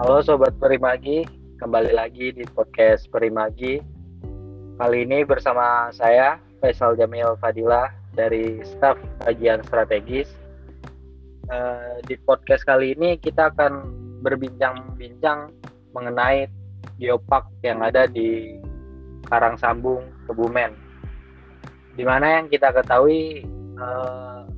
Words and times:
Halo 0.00 0.24
Sobat 0.24 0.56
Perimagi, 0.56 1.28
kembali 1.60 1.92
lagi 1.92 2.32
di 2.32 2.40
podcast 2.56 3.04
Perimagi. 3.12 3.84
Kali 4.80 5.04
ini 5.04 5.28
bersama 5.28 5.92
saya, 5.92 6.40
Faisal 6.56 6.96
Jamil 6.96 7.36
Fadila 7.36 7.92
dari 8.16 8.64
staf 8.64 8.96
kajian 9.20 9.60
strategis. 9.60 10.32
Uh, 11.52 12.00
di 12.08 12.16
podcast 12.24 12.64
kali 12.64 12.96
ini 12.96 13.20
kita 13.20 13.52
akan 13.52 13.92
berbincang-bincang 14.24 15.52
mengenai 15.92 16.48
geopark 16.96 17.52
yang 17.60 17.84
ada 17.84 18.08
di 18.08 18.56
Karang 19.28 19.60
Sambung, 19.60 20.00
Kebumen. 20.24 20.72
Di 21.92 22.08
mana 22.08 22.40
yang 22.40 22.48
kita 22.48 22.72
ketahui 22.72 23.44
uh, 23.76 24.48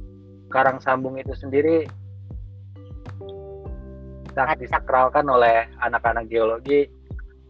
Karang 0.55 0.79
Sambung 0.79 1.19
itu 1.19 1.35
sendiri 1.35 1.91
sangat 4.33 4.61
disakralkan 4.61 5.29
oleh 5.29 5.69
anak-anak 5.81 6.29
geologi 6.29 6.89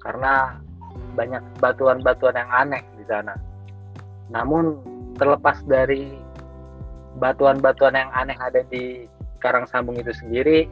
karena 0.02 0.58
banyak 1.14 1.42
batuan-batuan 1.62 2.36
yang 2.36 2.50
aneh 2.50 2.82
di 2.98 3.04
sana. 3.06 3.34
Namun 4.32 4.80
terlepas 5.16 5.60
dari 5.68 6.16
batuan-batuan 7.20 7.94
yang 7.94 8.10
aneh 8.16 8.36
ada 8.40 8.64
di 8.66 9.06
Karang 9.38 9.68
Sambung 9.68 9.98
itu 9.98 10.14
sendiri, 10.14 10.66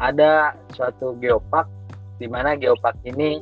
ada 0.00 0.56
suatu 0.72 1.16
geopark 1.20 1.68
di 2.16 2.26
mana 2.26 2.56
geopark 2.56 2.96
ini 3.04 3.40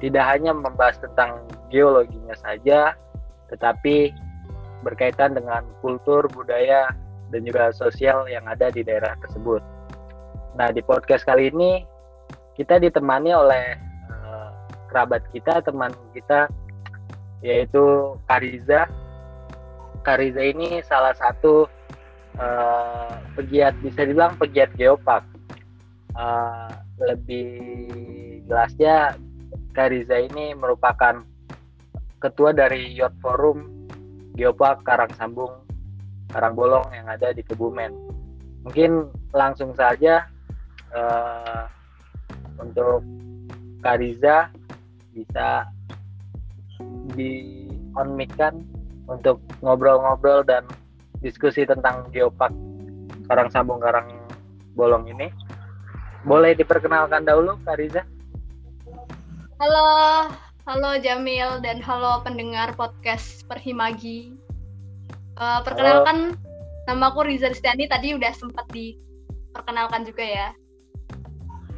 tidak 0.00 0.24
hanya 0.28 0.52
membahas 0.52 1.00
tentang 1.00 1.44
geologinya 1.72 2.36
saja, 2.36 2.92
tetapi 3.48 4.12
berkaitan 4.84 5.32
dengan 5.32 5.64
kultur, 5.80 6.28
budaya, 6.32 6.92
dan 7.32 7.40
juga 7.42 7.72
sosial 7.72 8.28
yang 8.28 8.44
ada 8.46 8.68
di 8.68 8.84
daerah 8.84 9.16
tersebut. 9.24 9.64
Nah, 10.56 10.72
di 10.72 10.80
podcast 10.80 11.28
kali 11.28 11.52
ini 11.52 11.84
kita 12.56 12.80
ditemani 12.80 13.28
oleh 13.28 13.76
uh, 14.08 14.48
kerabat 14.88 15.20
kita, 15.28 15.60
teman 15.60 15.92
kita 16.16 16.48
yaitu 17.44 18.16
Kariza. 18.24 18.88
Kariza 20.00 20.40
ini 20.40 20.80
salah 20.80 21.12
satu 21.12 21.68
uh, 22.40 23.12
pegiat 23.36 23.76
bisa 23.84 24.08
dibilang 24.08 24.32
pegiat 24.40 24.72
geopark. 24.80 25.28
Uh, 26.16 26.72
lebih 27.04 27.52
jelasnya 28.48 29.12
Kariza 29.76 30.24
ini 30.24 30.56
merupakan 30.56 31.20
ketua 32.16 32.56
dari 32.56 32.96
Yacht 32.96 33.20
Forum 33.20 33.84
Geopark 34.32 34.88
Karang 34.88 35.12
Sambung 35.20 35.52
Karang 36.32 36.56
Bolong 36.56 36.88
yang 36.96 37.04
ada 37.12 37.36
di 37.36 37.44
Kebumen. 37.44 37.92
Mungkin 38.64 39.12
langsung 39.36 39.76
saja 39.76 40.32
uh, 40.94 41.66
untuk 42.60 43.02
Kariza 43.82 44.50
bisa 45.14 45.64
di 47.14 47.64
on 47.96 48.12
mic 48.18 48.34
kan 48.36 48.60
untuk 49.06 49.40
ngobrol-ngobrol 49.62 50.44
dan 50.44 50.66
diskusi 51.22 51.64
tentang 51.64 52.10
geopark 52.12 52.52
Karang 53.26 53.50
Sambung 53.50 53.80
Karang 53.80 54.10
Bolong 54.76 55.08
ini. 55.08 55.32
Boleh 56.26 56.52
diperkenalkan 56.58 57.24
dahulu 57.24 57.56
Kariza? 57.64 58.04
Halo, 59.56 59.88
halo 60.68 60.90
Jamil 61.00 61.64
dan 61.64 61.80
halo 61.80 62.20
pendengar 62.20 62.76
podcast 62.76 63.46
Perhimagi. 63.48 64.36
Uh, 65.40 65.64
perkenalkan 65.64 66.36
halo. 66.36 66.84
nama 66.90 67.08
aku 67.08 67.24
Riza 67.24 67.48
Ristiani 67.48 67.88
tadi 67.88 68.12
udah 68.12 68.32
sempat 68.36 68.68
diperkenalkan 68.74 70.04
juga 70.04 70.24
ya. 70.26 70.48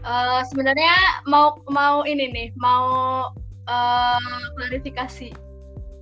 Uh, 0.07 0.41
sebenarnya 0.49 0.95
mau 1.27 1.59
mau 1.69 2.07
ini 2.07 2.31
nih 2.31 2.49
mau 2.59 2.87
uh, 3.67 4.43
klarifikasi. 4.57 5.35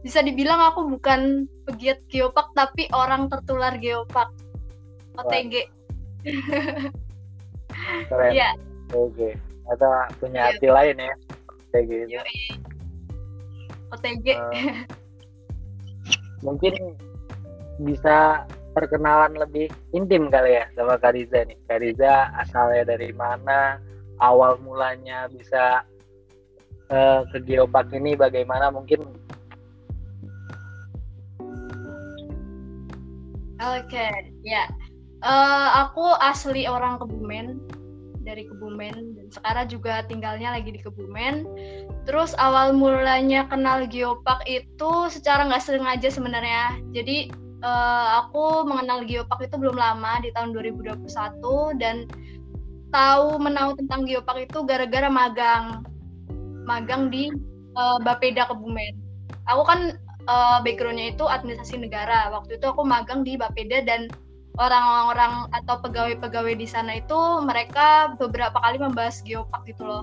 Bisa 0.05 0.23
dibilang 0.23 0.61
aku 0.61 0.87
bukan 0.87 1.51
pegiat 1.67 1.99
geopark 2.13 2.55
tapi 2.55 2.87
orang 2.95 3.27
tertular 3.33 3.75
geopark. 3.81 4.31
OTG 5.17 5.55
keren. 8.13 8.33
Ya. 8.37 8.53
oke 8.93 9.33
atau 9.73 9.91
punya 10.21 10.53
arti 10.53 10.69
lain 10.69 11.01
ya 11.01 11.15
OTG 11.73 11.91
itu. 12.07 12.21
OTG 13.97 14.27
uh, 14.37 14.85
mungkin 16.45 16.75
bisa 17.81 18.45
perkenalan 18.77 19.41
lebih 19.41 19.73
intim 19.97 20.29
kali 20.29 20.61
ya 20.61 20.69
sama 20.77 21.01
Kariza 21.01 21.49
nih. 21.49 21.57
Kariza 21.65 22.29
asalnya 22.37 22.93
dari 22.93 23.09
mana, 23.17 23.81
awal 24.21 24.57
mulanya 24.63 25.29
bisa 25.29 25.85
uh, 26.91 27.23
ke 27.33 27.39
Geopark 27.45 27.93
ini 27.93 28.15
bagaimana 28.17 28.73
mungkin? 28.73 29.05
Oke, 33.57 33.89
okay, 33.89 34.13
ya. 34.45 34.69
Uh, 35.25 35.89
aku 35.89 36.05
asli 36.21 36.69
orang 36.69 37.01
Kebumen, 37.01 37.57
dari 38.21 38.45
Kebumen 38.45 39.17
dan 39.17 39.27
sekarang 39.33 39.67
juga 39.73 40.05
tinggalnya 40.05 40.53
lagi 40.53 40.77
di 40.77 40.81
Kebumen. 40.85 41.49
Terus 42.05 42.37
awal 42.37 42.77
mulanya 42.77 43.49
kenal 43.49 43.89
Geopark 43.89 44.45
itu 44.45 44.93
secara 45.09 45.49
nggak 45.49 45.65
sengaja 45.65 46.13
sebenarnya. 46.13 46.77
Jadi 46.93 47.33
uh, 47.65 48.27
aku 48.27 48.67
mengenal 48.69 49.07
geopark 49.07 49.41
itu 49.47 49.57
belum 49.57 49.77
lama 49.79 50.21
di 50.21 50.31
tahun 50.35 50.53
2021 50.53 51.07
dan 51.81 52.05
tahu 52.91 53.39
menau 53.39 53.75
tentang 53.75 54.07
geopark 54.07 54.47
itu 54.47 54.63
gara-gara 54.63 55.09
magang 55.11 55.83
magang 56.67 57.09
di 57.11 57.31
uh, 57.79 57.99
Bapeda 58.03 58.51
Kebumen. 58.51 58.95
Aku 59.47 59.63
kan 59.63 59.95
uh, 60.27 60.59
backgroundnya 60.63 61.15
itu 61.15 61.25
administrasi 61.27 61.79
negara. 61.79 62.31
Waktu 62.35 62.59
itu 62.59 62.67
aku 62.67 62.83
magang 62.83 63.23
di 63.23 63.39
Bapeda 63.39 63.83
dan 63.87 64.11
orang-orang 64.57 65.47
atau 65.53 65.79
pegawai-pegawai 65.85 66.57
di 66.57 66.67
sana 66.67 66.99
itu 66.99 67.19
mereka 67.45 68.17
beberapa 68.17 68.57
kali 68.57 68.81
membahas 68.81 69.21
geopark 69.23 69.69
gitu 69.69 69.85
loh 69.85 70.03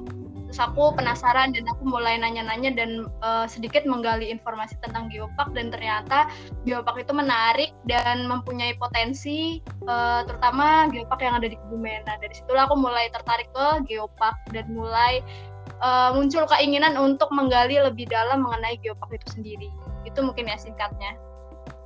terus 0.53 0.69
aku 0.69 0.93
penasaran 0.93 1.49
dan 1.49 1.65
aku 1.65 1.81
mulai 1.81 2.13
nanya-nanya 2.21 2.77
dan 2.77 3.09
uh, 3.25 3.49
sedikit 3.49 3.89
menggali 3.89 4.29
informasi 4.29 4.77
tentang 4.85 5.09
geopark 5.09 5.49
dan 5.57 5.73
ternyata 5.73 6.29
geopark 6.61 7.01
itu 7.01 7.09
menarik 7.09 7.73
dan 7.89 8.29
mempunyai 8.29 8.77
potensi 8.77 9.65
uh, 9.89 10.21
terutama 10.29 10.85
geopark 10.93 11.25
yang 11.25 11.41
ada 11.41 11.49
di 11.49 11.57
Kebumen. 11.57 12.05
Nah 12.05 12.21
dari 12.21 12.37
situlah 12.37 12.69
aku 12.69 12.77
mulai 12.77 13.09
tertarik 13.09 13.49
ke 13.49 13.89
geopark 13.89 14.37
dan 14.53 14.69
mulai 14.69 15.25
uh, 15.81 16.13
muncul 16.13 16.45
keinginan 16.45 17.01
untuk 17.01 17.33
menggali 17.33 17.81
lebih 17.81 18.05
dalam 18.05 18.45
mengenai 18.45 18.77
geopark 18.85 19.09
itu 19.09 19.41
sendiri. 19.41 19.73
Itu 20.05 20.21
mungkin 20.21 20.53
ya 20.53 20.57
singkatnya 20.61 21.17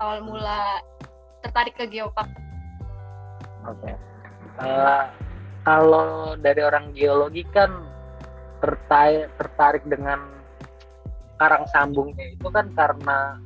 awal 0.03 0.27
mula 0.27 0.83
tertarik 1.39 1.71
ke 1.79 1.87
geopark. 1.87 2.27
Oke. 3.63 3.79
Okay. 3.79 3.95
Uh, 4.59 5.07
kalau 5.63 6.35
dari 6.35 6.59
orang 6.67 6.91
geologi 6.91 7.47
kan 7.55 7.95
tertarik 8.59 9.29
tertarik 9.37 9.83
dengan 9.85 10.19
karang 11.37 11.65
sambungnya 11.69 12.33
itu 12.33 12.47
kan 12.49 12.69
karena 12.73 13.37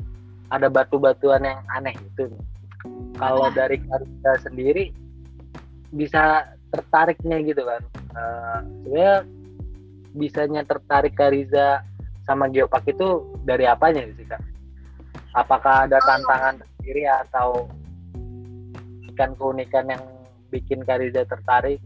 ada 0.52 0.68
batu-batuan 0.72 1.44
yang 1.44 1.60
aneh 1.76 1.96
itu 1.96 2.32
kalau 3.20 3.52
dari 3.52 3.80
Karika 3.80 4.34
sendiri 4.48 4.96
bisa 5.92 6.48
tertariknya 6.72 7.44
gitu 7.44 7.68
kan 7.68 7.82
uh, 8.16 8.60
sebenarnya 8.84 9.16
bisanya 10.16 10.62
tertarik 10.68 11.16
Kariza 11.16 11.84
sama 12.28 12.48
Geopark 12.52 12.88
itu 12.88 13.26
dari 13.44 13.66
apanya 13.66 14.06
sih 14.16 14.28
kak? 14.28 14.42
Apakah 15.36 15.88
ada 15.88 15.98
tantangan 16.04 16.60
sendiri 16.60 17.08
atau 17.08 17.72
ikan 19.14 19.32
keunikan 19.40 19.88
yang 19.88 20.04
bikin 20.52 20.84
Kariza 20.84 21.24
tertarik? 21.24 21.80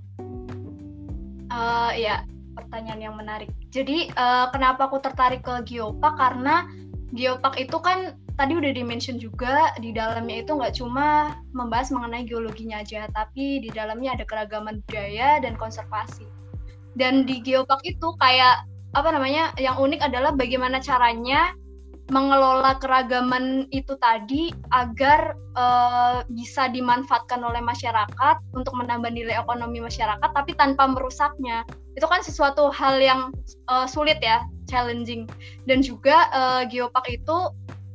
Uh, 1.53 1.93
ya 1.95 2.25
pertanyaan 2.55 3.01
yang 3.03 3.15
menarik. 3.19 3.51
Jadi 3.69 4.09
uh, 4.15 4.49
kenapa 4.49 4.87
aku 4.87 5.03
tertarik 5.03 5.43
ke 5.43 5.75
geopark 5.75 6.15
karena 6.15 6.65
geopark 7.13 7.59
itu 7.59 7.77
kan 7.83 8.15
tadi 8.35 8.55
udah 8.55 8.71
dimention 8.75 9.15
juga 9.15 9.71
di 9.79 9.95
dalamnya 9.95 10.43
itu 10.43 10.51
nggak 10.55 10.75
cuma 10.79 11.39
membahas 11.51 11.91
mengenai 11.91 12.23
geologinya 12.27 12.83
aja, 12.83 13.07
tapi 13.11 13.59
di 13.63 13.69
dalamnya 13.71 14.15
ada 14.15 14.25
keragaman 14.27 14.83
budaya 14.87 15.39
dan 15.43 15.55
konservasi. 15.59 16.27
Dan 16.95 17.27
di 17.27 17.43
geopark 17.43 17.83
itu 17.83 18.15
kayak 18.23 18.63
apa 18.95 19.11
namanya 19.11 19.51
yang 19.59 19.75
unik 19.75 19.99
adalah 19.99 20.31
bagaimana 20.31 20.79
caranya 20.79 21.51
mengelola 22.13 22.77
keragaman 22.77 23.65
itu 23.73 23.97
tadi 23.97 24.53
agar 24.69 25.33
uh, 25.57 26.21
bisa 26.29 26.69
dimanfaatkan 26.69 27.41
oleh 27.41 27.57
masyarakat 27.65 28.35
untuk 28.53 28.77
menambah 28.77 29.09
nilai 29.09 29.41
ekonomi 29.41 29.81
masyarakat 29.81 30.29
tapi 30.29 30.53
tanpa 30.53 30.85
merusaknya 30.85 31.65
itu 31.97 32.05
kan 32.05 32.21
sesuatu 32.21 32.69
hal 32.69 33.01
yang 33.01 33.33
uh, 33.73 33.89
sulit 33.89 34.21
ya 34.21 34.45
challenging 34.69 35.25
dan 35.65 35.81
juga 35.81 36.29
uh, 36.29 36.61
geopark 36.69 37.09
itu 37.09 37.37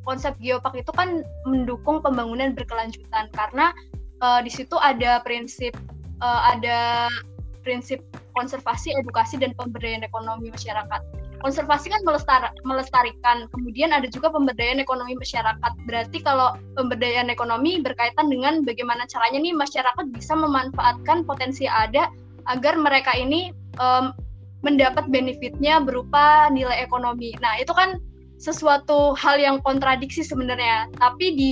konsep 0.02 0.34
geopark 0.42 0.74
itu 0.74 0.90
kan 0.90 1.22
mendukung 1.46 2.02
pembangunan 2.02 2.50
berkelanjutan 2.50 3.30
karena 3.30 3.70
uh, 4.26 4.42
di 4.42 4.50
situ 4.50 4.74
ada 4.82 5.22
prinsip 5.22 5.76
uh, 6.18 6.50
ada 6.50 7.06
prinsip 7.60 8.02
konservasi, 8.32 8.96
edukasi, 8.96 9.36
dan 9.36 9.52
pemberdayaan 9.54 10.06
ekonomi 10.06 10.48
masyarakat. 10.48 11.00
Konservasi 11.40 11.88
kan 11.88 12.04
melestar 12.04 12.52
melestarikan, 12.69 13.48
kemudian 13.48 13.96
ada 13.96 14.04
juga 14.12 14.28
pemberdayaan 14.28 14.76
ekonomi 14.76 15.16
masyarakat. 15.16 15.72
Berarti 15.88 16.20
kalau 16.20 16.52
pemberdayaan 16.76 17.32
ekonomi 17.32 17.81
berkaitan 17.81 18.28
dengan 18.28 18.60
bagaimana 18.60 19.08
caranya 19.08 19.40
nih 19.40 19.56
masyarakat 19.56 20.04
bisa 20.12 20.37
memanfaatkan 20.37 21.25
potensi 21.25 21.64
ada 21.64 22.12
agar 22.52 22.76
mereka 22.76 23.16
ini 23.16 23.56
um, 23.81 24.12
mendapat 24.60 25.08
benefitnya 25.08 25.81
berupa 25.81 26.52
nilai 26.52 26.84
ekonomi. 26.84 27.32
Nah 27.40 27.56
itu 27.56 27.72
kan 27.72 27.96
sesuatu 28.37 29.16
hal 29.16 29.40
yang 29.40 29.60
kontradiksi 29.64 30.20
sebenarnya, 30.25 30.88
tapi 30.96 31.37
di 31.37 31.50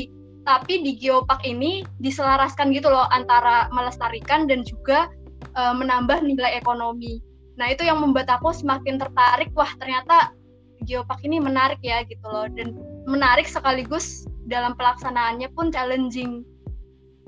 tapi 0.49 0.81
di 0.81 0.97
geopark 0.97 1.45
ini 1.45 1.85
diselaraskan 2.01 2.73
gitu 2.73 2.89
loh 2.89 3.05
antara 3.13 3.69
melestarikan 3.69 4.49
dan 4.49 4.65
juga 4.65 5.13
uh, 5.57 5.77
menambah 5.77 6.25
nilai 6.25 6.57
ekonomi. 6.57 7.21
Nah 7.59 7.75
itu 7.75 7.83
yang 7.85 7.99
membuat 8.01 8.31
aku 8.31 8.55
semakin 8.55 8.97
tertarik. 8.97 9.51
Wah 9.53 9.69
ternyata 9.77 10.33
geopark 10.87 11.21
ini 11.27 11.43
menarik 11.43 11.83
ya 11.83 12.07
gitu 12.07 12.23
loh 12.25 12.47
dan 12.47 12.79
menarik 13.05 13.51
sekaligus 13.51 14.25
dalam 14.47 14.79
pelaksanaannya 14.79 15.51
pun 15.53 15.75
challenging. 15.75 16.47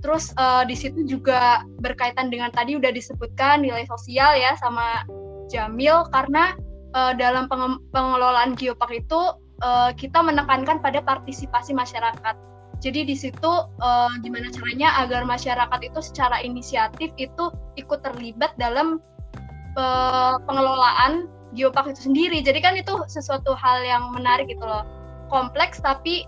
Terus 0.01 0.33
uh, 0.41 0.65
di 0.65 0.73
situ 0.73 1.05
juga 1.05 1.61
berkaitan 1.85 2.33
dengan 2.33 2.49
tadi 2.49 2.79
udah 2.79 2.89
disebutkan 2.89 3.61
nilai 3.61 3.85
sosial 3.85 4.33
ya 4.39 4.57
sama 4.57 5.05
Jamil 5.51 6.09
karena 6.15 6.57
uh, 6.97 7.13
dalam 7.13 7.51
pengelolaan 7.93 8.57
geopark 8.57 8.95
itu 8.95 9.21
uh, 9.61 9.91
kita 9.93 10.25
menekankan 10.25 10.81
pada 10.81 11.05
partisipasi 11.05 11.77
masyarakat 11.77 12.39
jadi 12.81 13.05
di 13.05 13.13
situ 13.13 13.53
uh, 13.85 14.13
gimana 14.25 14.49
caranya 14.49 15.05
agar 15.05 15.29
masyarakat 15.29 15.81
itu 15.85 16.01
secara 16.01 16.41
inisiatif 16.41 17.13
itu 17.21 17.53
ikut 17.77 18.01
terlibat 18.01 18.57
dalam 18.57 19.05
pengelolaan 20.47 21.31
geopark 21.55 21.91
itu 21.91 22.11
sendiri. 22.11 22.43
Jadi 22.43 22.59
kan 22.63 22.75
itu 22.79 23.03
sesuatu 23.11 23.55
hal 23.55 23.83
yang 23.83 24.11
menarik 24.15 24.51
gitu 24.51 24.63
loh. 24.63 24.87
Kompleks 25.31 25.79
tapi 25.79 26.27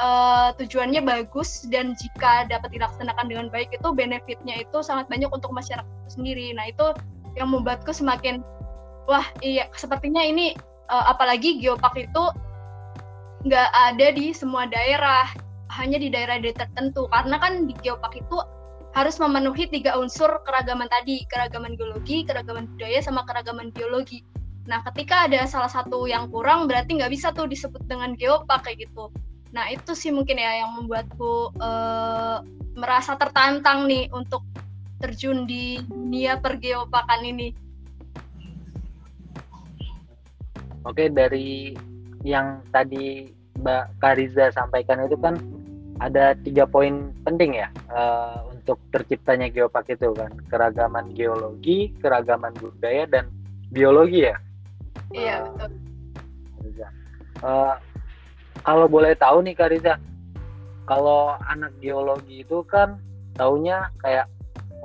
uh, 0.00 0.52
tujuannya 0.56 1.00
bagus 1.04 1.64
dan 1.68 1.96
jika 1.96 2.48
dapat 2.48 2.72
dilaksanakan 2.72 3.28
dengan 3.28 3.46
baik 3.48 3.72
itu 3.72 3.88
benefitnya 3.92 4.60
itu 4.60 4.84
sangat 4.84 5.08
banyak 5.08 5.28
untuk 5.32 5.52
masyarakat 5.52 5.88
itu 6.04 6.10
sendiri. 6.20 6.46
Nah 6.56 6.68
itu 6.68 6.92
yang 7.36 7.48
membuatku 7.48 7.92
semakin 7.96 8.44
wah 9.08 9.24
iya 9.40 9.68
sepertinya 9.72 10.20
ini 10.20 10.52
uh, 10.92 11.12
apalagi 11.12 11.58
geopark 11.58 11.96
itu 11.96 12.24
nggak 13.42 13.70
ada 13.74 14.06
di 14.14 14.30
semua 14.30 14.68
daerah 14.70 15.26
hanya 15.72 15.96
di 15.96 16.12
daerah-daerah 16.12 16.68
tertentu 16.68 17.08
karena 17.10 17.40
kan 17.40 17.64
di 17.66 17.74
geopark 17.80 18.14
itu 18.14 18.36
harus 18.92 19.16
memenuhi 19.16 19.68
tiga 19.72 19.96
unsur 19.96 20.44
keragaman 20.44 20.88
tadi 20.92 21.24
keragaman 21.32 21.76
geologi 21.80 22.28
keragaman 22.28 22.68
budaya 22.76 23.00
sama 23.00 23.24
keragaman 23.24 23.72
biologi. 23.72 24.20
Nah 24.68 24.84
ketika 24.92 25.26
ada 25.26 25.48
salah 25.48 25.72
satu 25.72 26.04
yang 26.04 26.28
kurang 26.28 26.68
berarti 26.68 27.00
nggak 27.00 27.12
bisa 27.12 27.32
tuh 27.32 27.48
disebut 27.48 27.80
dengan 27.88 28.12
geopark 28.14 28.68
kayak 28.68 28.84
gitu. 28.86 29.08
Nah 29.56 29.72
itu 29.72 29.96
sih 29.96 30.12
mungkin 30.12 30.36
ya 30.36 30.64
yang 30.64 30.76
membuatku 30.76 31.56
uh, 31.56 32.44
merasa 32.76 33.16
tertantang 33.16 33.88
nih 33.88 34.12
untuk 34.12 34.44
terjun 35.00 35.48
di 35.48 35.80
dunia 35.88 36.38
pergeopakan 36.38 37.20
ini. 37.24 37.56
Oke 40.84 41.08
dari 41.08 41.72
yang 42.22 42.60
tadi 42.70 43.30
Mbak 43.56 44.04
Kariza 44.04 44.52
sampaikan 44.52 45.00
itu 45.04 45.16
kan 45.16 45.40
ada 46.02 46.34
tiga 46.42 46.66
poin 46.66 47.14
penting 47.22 47.54
ya 47.56 47.68
uh, 47.94 48.51
untuk 48.62 48.78
terciptanya 48.94 49.50
geopark 49.50 49.90
itu 49.90 50.14
kan 50.14 50.30
keragaman 50.46 51.10
geologi, 51.18 51.90
keragaman 51.98 52.54
budaya 52.62 53.10
dan 53.10 53.26
biologi 53.74 54.30
ya. 54.30 54.36
Iya 55.10 55.36
betul. 55.50 55.70
Uh, 57.42 57.74
kalau 58.62 58.86
boleh 58.86 59.18
tahu 59.18 59.42
nih 59.42 59.58
Kariza, 59.58 59.98
kalau 60.86 61.34
anak 61.50 61.74
geologi 61.82 62.46
itu 62.46 62.62
kan 62.70 63.02
taunya 63.34 63.90
kayak 63.98 64.30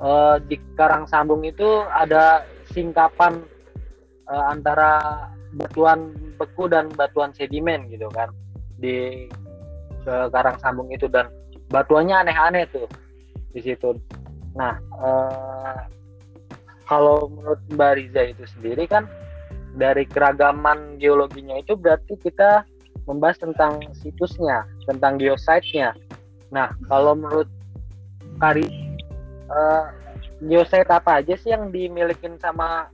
uh, 0.02 0.42
di 0.42 0.58
Karang 0.74 1.06
Sambung 1.06 1.46
itu 1.46 1.86
ada 1.94 2.42
singkapan 2.74 3.46
uh, 4.26 4.46
antara 4.50 5.30
batuan 5.54 6.18
beku 6.42 6.66
dan 6.66 6.90
batuan 6.98 7.30
sedimen 7.38 7.86
gitu 7.94 8.10
kan 8.10 8.34
di 8.78 9.26
ke 10.06 10.16
karang 10.32 10.56
sambung 10.62 10.88
itu 10.94 11.10
dan 11.10 11.28
batuannya 11.68 12.16
aneh-aneh 12.28 12.64
tuh 12.70 12.88
di 13.58 13.62
situ. 13.66 13.98
Nah, 14.54 14.78
eh, 14.78 15.80
kalau 16.86 17.26
menurut 17.34 17.58
Mbak 17.74 17.92
Riza 17.98 18.22
itu 18.30 18.46
sendiri 18.54 18.86
kan 18.86 19.10
dari 19.74 20.06
keragaman 20.06 21.02
geologinya 21.02 21.58
itu 21.58 21.74
berarti 21.74 22.14
kita 22.22 22.62
membahas 23.10 23.42
tentang 23.42 23.82
situsnya, 23.98 24.70
tentang 24.86 25.18
geosite-nya. 25.18 25.98
Nah, 26.54 26.70
kalau 26.86 27.18
menurut 27.18 27.50
Kari, 28.38 28.70
eh, 29.50 29.86
geosite 30.46 30.94
apa 30.94 31.26
aja 31.26 31.34
sih 31.34 31.50
yang 31.50 31.74
dimiliki 31.74 32.30
sama 32.38 32.94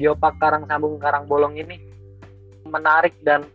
Geopark 0.00 0.40
Karang 0.40 0.64
Sambung 0.64 0.96
Karang 0.96 1.28
Bolong 1.28 1.60
ini? 1.60 1.76
Menarik 2.68 3.16
dan 3.24 3.48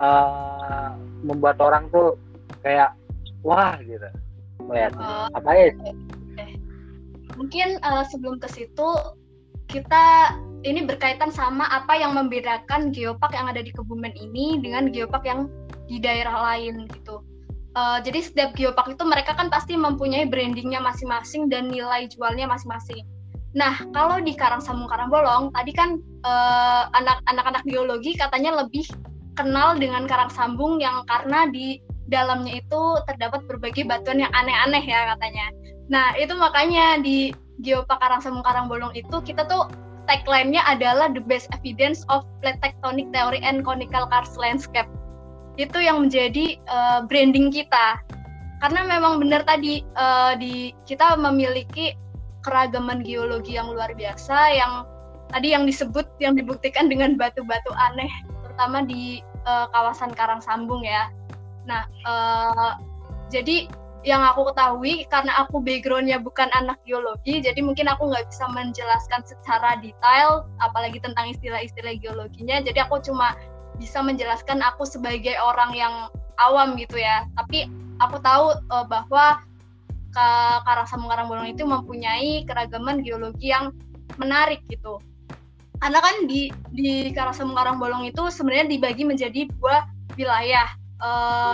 uh, 0.00 0.96
membuat 1.20 1.60
orang 1.60 1.84
tuh 1.92 2.16
kayak 2.64 2.96
wah 3.44 3.76
gitu 3.84 4.08
melihat 4.64 4.92
uh, 4.96 5.28
apa 5.36 5.50
ya 5.52 5.66
okay. 5.76 6.54
mungkin 7.36 7.68
uh, 7.84 8.04
sebelum 8.08 8.40
ke 8.40 8.48
situ 8.48 8.88
kita 9.66 10.34
ini 10.62 10.86
berkaitan 10.86 11.30
sama 11.30 11.66
apa 11.70 11.94
yang 11.98 12.14
membedakan 12.14 12.90
geopark 12.90 13.34
yang 13.34 13.50
ada 13.50 13.62
di 13.62 13.70
Kebumen 13.74 14.14
ini 14.14 14.58
dengan 14.62 14.90
geopark 14.90 15.26
yang 15.26 15.50
di 15.86 16.02
daerah 16.02 16.54
lain 16.54 16.90
gitu. 16.90 17.22
Uh, 17.76 18.00
jadi 18.02 18.24
setiap 18.24 18.50
geopark 18.56 18.94
itu 18.94 19.04
mereka 19.06 19.36
kan 19.36 19.46
pasti 19.52 19.78
mempunyai 19.78 20.26
brandingnya 20.26 20.80
masing-masing 20.82 21.46
dan 21.52 21.70
nilai 21.70 22.08
jualnya 22.10 22.48
masing-masing. 22.48 23.04
Nah, 23.54 23.78
kalau 23.94 24.18
di 24.22 24.34
Karang 24.34 24.64
Sambung 24.64 24.88
Karangbolong, 24.90 25.54
tadi 25.54 25.72
kan 25.76 26.00
anak-anak 26.96 27.62
uh, 27.62 27.68
geologi 27.68 28.18
katanya 28.18 28.64
lebih 28.64 28.86
kenal 29.36 29.76
dengan 29.76 30.08
karang 30.08 30.32
sambung 30.32 30.80
yang 30.80 31.04
karena 31.06 31.46
di 31.52 31.78
dalamnya 32.06 32.62
itu 32.62 32.82
terdapat 33.10 33.42
berbagai 33.50 33.86
batuan 33.86 34.22
yang 34.22 34.32
aneh-aneh 34.34 34.82
ya 34.82 35.14
katanya. 35.14 35.46
Nah 35.90 36.14
itu 36.18 36.34
makanya 36.34 36.98
di 37.02 37.30
Geopark 37.62 38.02
Karang 38.02 38.22
Sambung 38.22 38.44
Karang 38.44 38.68
Bolong 38.68 38.92
itu 38.92 39.16
kita 39.24 39.48
tuh 39.48 39.70
tagline-nya 40.06 40.62
adalah 40.66 41.10
the 41.10 41.22
best 41.22 41.50
evidence 41.54 42.06
of 42.06 42.22
plate 42.40 42.58
tectonic 42.62 43.10
theory 43.10 43.42
and 43.42 43.66
conical 43.66 44.06
karst 44.08 44.38
landscape. 44.38 44.88
Itu 45.58 45.80
yang 45.82 46.06
menjadi 46.06 46.60
uh, 46.70 47.04
branding 47.08 47.50
kita. 47.50 47.98
Karena 48.62 48.88
memang 48.88 49.20
benar 49.20 49.44
tadi 49.44 49.84
uh, 49.98 50.32
di 50.38 50.72
kita 50.88 51.18
memiliki 51.20 51.92
keragaman 52.40 53.02
geologi 53.02 53.58
yang 53.58 53.74
luar 53.74 53.92
biasa 53.92 54.54
yang 54.54 54.86
tadi 55.34 55.52
yang 55.52 55.66
disebut 55.66 56.06
yang 56.22 56.38
dibuktikan 56.38 56.86
dengan 56.86 57.18
batu-batu 57.18 57.74
aneh 57.74 58.08
terutama 58.46 58.86
di 58.86 59.20
uh, 59.44 59.66
kawasan 59.74 60.14
Karang 60.14 60.40
Sambung 60.40 60.86
ya. 60.86 61.10
Nah, 61.66 61.82
uh, 62.06 62.72
jadi 63.30 63.66
yang 64.06 64.22
aku 64.22 64.54
ketahui 64.54 65.02
karena 65.10 65.34
aku 65.42 65.58
backgroundnya 65.58 66.22
bukan 66.22 66.46
anak 66.54 66.78
geologi, 66.86 67.42
jadi 67.42 67.58
mungkin 67.58 67.90
aku 67.90 68.06
nggak 68.06 68.30
bisa 68.30 68.46
menjelaskan 68.54 69.26
secara 69.26 69.82
detail, 69.82 70.46
apalagi 70.62 71.02
tentang 71.02 71.34
istilah-istilah 71.34 71.98
geologinya. 71.98 72.62
Jadi 72.62 72.78
aku 72.78 73.02
cuma 73.02 73.34
bisa 73.82 73.98
menjelaskan 74.00 74.62
aku 74.62 74.86
sebagai 74.86 75.34
orang 75.42 75.74
yang 75.74 75.94
awam 76.38 76.78
gitu 76.78 77.02
ya. 77.02 77.26
Tapi 77.34 77.66
aku 77.98 78.22
tahu 78.22 78.54
uh, 78.70 78.86
bahwa 78.86 79.42
Karang 80.64 80.88
Sambung 80.88 81.12
Karang 81.12 81.28
Bolong 81.28 81.52
itu 81.52 81.68
mempunyai 81.68 82.48
keragaman 82.48 83.04
geologi 83.04 83.52
yang 83.52 83.76
menarik 84.16 84.64
gitu 84.72 84.96
karena 85.80 85.98
kan 86.00 86.16
di 86.24 86.48
di 86.72 87.12
Karasem 87.12 87.52
Karangbolong 87.52 88.08
itu 88.08 88.32
sebenarnya 88.32 88.66
dibagi 88.68 89.04
menjadi 89.04 89.48
dua 89.56 89.84
wilayah. 90.16 90.68
Uh, 90.96 91.52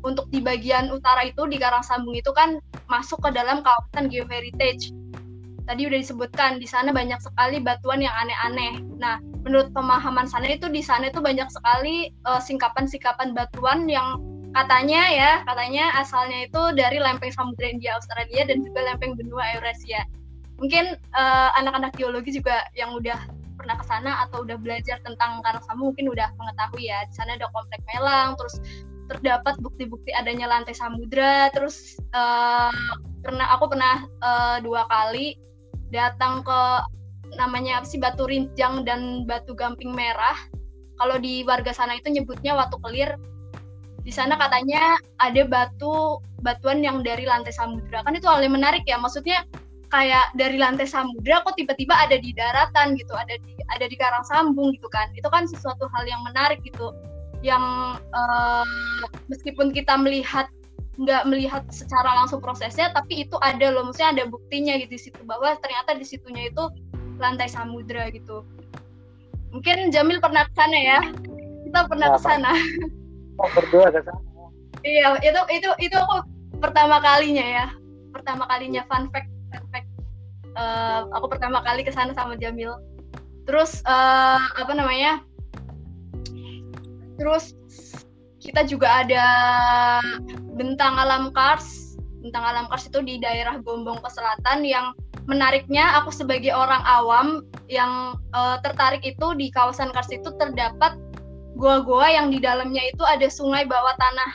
untuk 0.00 0.32
di 0.32 0.40
bagian 0.40 0.88
utara 0.88 1.28
itu 1.28 1.44
di 1.44 1.60
Karangsambung 1.60 2.16
itu 2.16 2.32
kan 2.32 2.56
masuk 2.88 3.20
ke 3.20 3.30
dalam 3.36 3.60
kawasan 3.60 4.08
geoheritage. 4.08 4.92
Tadi 5.68 5.86
udah 5.86 5.98
disebutkan 6.00 6.58
di 6.58 6.66
sana 6.66 6.90
banyak 6.90 7.20
sekali 7.20 7.60
batuan 7.60 8.02
yang 8.02 8.14
aneh-aneh. 8.16 8.80
Nah, 8.98 9.20
menurut 9.44 9.70
pemahaman 9.70 10.26
sana 10.26 10.56
itu 10.56 10.66
di 10.66 10.82
sana 10.82 11.12
itu 11.12 11.22
banyak 11.22 11.46
sekali 11.52 12.10
eh, 12.10 12.40
singkapan-singkapan 12.42 13.36
uh, 13.36 13.44
batuan 13.44 13.86
yang 13.86 14.18
katanya 14.50 15.02
ya, 15.14 15.32
katanya 15.46 15.94
asalnya 15.94 16.48
itu 16.50 16.62
dari 16.74 16.98
lempeng 16.98 17.30
Samudra 17.30 17.70
India 17.70 17.94
Australia 17.94 18.50
dan 18.50 18.66
juga 18.66 18.82
lempeng 18.82 19.14
benua 19.14 19.46
Eurasia. 19.54 20.02
Mungkin 20.58 20.98
uh, 21.14 21.48
anak-anak 21.56 21.94
geologi 21.96 22.36
juga 22.36 22.66
yang 22.74 22.92
udah 22.92 23.16
pernah 23.70 23.86
ke 23.86 23.86
sana 23.86 24.12
atau 24.26 24.42
udah 24.42 24.58
belajar 24.58 24.98
tentang 25.06 25.38
Karang 25.46 25.62
Sambung 25.62 25.94
mungkin 25.94 26.10
udah 26.10 26.26
mengetahui 26.34 26.90
ya 26.90 27.06
di 27.06 27.14
sana 27.14 27.38
ada 27.38 27.46
komplek 27.54 27.78
Melang 27.86 28.34
terus 28.34 28.58
terdapat 29.06 29.54
bukti-bukti 29.62 30.10
adanya 30.10 30.50
lantai 30.50 30.74
samudra 30.74 31.54
terus 31.54 31.94
uh, 32.10 32.74
pernah 33.22 33.46
aku 33.54 33.70
pernah 33.70 34.10
uh, 34.26 34.58
dua 34.58 34.90
kali 34.90 35.38
datang 35.94 36.42
ke 36.42 36.60
namanya 37.38 37.78
apa 37.78 37.86
sih 37.86 38.02
batu 38.02 38.26
rinjang 38.26 38.82
dan 38.82 39.22
batu 39.22 39.54
gamping 39.54 39.94
merah. 39.94 40.34
Kalau 40.98 41.14
di 41.22 41.46
warga 41.46 41.70
sana 41.70 41.94
itu 41.94 42.10
nyebutnya 42.10 42.58
Watu 42.58 42.82
Kelir. 42.82 43.14
Di 44.02 44.10
sana 44.10 44.34
katanya 44.34 44.98
ada 45.22 45.46
batu 45.46 46.18
batuan 46.42 46.82
yang 46.82 47.06
dari 47.06 47.22
lantai 47.22 47.54
samudra. 47.54 48.02
Kan 48.02 48.18
itu 48.18 48.26
hal 48.26 48.42
yang 48.42 48.58
menarik 48.58 48.82
ya. 48.82 48.98
Maksudnya 48.98 49.46
kayak 49.90 50.30
dari 50.38 50.56
lantai 50.56 50.86
samudra 50.86 51.42
kok 51.42 51.58
tiba-tiba 51.58 51.92
ada 51.92 52.16
di 52.16 52.30
daratan 52.32 52.94
gitu, 52.94 53.12
ada 53.12 53.34
di 53.42 53.58
ada 53.74 53.86
di 53.90 53.96
karang 53.98 54.24
sambung 54.24 54.70
gitu 54.74 54.86
kan. 54.88 55.10
Itu 55.18 55.26
kan 55.28 55.50
sesuatu 55.50 55.90
hal 55.90 56.06
yang 56.06 56.22
menarik 56.22 56.62
gitu. 56.62 56.94
Yang 57.42 57.64
uh, 58.14 58.66
meskipun 59.26 59.74
kita 59.74 59.98
melihat 59.98 60.46
nggak 61.00 61.24
melihat 61.26 61.64
secara 61.72 62.12
langsung 62.12 62.38
prosesnya 62.44 62.94
tapi 62.94 63.26
itu 63.26 63.34
ada 63.42 63.74
loh. 63.74 63.90
Maksudnya 63.90 64.14
ada 64.14 64.24
buktinya 64.30 64.78
gitu 64.78 64.94
di 64.94 65.02
situ 65.10 65.20
bahwa 65.26 65.58
ternyata 65.58 65.98
di 65.98 66.06
situnya 66.06 66.48
itu 66.48 66.64
lantai 67.18 67.50
samudra 67.50 68.08
gitu. 68.14 68.46
Mungkin 69.50 69.90
Jamil 69.90 70.22
pernah 70.22 70.46
ke 70.46 70.52
sana 70.54 70.78
ya? 70.78 71.00
Kita 71.66 71.90
pernah 71.90 72.08
ke 72.14 72.20
sana. 72.22 72.52
Oh 73.42 73.50
berdua 73.58 73.90
ke 73.90 74.00
sana. 74.06 74.22
Iya 74.86 75.18
itu 75.20 75.40
itu 75.50 75.70
itu 75.82 75.96
aku 75.98 76.22
pertama 76.62 77.02
kalinya 77.02 77.42
ya. 77.42 77.66
Pertama 78.14 78.46
kalinya 78.46 78.86
fun 78.86 79.10
fact 79.10 79.39
fact 79.70 79.88
uh, 80.56 81.06
aku 81.14 81.26
pertama 81.30 81.62
kali 81.62 81.82
ke 81.86 81.92
sana 81.92 82.14
sama 82.14 82.38
Jamil. 82.38 82.74
Terus 83.44 83.82
uh, 83.86 84.40
apa 84.58 84.72
namanya? 84.74 85.22
Terus 87.18 87.52
kita 88.40 88.64
juga 88.64 89.04
ada 89.04 89.26
bentang 90.56 90.96
alam 90.96 91.34
kars. 91.34 91.98
Bentang 92.20 92.44
alam 92.44 92.68
kars 92.68 92.88
itu 92.88 93.00
di 93.04 93.20
daerah 93.20 93.60
Gombong 93.60 94.00
ke 94.00 94.10
selatan 94.12 94.64
yang 94.64 94.92
menariknya 95.28 96.00
aku 96.00 96.10
sebagai 96.10 96.50
orang 96.50 96.80
awam 96.88 97.44
yang 97.70 98.18
uh, 98.34 98.56
tertarik 98.64 99.04
itu 99.04 99.36
di 99.36 99.52
kawasan 99.52 99.92
kars 99.94 100.10
itu 100.10 100.26
terdapat 100.40 100.96
gua-gua 101.54 102.08
yang 102.08 102.32
di 102.32 102.40
dalamnya 102.40 102.80
itu 102.88 103.04
ada 103.04 103.28
sungai 103.28 103.68
bawah 103.68 103.94
tanah 104.00 104.30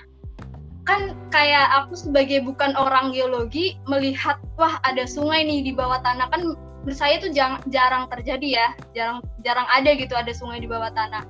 kan 0.85 1.17
kayak 1.33 1.65
aku 1.83 1.97
sebagai 1.97 2.45
bukan 2.45 2.77
orang 2.77 3.09
geologi 3.09 3.75
melihat 3.89 4.37
wah 4.55 4.77
ada 4.85 5.09
sungai 5.09 5.41
nih 5.41 5.65
di 5.65 5.73
bawah 5.73 5.97
tanah. 6.05 6.29
Kan 6.29 6.53
menurut 6.85 6.97
saya 6.97 7.17
itu 7.17 7.33
jarang, 7.33 7.57
jarang 7.73 8.05
terjadi 8.13 8.61
ya 8.61 8.67
jarang 8.93 9.19
jarang 9.41 9.65
ada 9.73 9.89
gitu 9.97 10.13
ada 10.13 10.29
sungai 10.29 10.61
di 10.61 10.69
bawah 10.69 10.93
tanah. 10.93 11.25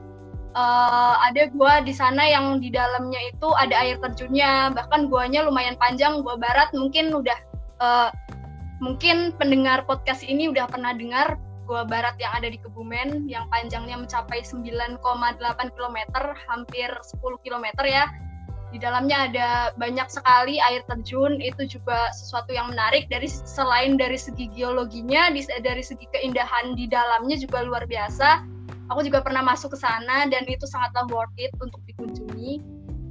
Uh, 0.56 1.20
ada 1.20 1.52
gua 1.52 1.84
di 1.84 1.92
sana 1.92 2.24
yang 2.28 2.64
di 2.64 2.72
dalamnya 2.72 3.20
itu 3.28 3.52
ada 3.60 3.76
air 3.76 4.00
terjunnya 4.00 4.72
bahkan 4.72 5.12
guanya 5.12 5.44
lumayan 5.44 5.76
panjang 5.76 6.24
gua 6.24 6.40
barat 6.40 6.72
mungkin 6.72 7.12
udah 7.12 7.36
uh, 7.84 8.08
mungkin 8.80 9.36
pendengar 9.36 9.84
podcast 9.84 10.24
ini 10.24 10.48
udah 10.48 10.64
pernah 10.72 10.96
dengar 10.96 11.36
gua 11.68 11.84
barat 11.84 12.16
yang 12.24 12.32
ada 12.40 12.48
di 12.48 12.56
Kebumen 12.56 13.28
yang 13.28 13.52
panjangnya 13.52 14.00
mencapai 14.00 14.48
9,8 14.48 15.04
km 15.76 15.98
hampir 16.48 16.88
10 16.88 17.44
km 17.44 17.66
ya 17.84 18.08
di 18.76 18.84
dalamnya 18.84 19.32
ada 19.32 19.50
banyak 19.80 20.12
sekali 20.12 20.60
air 20.60 20.84
terjun. 20.92 21.40
Itu 21.40 21.64
juga 21.64 22.12
sesuatu 22.12 22.52
yang 22.52 22.76
menarik 22.76 23.08
dari 23.08 23.32
selain 23.32 23.96
dari 23.96 24.20
segi 24.20 24.52
geologinya 24.52 25.32
dari 25.64 25.80
segi 25.80 26.04
keindahan 26.12 26.76
di 26.76 26.92
dalamnya 26.92 27.40
juga 27.40 27.64
luar 27.64 27.88
biasa. 27.88 28.44
Aku 28.92 29.00
juga 29.08 29.24
pernah 29.24 29.40
masuk 29.48 29.72
ke 29.72 29.80
sana 29.80 30.28
dan 30.28 30.44
itu 30.52 30.68
sangatlah 30.68 31.08
worth 31.08 31.32
it 31.40 31.56
untuk 31.64 31.80
dikunjungi. 31.88 32.60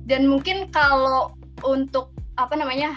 Dan 0.05 0.29
mungkin 0.29 0.69
kalau 0.69 1.33
untuk 1.65 2.13
apa 2.37 2.61
namanya 2.61 2.93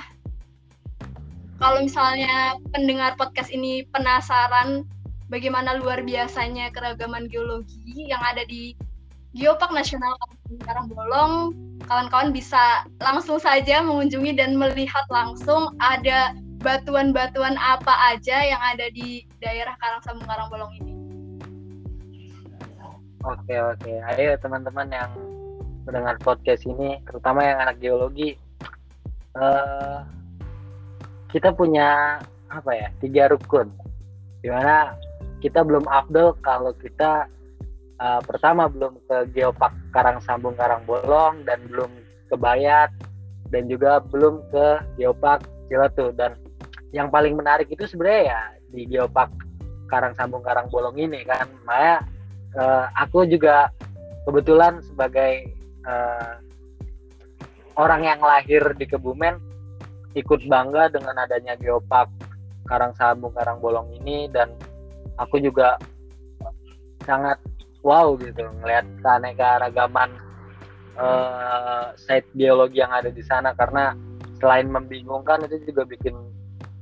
kalau 1.64 1.80
misalnya 1.80 2.60
pendengar 2.76 3.16
podcast 3.16 3.48
ini 3.48 3.88
penasaran 3.96 4.84
bagaimana 5.32 5.80
luar 5.80 6.04
biasanya 6.04 6.68
keragaman 6.76 7.32
geologi 7.32 8.12
yang 8.12 8.20
ada 8.28 8.44
di 8.44 8.76
Geopark 9.36 9.76
Nasional 9.76 10.16
Karangbolong, 10.64 11.52
kawan-kawan 11.84 12.32
bisa 12.32 12.88
langsung 13.04 13.42
saja 13.42 13.84
mengunjungi 13.84 14.40
dan 14.40 14.56
melihat 14.56 15.04
langsung 15.12 15.76
ada 15.84 16.32
batuan-batuan 16.64 17.60
apa 17.60 18.16
aja 18.16 18.38
yang 18.44 18.62
ada 18.64 18.88
di 18.96 19.28
daerah 19.44 19.76
Karangsambung 19.84 20.26
Karangbolong 20.26 20.72
ini. 20.80 20.94
Oke 23.28 23.60
oke, 23.60 23.92
ayo 24.16 24.40
teman-teman 24.40 24.88
yang 24.88 25.12
mendengar 25.84 26.16
podcast 26.24 26.64
ini, 26.64 27.04
terutama 27.04 27.44
yang 27.44 27.60
anak 27.60 27.78
geologi, 27.84 28.40
uh, 29.36 30.08
kita 31.32 31.52
punya 31.52 32.20
apa 32.48 32.72
ya 32.72 32.88
tiga 33.04 33.28
rukun, 33.28 33.68
di 34.40 34.48
mana 34.48 34.96
kita 35.44 35.62
belum 35.62 35.84
afdol 35.92 36.40
kalau 36.40 36.72
kita 36.80 37.28
uh, 38.02 38.22
pertama 38.24 38.70
belum 38.70 38.98
ke 39.06 39.18
Geopark 39.36 39.74
Karang 39.94 40.20
Sambung 40.24 40.56
Karang 40.58 40.84
Bolong 40.86 41.44
dan 41.44 41.62
belum 41.70 41.92
ke 42.28 42.36
Bayat 42.36 42.92
dan 43.54 43.70
juga 43.72 44.04
belum 44.04 44.44
ke 44.52 44.82
Geopark 45.00 45.46
Ciletu. 45.68 46.12
Dan 46.16 46.36
yang 46.96 47.12
paling 47.12 47.36
menarik 47.36 47.68
itu 47.70 47.86
sebenarnya 47.86 48.24
ya 48.34 48.42
di 48.72 48.82
Geopark 48.90 49.32
Karang 49.88 50.14
Sambung 50.16 50.44
Karang 50.44 50.68
Bolong 50.68 50.96
ini 51.00 51.24
kan, 51.24 51.48
Maya 51.64 52.04
uh, 52.56 52.86
aku 52.98 53.24
juga 53.28 53.72
kebetulan 54.28 54.84
sebagai 54.84 55.48
uh, 55.88 56.40
orang 57.80 58.04
yang 58.04 58.20
lahir 58.20 58.76
di 58.76 58.86
Kebumen 58.90 59.40
ikut 60.18 60.50
bangga 60.50 60.90
dengan 60.90 61.14
adanya 61.22 61.54
geopark 61.56 62.10
Karang 62.66 62.92
Sambung 62.98 63.32
Karang 63.32 63.62
Bolong 63.62 63.94
ini 64.02 64.28
dan 64.34 64.52
aku 65.16 65.40
juga 65.40 65.78
sangat 67.06 67.40
wow 67.82 68.16
gitu. 68.18 68.46
Ngelihat 68.62 68.86
keanekaragaman 69.02 70.10
uh, 70.98 71.94
site 71.98 72.28
biologi 72.34 72.82
yang 72.82 72.94
ada 72.94 73.10
di 73.10 73.24
sana. 73.26 73.54
Karena 73.54 73.94
selain 74.38 74.70
membingungkan 74.70 75.46
itu 75.50 75.74
juga 75.74 75.84
bikin 75.86 76.14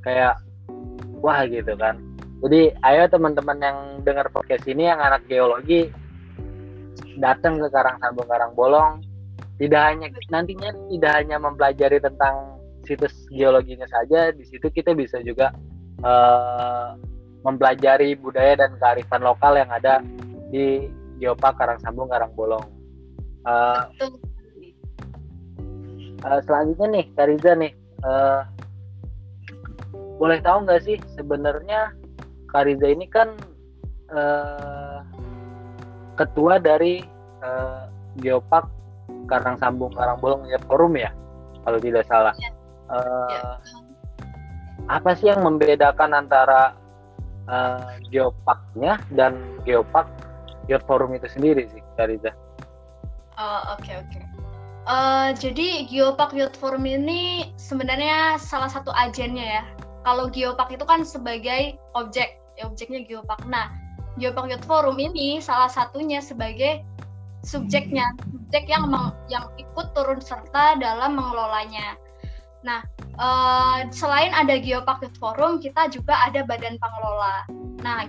kayak 0.03 0.37
wah 1.23 1.41
gitu 1.47 1.73
kan. 1.79 1.97
Jadi 2.43 2.75
ayo 2.83 3.03
teman-teman 3.09 3.57
yang 3.63 3.77
dengar 4.03 4.27
podcast 4.29 4.67
ini 4.67 4.91
yang 4.91 4.99
anak 4.99 5.23
geologi 5.25 5.89
datang 7.17 7.57
ke 7.57 7.67
Karang 7.71 7.97
Sambung 8.03 8.27
Karang 8.27 8.53
Bolong. 8.53 9.01
Tidak 9.55 9.81
hanya 9.81 10.11
nantinya 10.27 10.75
tidak 10.91 11.11
hanya 11.15 11.39
mempelajari 11.39 12.03
tentang 12.03 12.59
situs 12.85 13.25
geologinya 13.33 13.87
saja 13.89 14.29
di 14.29 14.45
situ 14.45 14.69
kita 14.69 14.93
bisa 14.93 15.17
juga 15.25 15.55
uh, 16.05 16.93
mempelajari 17.41 18.13
budaya 18.17 18.57
dan 18.57 18.77
kearifan 18.77 19.21
lokal 19.25 19.57
yang 19.57 19.69
ada 19.73 20.01
di 20.49 20.85
Geopark 21.21 21.55
Karang 21.57 21.79
Sambung 21.81 22.11
Karang 22.11 22.33
Bolong. 22.35 22.65
Uh, 23.45 23.85
uh, 26.25 26.39
selanjutnya 26.43 26.87
nih 27.01 27.05
Kariza 27.13 27.51
nih 27.53 27.73
uh, 28.01 28.41
boleh 30.17 30.39
tahu 30.41 30.65
nggak 30.65 30.81
sih 30.81 30.97
sebenarnya 31.13 31.93
Kariza 32.49 32.87
ini 32.89 33.05
kan 33.05 33.37
uh, 34.09 35.05
ketua 36.17 36.57
dari 36.57 37.03
uh, 37.43 37.85
Geopark 38.19 38.65
Karang 39.29 39.61
Sambung 39.61 39.93
Karang 39.93 40.17
Bolong 40.17 40.47
ya 40.49 40.57
Forum 40.65 40.95
ya 40.97 41.11
kalau 41.65 41.81
tidak 41.81 42.05
salah. 42.05 42.33
Ya. 42.37 42.51
Uh, 42.89 43.29
ya. 43.29 43.41
Apa 44.85 45.17
sih 45.17 45.33
yang 45.33 45.41
membedakan 45.41 46.13
antara 46.13 46.77
uh, 47.49 47.97
Geoparknya 48.13 49.01
dan 49.17 49.33
Geopark 49.65 50.05
Youth 50.65 50.85
Forum 50.89 51.13
itu 51.13 51.29
sendiri 51.29 51.69
sih 51.69 51.81
Kariza? 51.97 52.33
Oh 53.35 53.61
oke 53.75 53.91
oke. 53.91 54.19
Uh, 54.85 55.33
jadi 55.33 55.89
Geopark 55.89 56.37
Youth 56.37 56.53
Forum 56.61 56.85
ini 56.85 57.49
sebenarnya 57.57 58.37
salah 58.37 58.69
satu 58.69 58.93
agennya 58.93 59.61
ya. 59.61 59.63
Kalau 60.05 60.29
Geopark 60.29 60.69
itu 60.69 60.85
kan 60.85 61.01
sebagai 61.01 61.73
objek 61.97 62.37
ya 62.55 62.69
objeknya 62.69 63.01
Geopark. 63.09 63.41
Nah, 63.49 63.73
Geopark 64.21 64.53
Youth 64.53 64.65
Forum 64.69 65.01
ini 65.01 65.41
salah 65.41 65.67
satunya 65.67 66.21
sebagai 66.21 66.85
subjeknya, 67.41 68.13
subjek 68.29 68.69
yang 68.69 68.89
meng, 68.89 69.13
yang 69.29 69.49
ikut 69.57 69.93
turun 69.97 70.21
serta 70.21 70.77
dalam 70.77 71.17
mengelolanya. 71.17 71.97
Nah, 72.65 72.81
uh, 73.17 73.85
selain 73.89 74.33
ada 74.37 74.57
Geopark 74.61 75.01
Youth 75.01 75.17
Forum, 75.17 75.57
kita 75.61 75.89
juga 75.89 76.13
ada 76.29 76.45
badan 76.45 76.77
pengelola. 76.77 77.45
Nah, 77.81 78.05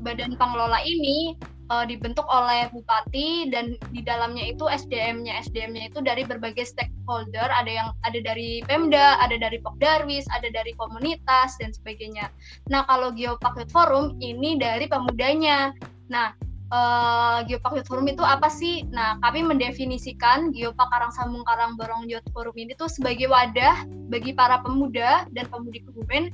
badan 0.00 0.36
pengelola 0.40 0.80
ini 0.84 1.36
uh, 1.70 1.84
dibentuk 1.84 2.24
oleh 2.28 2.68
bupati 2.72 3.48
dan 3.52 3.76
di 3.92 4.00
dalamnya 4.02 4.52
itu 4.52 4.66
SDM-nya 4.66 5.44
SDM-nya 5.48 5.92
itu 5.92 6.00
dari 6.00 6.24
berbagai 6.24 6.64
stakeholder. 6.64 7.48
Ada 7.48 7.70
yang 7.70 7.88
ada 8.04 8.18
dari 8.20 8.60
Pemda 8.64 9.20
ada 9.20 9.36
dari 9.36 9.60
Pokdarwis 9.60 10.26
ada 10.32 10.48
dari 10.52 10.72
komunitas 10.76 11.56
dan 11.60 11.72
sebagainya. 11.72 12.28
Nah 12.72 12.84
kalau 12.88 13.12
Geopark 13.14 13.60
Youth 13.60 13.72
Forum 13.72 14.16
ini 14.20 14.56
dari 14.56 14.88
pemudanya. 14.88 15.72
Nah 16.08 16.32
uh, 16.72 17.44
Geopark 17.44 17.80
Youth 17.80 17.88
Forum 17.88 18.08
itu 18.08 18.24
apa 18.24 18.48
sih? 18.48 18.84
Nah, 18.92 19.16
kami 19.24 19.44
mendefinisikan 19.44 20.52
Geopark 20.52 20.90
Sambung 21.12 21.44
Karang 21.44 21.76
Borong 21.76 22.08
Youth 22.08 22.26
Forum 22.32 22.56
ini 22.56 22.76
tuh 22.76 22.88
sebagai 22.88 23.28
wadah 23.28 23.84
bagi 24.08 24.32
para 24.32 24.60
pemuda 24.60 25.28
dan 25.32 25.48
pemudi 25.48 25.84
Kebumen 25.84 26.32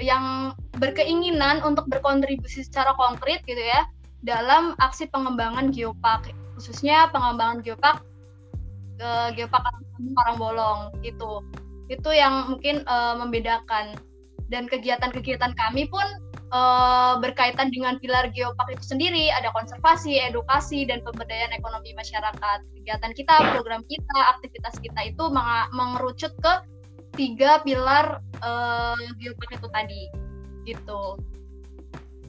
yang 0.00 0.56
berkeinginan 0.80 1.60
untuk 1.64 1.88
berkontribusi 1.88 2.64
secara 2.64 2.96
konkret 2.96 3.44
gitu 3.44 3.60
ya 3.60 3.84
dalam 4.20 4.76
aksi 4.78 5.08
pengembangan 5.08 5.72
geopark 5.72 6.28
khususnya 6.60 7.08
pengembangan 7.08 7.64
geopark 7.64 8.04
ke 9.00 9.04
uh, 9.04 9.32
geopark 9.32 9.64
Sambung 9.96 10.36
Bolong 10.36 10.80
gitu. 11.00 11.40
Itu 11.88 12.12
yang 12.12 12.52
mungkin 12.56 12.84
uh, 12.84 13.16
membedakan 13.16 13.96
dan 14.50 14.66
kegiatan-kegiatan 14.66 15.54
kami 15.56 15.86
pun 15.88 16.04
uh, 16.50 17.18
berkaitan 17.22 17.70
dengan 17.70 17.96
pilar 18.02 18.28
geopark 18.34 18.74
itu 18.74 18.84
sendiri, 18.96 19.30
ada 19.30 19.54
konservasi, 19.54 20.18
edukasi, 20.20 20.84
dan 20.84 21.00
pemberdayaan 21.06 21.54
ekonomi 21.54 21.94
masyarakat. 21.94 22.58
Kegiatan 22.82 23.12
kita, 23.14 23.34
program 23.54 23.82
kita, 23.86 24.18
aktivitas 24.36 24.76
kita 24.82 25.00
itu 25.14 25.24
meng 25.30 25.70
mengerucut 25.72 26.34
ke 26.42 26.52
tiga 27.14 27.62
pilar 27.62 28.18
uh, 28.42 28.98
geopark 29.22 29.50
itu 29.54 29.68
tadi, 29.70 30.02
gitu. 30.66 31.18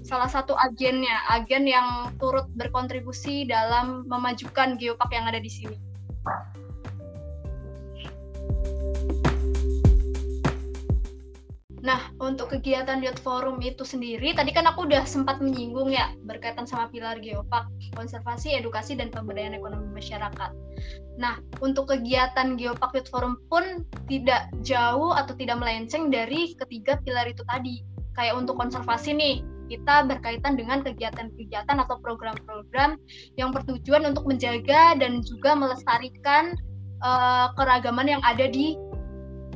Salah 0.02 0.30
satu 0.30 0.58
agennya, 0.58 1.14
agen 1.30 1.70
yang 1.70 2.14
turut 2.18 2.50
berkontribusi 2.58 3.46
dalam 3.46 4.04
memajukan 4.10 4.76
geopark 4.82 5.14
yang 5.14 5.30
ada 5.30 5.38
di 5.38 5.52
sini. 5.52 5.78
Nah, 11.82 12.14
untuk 12.22 12.54
kegiatan 12.54 13.02
Youth 13.02 13.18
Forum 13.26 13.58
itu 13.66 13.82
sendiri, 13.82 14.38
tadi 14.38 14.54
kan 14.54 14.70
aku 14.70 14.86
udah 14.86 15.02
sempat 15.02 15.42
menyinggung 15.42 15.90
ya, 15.90 16.14
berkaitan 16.30 16.70
sama 16.70 16.86
pilar 16.94 17.18
geopark, 17.18 17.66
konservasi, 17.98 18.54
edukasi, 18.54 18.94
dan 18.94 19.10
pemberdayaan 19.10 19.58
ekonomi 19.58 19.90
masyarakat. 19.90 20.54
Nah, 21.18 21.42
untuk 21.58 21.90
kegiatan 21.90 22.54
Geopark 22.54 22.94
Youth 22.94 23.10
Forum 23.10 23.42
pun 23.50 23.86
tidak 24.06 24.54
jauh 24.62 25.10
atau 25.14 25.34
tidak 25.34 25.58
melenceng 25.58 26.14
dari 26.14 26.54
ketiga 26.54 27.02
pilar 27.02 27.26
itu 27.26 27.42
tadi. 27.50 27.82
Kayak 28.14 28.46
untuk 28.46 28.62
konservasi 28.62 29.18
nih, 29.18 29.36
kita 29.72 30.04
berkaitan 30.04 30.60
dengan 30.60 30.84
kegiatan-kegiatan 30.84 31.78
atau 31.80 31.96
program-program 32.04 33.00
yang 33.40 33.56
bertujuan 33.56 34.04
untuk 34.04 34.28
menjaga 34.28 35.00
dan 35.00 35.24
juga 35.24 35.56
melestarikan 35.56 36.52
uh, 37.00 37.56
keragaman 37.56 38.12
yang 38.12 38.22
ada 38.28 38.52
di 38.52 38.76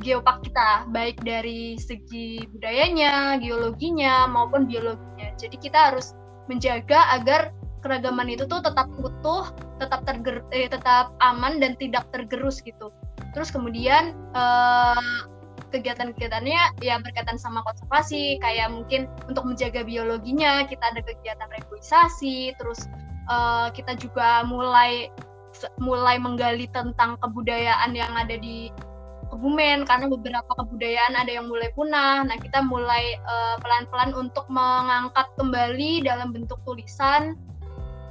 geopark 0.00 0.44
kita, 0.44 0.88
baik 0.92 1.20
dari 1.24 1.76
segi 1.76 2.40
budayanya, 2.52 3.40
geologinya 3.40 4.28
maupun 4.28 4.64
biologinya. 4.64 5.32
Jadi 5.36 5.56
kita 5.60 5.92
harus 5.92 6.12
menjaga 6.48 7.16
agar 7.16 7.52
keragaman 7.80 8.28
itu 8.32 8.44
tuh 8.48 8.60
tetap 8.60 8.88
utuh, 8.98 9.52
tetap 9.78 10.04
terger 10.04 10.44
eh, 10.52 10.68
tetap 10.68 11.12
aman 11.20 11.60
dan 11.60 11.78
tidak 11.80 12.08
tergerus 12.12 12.60
gitu. 12.64 12.92
Terus 13.32 13.48
kemudian 13.52 14.16
eh, 14.36 15.35
kegiatan-kegiatannya 15.72 16.82
ya 16.84 16.94
berkaitan 17.00 17.36
sama 17.36 17.62
konservasi, 17.66 18.38
kayak 18.42 18.70
mungkin 18.72 19.10
untuk 19.26 19.46
menjaga 19.46 19.82
biologinya 19.82 20.66
kita 20.66 20.94
ada 20.94 21.00
kegiatan 21.02 21.48
reboisasi, 21.60 22.54
terus 22.58 22.86
eh, 23.30 23.68
kita 23.74 23.98
juga 23.98 24.44
mulai 24.46 25.10
mulai 25.80 26.20
menggali 26.20 26.68
tentang 26.68 27.16
kebudayaan 27.24 27.96
yang 27.96 28.12
ada 28.12 28.36
di 28.36 28.68
Kebumen 29.26 29.82
karena 29.90 30.06
beberapa 30.06 30.52
kebudayaan 30.54 31.18
ada 31.18 31.30
yang 31.30 31.50
mulai 31.50 31.74
punah. 31.74 32.22
Nah, 32.22 32.38
kita 32.38 32.62
mulai 32.62 33.18
uh, 33.26 33.58
pelan-pelan 33.58 34.14
untuk 34.14 34.46
mengangkat 34.46 35.26
kembali 35.34 36.06
dalam 36.06 36.30
bentuk 36.30 36.62
tulisan. 36.62 37.34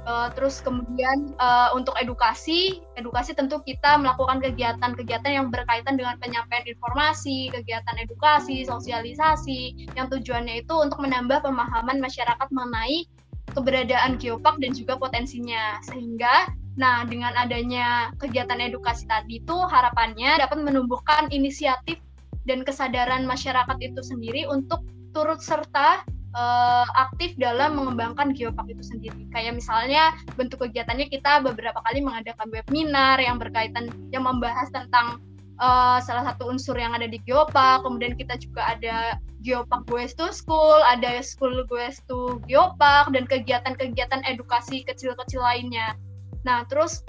Uh, 0.06 0.30
terus 0.38 0.62
kemudian 0.62 1.34
uh, 1.42 1.74
untuk 1.74 1.98
edukasi, 1.98 2.78
edukasi 2.94 3.34
tentu 3.34 3.58
kita 3.66 3.98
melakukan 3.98 4.38
kegiatan-kegiatan 4.38 5.34
yang 5.34 5.50
berkaitan 5.50 5.98
dengan 5.98 6.14
penyampaian 6.22 6.62
informasi, 6.62 7.50
kegiatan 7.50 7.98
edukasi, 7.98 8.62
sosialisasi, 8.62 9.90
yang 9.98 10.06
tujuannya 10.06 10.62
itu 10.62 10.74
untuk 10.78 11.02
menambah 11.02 11.42
pemahaman 11.42 11.98
masyarakat 11.98 12.48
mengenai 12.54 13.10
keberadaan 13.50 14.14
geopark 14.22 14.62
dan 14.62 14.70
juga 14.78 14.94
potensinya, 14.94 15.82
sehingga 15.90 16.54
Nah, 16.76 17.08
dengan 17.08 17.32
adanya 17.40 18.12
kegiatan 18.20 18.60
edukasi 18.60 19.08
tadi 19.08 19.40
itu 19.40 19.56
harapannya 19.56 20.44
dapat 20.44 20.60
menumbuhkan 20.60 21.32
inisiatif 21.32 21.96
dan 22.44 22.62
kesadaran 22.68 23.24
masyarakat 23.24 23.76
itu 23.80 24.00
sendiri 24.04 24.44
untuk 24.44 24.84
turut 25.16 25.40
serta 25.40 26.04
uh, 26.36 26.86
aktif 26.94 27.34
dalam 27.40 27.80
mengembangkan 27.80 28.36
geopark 28.36 28.68
itu 28.68 28.84
sendiri. 28.84 29.24
Kayak 29.32 29.58
misalnya 29.58 30.12
bentuk 30.36 30.62
kegiatannya 30.62 31.08
kita 31.08 31.40
beberapa 31.42 31.80
kali 31.88 32.04
mengadakan 32.04 32.52
webinar 32.52 33.16
yang 33.18 33.40
berkaitan 33.40 33.88
yang 34.12 34.28
membahas 34.28 34.68
tentang 34.70 35.18
uh, 35.58 35.98
salah 36.04 36.28
satu 36.28 36.52
unsur 36.52 36.76
yang 36.76 36.92
ada 36.92 37.08
di 37.08 37.18
geopark. 37.24 37.82
Kemudian 37.82 38.14
kita 38.14 38.36
juga 38.36 38.76
ada 38.76 39.16
geopark 39.40 39.88
Goes 39.88 40.12
to 40.14 40.28
School, 40.30 40.84
ada 40.84 41.24
School 41.24 41.64
Goes 41.66 41.98
to 42.06 42.38
Geopark 42.44 43.16
dan 43.16 43.24
kegiatan-kegiatan 43.24 44.22
edukasi 44.28 44.84
kecil-kecil 44.84 45.40
lainnya. 45.40 45.96
Nah, 46.44 46.62
terus 46.68 47.02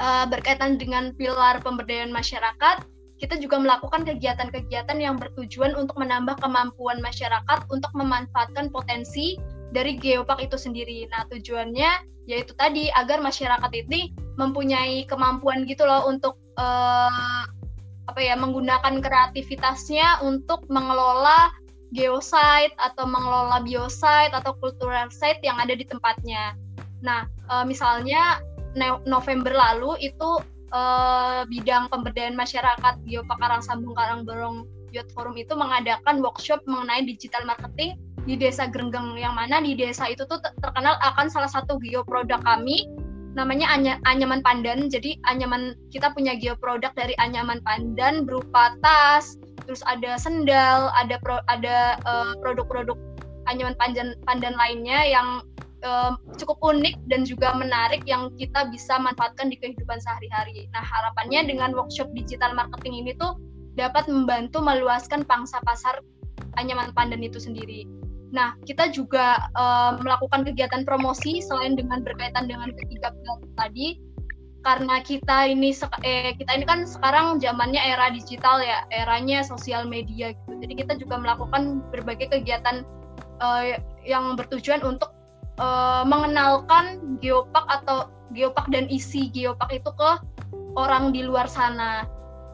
uh, 0.00 0.24
berkaitan 0.28 0.80
dengan 0.80 1.12
pilar 1.16 1.60
pemberdayaan 1.60 2.12
masyarakat, 2.12 2.84
kita 3.16 3.40
juga 3.40 3.56
melakukan 3.56 4.04
kegiatan-kegiatan 4.04 4.98
yang 5.00 5.16
bertujuan 5.16 5.72
untuk 5.72 5.96
menambah 5.96 6.36
kemampuan 6.36 7.00
masyarakat 7.00 7.58
untuk 7.72 7.88
memanfaatkan 7.96 8.68
potensi 8.68 9.40
dari 9.72 9.96
geopark 9.96 10.44
itu 10.44 10.60
sendiri. 10.60 11.08
Nah, 11.08 11.24
tujuannya 11.32 12.16
yaitu 12.26 12.52
tadi 12.58 12.90
agar 12.92 13.22
masyarakat 13.22 13.70
ini 13.86 14.10
mempunyai 14.34 15.06
kemampuan 15.06 15.64
gitu 15.64 15.86
loh 15.86 16.10
untuk 16.10 16.36
uh, 16.58 17.46
apa 18.06 18.20
ya 18.20 18.34
menggunakan 18.34 18.98
kreativitasnya 18.98 20.22
untuk 20.26 20.66
mengelola 20.66 21.54
geosite 21.94 22.74
atau 22.82 23.06
mengelola 23.06 23.62
biosite 23.62 24.34
atau 24.34 24.52
cultural 24.58 25.08
site 25.08 25.40
yang 25.46 25.56
ada 25.56 25.72
di 25.72 25.86
tempatnya. 25.86 26.58
Nah, 27.00 27.30
uh, 27.48 27.62
misalnya 27.62 28.42
November 29.06 29.56
lalu 29.56 29.96
itu 30.12 30.42
uh, 30.72 31.46
bidang 31.46 31.90
pemberdayaan 31.90 32.34
masyarakat 32.34 32.94
Geopark 33.06 33.62
Sambung 33.62 33.94
Karangborong 33.94 34.66
Youth 34.94 35.10
Forum 35.12 35.36
itu 35.36 35.52
mengadakan 35.52 36.24
workshop 36.24 36.64
mengenai 36.64 37.04
digital 37.04 37.44
marketing 37.44 38.00
di 38.26 38.34
desa 38.34 38.66
Grenggeng 38.66 39.14
yang 39.14 39.38
mana 39.38 39.62
di 39.62 39.78
desa 39.78 40.10
itu 40.10 40.26
tuh 40.26 40.42
terkenal 40.58 40.98
akan 40.98 41.30
salah 41.30 41.50
satu 41.50 41.78
geoproduk 41.78 42.42
kami 42.42 42.90
namanya 43.36 43.68
Anya, 43.68 43.94
anyaman 44.08 44.40
pandan. 44.40 44.88
Jadi 44.88 45.20
anyaman 45.28 45.76
kita 45.92 46.10
punya 46.16 46.34
geoproduk 46.40 46.90
dari 46.96 47.12
anyaman 47.20 47.60
pandan 47.62 48.24
berupa 48.24 48.72
tas, 48.80 49.36
terus 49.68 49.84
ada 49.84 50.16
sendal, 50.16 50.88
ada 50.96 51.20
pro, 51.20 51.38
ada 51.52 52.00
uh, 52.08 52.32
produk-produk 52.40 52.96
anyaman 53.46 53.76
pandan 53.78 54.16
pandan 54.26 54.56
lainnya 54.58 55.04
yang 55.06 55.44
cukup 56.40 56.58
unik 56.62 56.96
dan 57.10 57.26
juga 57.26 57.54
menarik 57.56 58.02
yang 58.06 58.32
kita 58.36 58.68
bisa 58.70 58.96
manfaatkan 59.00 59.50
di 59.52 59.56
kehidupan 59.60 59.98
sehari-hari. 60.00 60.66
Nah, 60.72 60.84
harapannya 60.84 61.48
dengan 61.48 61.74
workshop 61.74 62.10
digital 62.12 62.54
marketing 62.54 63.06
ini 63.06 63.12
tuh 63.16 63.36
dapat 63.76 64.08
membantu 64.08 64.64
meluaskan 64.64 65.22
pangsa 65.28 65.60
pasar 65.64 66.00
anyaman 66.56 66.92
pandan 66.96 67.20
itu 67.20 67.36
sendiri. 67.36 67.84
Nah, 68.34 68.58
kita 68.66 68.90
juga 68.90 69.38
um, 69.54 70.02
melakukan 70.02 70.42
kegiatan 70.44 70.82
promosi 70.82 71.38
selain 71.40 71.78
dengan 71.78 72.02
berkaitan 72.02 72.50
dengan 72.50 72.74
ketiga 72.74 73.14
pilar 73.14 73.38
tadi, 73.54 74.02
karena 74.66 74.98
kita 74.98 75.46
ini 75.46 75.70
eh, 76.02 76.34
kita 76.34 76.50
ini 76.58 76.64
kan 76.66 76.82
sekarang 76.84 77.38
zamannya 77.38 77.78
era 77.78 78.10
digital 78.10 78.58
ya, 78.58 78.82
eranya 78.90 79.46
sosial 79.46 79.86
media 79.86 80.34
gitu. 80.34 80.52
Jadi 80.58 80.74
kita 80.74 80.92
juga 80.98 81.22
melakukan 81.22 81.86
berbagai 81.94 82.34
kegiatan 82.34 82.82
uh, 83.38 83.78
yang 84.02 84.34
bertujuan 84.34 84.82
untuk 84.82 85.15
uh, 85.60 86.02
mengenalkan 86.04 87.18
geopark 87.20 87.66
atau 87.68 88.10
geopark 88.32 88.68
dan 88.68 88.88
isi 88.92 89.32
geopark 89.32 89.72
itu 89.72 89.90
ke 89.94 90.10
orang 90.76 91.10
di 91.10 91.24
luar 91.24 91.48
sana. 91.48 92.04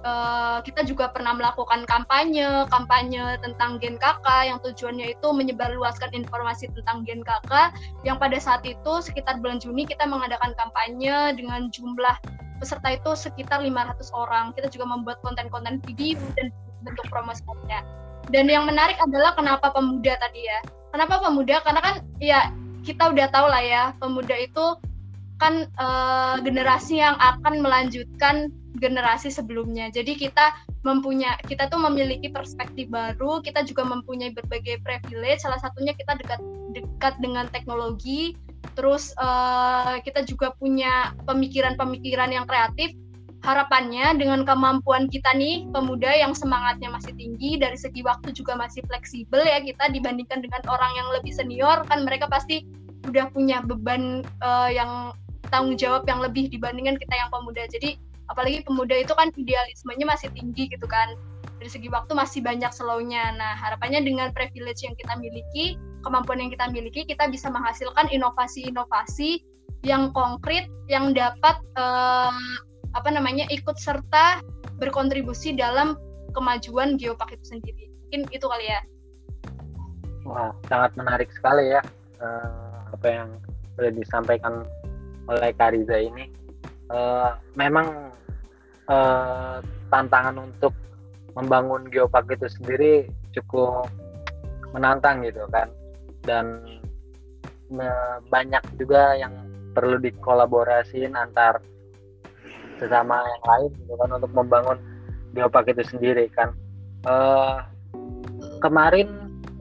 Uh, 0.03 0.59
kita 0.67 0.83
juga 0.83 1.15
pernah 1.15 1.31
melakukan 1.31 1.87
kampanye, 1.87 2.67
kampanye 2.75 3.39
tentang 3.39 3.79
Gen 3.79 3.95
KK 4.03 4.51
yang 4.51 4.59
tujuannya 4.59 5.15
itu 5.15 5.29
menyebarluaskan 5.31 6.11
informasi 6.11 6.67
tentang 6.75 7.07
Gen 7.07 7.23
KK 7.23 7.71
yang 8.03 8.19
pada 8.19 8.35
saat 8.43 8.67
itu 8.67 8.99
sekitar 8.99 9.39
bulan 9.39 9.63
Juni 9.63 9.87
kita 9.87 10.03
mengadakan 10.11 10.59
kampanye 10.59 11.39
dengan 11.39 11.71
jumlah 11.71 12.19
peserta 12.59 12.99
itu 12.99 13.15
sekitar 13.15 13.63
500 13.63 14.11
orang. 14.11 14.51
Kita 14.59 14.75
juga 14.75 14.91
membuat 14.91 15.23
konten-konten 15.23 15.79
video 15.87 16.19
dan 16.35 16.51
bentuk 16.83 17.07
promosinya. 17.07 17.87
Dan 18.31 18.51
yang 18.51 18.67
menarik 18.67 18.99
adalah 19.03 19.39
kenapa 19.39 19.71
pemuda 19.71 20.19
tadi 20.19 20.47
ya. 20.47 20.59
Kenapa 20.95 21.23
pemuda? 21.23 21.63
Karena 21.63 21.81
kan 21.83 21.95
ya 22.23 22.51
kita 22.83 23.15
udah 23.15 23.27
tahu 23.31 23.47
lah 23.47 23.63
ya 23.63 23.83
pemuda 23.99 24.35
itu 24.37 24.77
kan 25.43 25.67
uh, 25.75 26.39
generasi 26.39 27.03
yang 27.03 27.19
akan 27.19 27.63
melanjutkan 27.63 28.55
generasi 28.79 29.29
sebelumnya. 29.29 29.91
Jadi 29.91 30.15
kita 30.15 30.55
mempunyai 30.87 31.35
kita 31.51 31.67
tuh 31.67 31.83
memiliki 31.83 32.31
perspektif 32.31 32.87
baru, 32.91 33.43
kita 33.43 33.67
juga 33.67 33.83
mempunyai 33.83 34.31
berbagai 34.31 34.79
privilege. 34.87 35.43
Salah 35.43 35.59
satunya 35.59 35.95
kita 35.99 36.15
dekat 36.15 36.41
dekat 36.73 37.15
dengan 37.19 37.51
teknologi 37.51 38.39
terus 38.79 39.13
uh, 39.21 40.01
kita 40.01 40.25
juga 40.25 40.55
punya 40.57 41.13
pemikiran-pemikiran 41.29 42.31
yang 42.33 42.47
kreatif 42.47 42.95
harapannya 43.43 44.23
dengan 44.23 44.47
kemampuan 44.47 45.11
kita 45.11 45.35
nih 45.35 45.67
pemuda 45.75 46.15
yang 46.15 46.31
semangatnya 46.31 46.95
masih 46.95 47.11
tinggi 47.19 47.59
dari 47.59 47.75
segi 47.75 48.07
waktu 48.07 48.31
juga 48.31 48.55
masih 48.55 48.87
fleksibel 48.87 49.43
ya 49.43 49.59
kita 49.59 49.91
dibandingkan 49.91 50.47
dengan 50.47 50.63
orang 50.71 50.95
yang 50.95 51.09
lebih 51.11 51.35
senior 51.35 51.83
kan 51.91 52.07
mereka 52.07 52.31
pasti 52.31 52.63
udah 53.11 53.27
punya 53.35 53.59
beban 53.67 54.23
uh, 54.47 54.71
yang 54.71 55.11
tanggung 55.51 55.77
jawab 55.77 56.07
yang 56.07 56.23
lebih 56.23 56.49
dibandingkan 56.49 56.97
kita 56.97 57.15
yang 57.19 57.29
pemuda. 57.29 57.67
Jadi 57.69 57.99
apalagi 58.31 58.65
pemuda 58.65 58.97
itu 58.97 59.13
kan 59.13 59.29
idealismenya 59.35 60.07
masih 60.09 60.31
tinggi 60.33 60.71
gitu 60.71 60.87
kan. 60.87 61.19
Dari 61.61 61.71
segi 61.71 61.89
waktu 61.93 62.15
masih 62.15 62.41
banyak 62.43 62.71
slownya. 62.71 63.35
Nah 63.37 63.59
harapannya 63.59 64.03
dengan 64.03 64.31
privilege 64.31 64.83
yang 64.87 64.95
kita 64.95 65.19
miliki 65.19 65.77
kemampuan 66.03 66.43
yang 66.43 66.51
kita 66.51 66.67
miliki 66.71 67.07
kita 67.07 67.31
bisa 67.31 67.47
menghasilkan 67.47 68.11
inovasi-inovasi 68.11 69.43
yang 69.87 70.11
konkret 70.15 70.67
yang 70.91 71.15
dapat 71.15 71.59
uh, 71.79 72.35
apa 72.93 73.09
namanya 73.09 73.49
ikut 73.49 73.77
serta 73.81 74.45
berkontribusi 74.77 75.57
dalam 75.57 75.97
kemajuan 76.37 76.97
geopark 76.97 77.33
itu 77.33 77.57
sendiri. 77.57 77.89
Mungkin 78.09 78.23
itu 78.33 78.47
kali 78.49 78.67
ya. 78.69 78.81
Wah, 80.29 80.53
sangat 80.71 80.95
menarik 80.95 81.29
sekali 81.35 81.75
ya 81.75 81.83
uh, 82.23 82.93
apa 82.95 83.07
yang 83.09 83.29
sudah 83.75 83.93
disampaikan 83.93 84.63
oleh 85.27 85.51
Kariza 85.57 85.99
ini. 85.99 86.29
Uh, 86.93 87.33
memang 87.57 88.13
uh, 88.93 89.65
tantangan 89.89 90.37
untuk 90.37 90.77
membangun 91.33 91.89
geopark 91.89 92.29
itu 92.29 92.49
sendiri 92.53 93.09
cukup 93.33 93.89
menantang 94.77 95.25
gitu 95.25 95.49
kan 95.49 95.69
dan 96.29 96.61
banyak 98.29 98.61
juga 98.77 99.17
yang 99.17 99.33
perlu 99.73 99.97
dikolaborasiin 99.97 101.17
antar 101.17 101.65
sesama 102.83 103.23
yang 103.23 103.45
lain 103.47 103.71
gitu 103.79 103.95
kan 103.95 104.11
untuk 104.11 104.33
membangun 104.35 104.79
geopark 105.39 105.71
itu 105.71 105.87
sendiri 105.87 106.27
kan. 106.35 106.51
Uh, 107.07 107.63
kemarin 108.59 109.07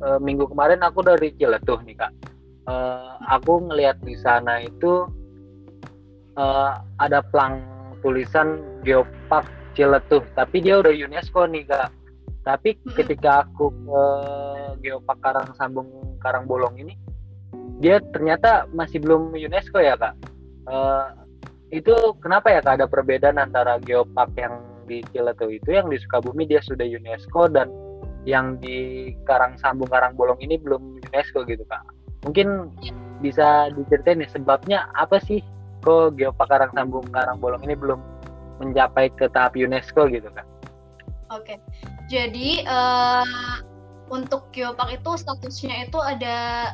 uh, 0.01 0.17
minggu 0.17 0.49
kemarin 0.49 0.81
aku 0.81 1.05
dari 1.05 1.33
Ciletuh 1.37 1.79
nih 1.85 1.95
kak. 1.97 2.11
Uh, 2.69 3.17
aku 3.29 3.61
ngelihat 3.69 3.97
di 4.05 4.13
sana 4.17 4.61
itu 4.65 5.05
uh, 6.37 6.81
ada 7.01 7.21
plang 7.29 7.61
tulisan 8.01 8.61
geopark 8.81 9.45
Ciletuh 9.77 10.25
tapi 10.33 10.65
dia 10.65 10.81
udah 10.81 10.91
UNESCO 10.91 11.45
nih 11.45 11.65
kak. 11.69 11.89
Tapi 12.41 12.73
ketika 12.97 13.45
aku 13.45 13.69
ke 13.69 14.03
geopark 14.81 15.21
Karang 15.21 15.53
Sambung 15.53 16.17
Karang 16.17 16.49
Bolong 16.49 16.73
ini 16.81 16.97
dia 17.81 18.01
ternyata 18.13 18.69
masih 18.73 19.01
belum 19.01 19.33
UNESCO 19.33 19.77
ya 19.81 19.93
kak. 19.97 20.17
Uh, 20.69 21.20
itu 21.71 21.95
kenapa 22.19 22.51
ya 22.51 22.59
kak? 22.59 22.83
Ada 22.83 22.87
perbedaan 22.91 23.39
antara 23.39 23.79
geopark 23.79 24.35
yang 24.35 24.59
di 24.85 24.99
Ciletu 25.15 25.47
itu 25.47 25.71
yang 25.71 25.87
di 25.87 25.95
Sukabumi 25.95 26.43
dia 26.43 26.59
sudah 26.59 26.83
UNESCO 26.83 27.47
dan 27.47 27.71
yang 28.27 28.59
di 28.59 29.09
Karang 29.23 29.55
Sambung 29.57 29.87
Karang 29.87 30.13
Bolong 30.19 30.37
ini 30.43 30.59
belum 30.59 30.99
UNESCO 30.99 31.47
gitu 31.47 31.63
kak. 31.71 31.81
Mungkin 32.27 32.69
bisa 33.23 33.71
diceritain 33.73 34.21
nih 34.21 34.29
sebabnya 34.29 34.91
apa 34.99 35.17
sih 35.23 35.39
kok 35.81 36.19
geopark 36.19 36.51
Karang 36.51 36.75
Sambung 36.75 37.07
Karang 37.09 37.39
Bolong 37.39 37.63
ini 37.65 37.73
belum 37.73 37.97
mencapai 38.61 39.09
ke 39.15 39.31
tahap 39.31 39.55
UNESCO 39.55 40.11
gitu 40.11 40.27
kak? 40.35 40.45
Oke. 41.31 41.57
Jadi 42.11 42.67
uh, 42.67 43.63
untuk 44.11 44.51
geopark 44.51 44.91
itu 44.91 45.15
statusnya 45.15 45.87
itu 45.87 45.97
ada 46.03 46.69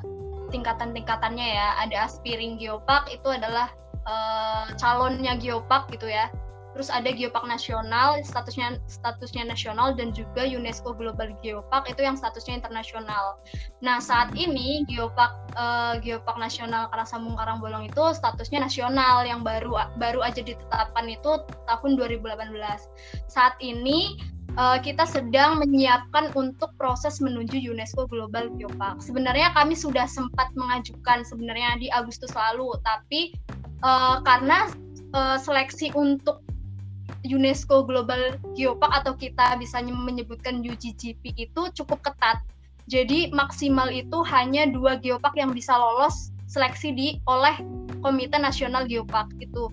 tingkatan-tingkatannya 0.50 1.48
ya. 1.54 1.78
Ada 1.86 2.10
aspiring 2.10 2.58
geopark 2.58 3.08
itu 3.14 3.30
adalah 3.30 3.70
uh, 4.08 4.72
calonnya 4.80 5.36
geopark 5.38 5.92
gitu 5.92 6.08
ya. 6.10 6.32
Terus 6.78 6.94
ada 6.94 7.10
geopark 7.10 7.50
nasional, 7.50 8.22
statusnya 8.22 8.78
statusnya 8.86 9.50
nasional 9.50 9.98
dan 9.98 10.14
juga 10.14 10.46
UNESCO 10.46 10.94
Global 10.94 11.34
Geopark 11.42 11.90
itu 11.90 12.06
yang 12.06 12.14
statusnya 12.14 12.62
internasional. 12.62 13.42
Nah 13.82 13.98
saat 13.98 14.30
ini 14.38 14.86
geopark 14.86 15.34
uh, 15.58 15.98
geopark 15.98 16.38
nasional 16.38 16.86
Karasambung 16.94 17.34
Karangbolong 17.34 17.90
itu 17.90 18.04
statusnya 18.14 18.62
nasional 18.62 19.26
yang 19.26 19.42
baru 19.42 19.74
baru 19.98 20.22
aja 20.22 20.46
ditetapkan 20.46 21.10
itu 21.10 21.42
tahun 21.66 21.98
2018. 21.98 22.46
Saat 23.26 23.58
ini 23.58 24.22
uh, 24.58 24.78
kita 24.82 25.06
sedang 25.06 25.62
menyiapkan 25.62 26.34
untuk 26.34 26.74
proses 26.76 27.22
menuju 27.22 27.62
UNESCO 27.72 28.10
Global 28.10 28.50
Geopark. 28.58 29.00
Sebenarnya 29.00 29.54
kami 29.54 29.78
sudah 29.78 30.10
sempat 30.10 30.52
mengajukan 30.58 31.24
sebenarnya 31.24 31.78
di 31.80 31.88
Agustus 31.94 32.34
lalu, 32.34 32.74
tapi 32.84 33.38
uh, 33.86 34.20
karena 34.26 34.68
uh, 35.14 35.38
seleksi 35.38 35.94
untuk 35.94 36.42
UNESCO 37.24 37.86
Global 37.86 38.36
Geopark 38.58 38.92
atau 38.92 39.14
kita 39.16 39.56
bisa 39.62 39.80
menyebutkan 39.80 40.60
UGGP 40.66 41.38
itu 41.38 41.62
cukup 41.78 42.02
ketat. 42.04 42.42
Jadi 42.88 43.36
maksimal 43.36 43.92
itu 43.92 44.24
hanya 44.32 44.64
dua 44.72 44.96
geopark 44.96 45.36
yang 45.36 45.52
bisa 45.52 45.76
lolos 45.76 46.32
seleksi 46.48 46.96
di 46.96 47.08
oleh 47.28 47.60
Komite 48.00 48.40
Nasional 48.40 48.88
Geopark 48.88 49.28
itu. 49.44 49.68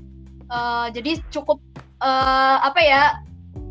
Uh, 0.51 0.91
jadi 0.91 1.23
cukup 1.31 1.63
uh, 2.03 2.59
apa 2.59 2.81
ya 2.83 3.03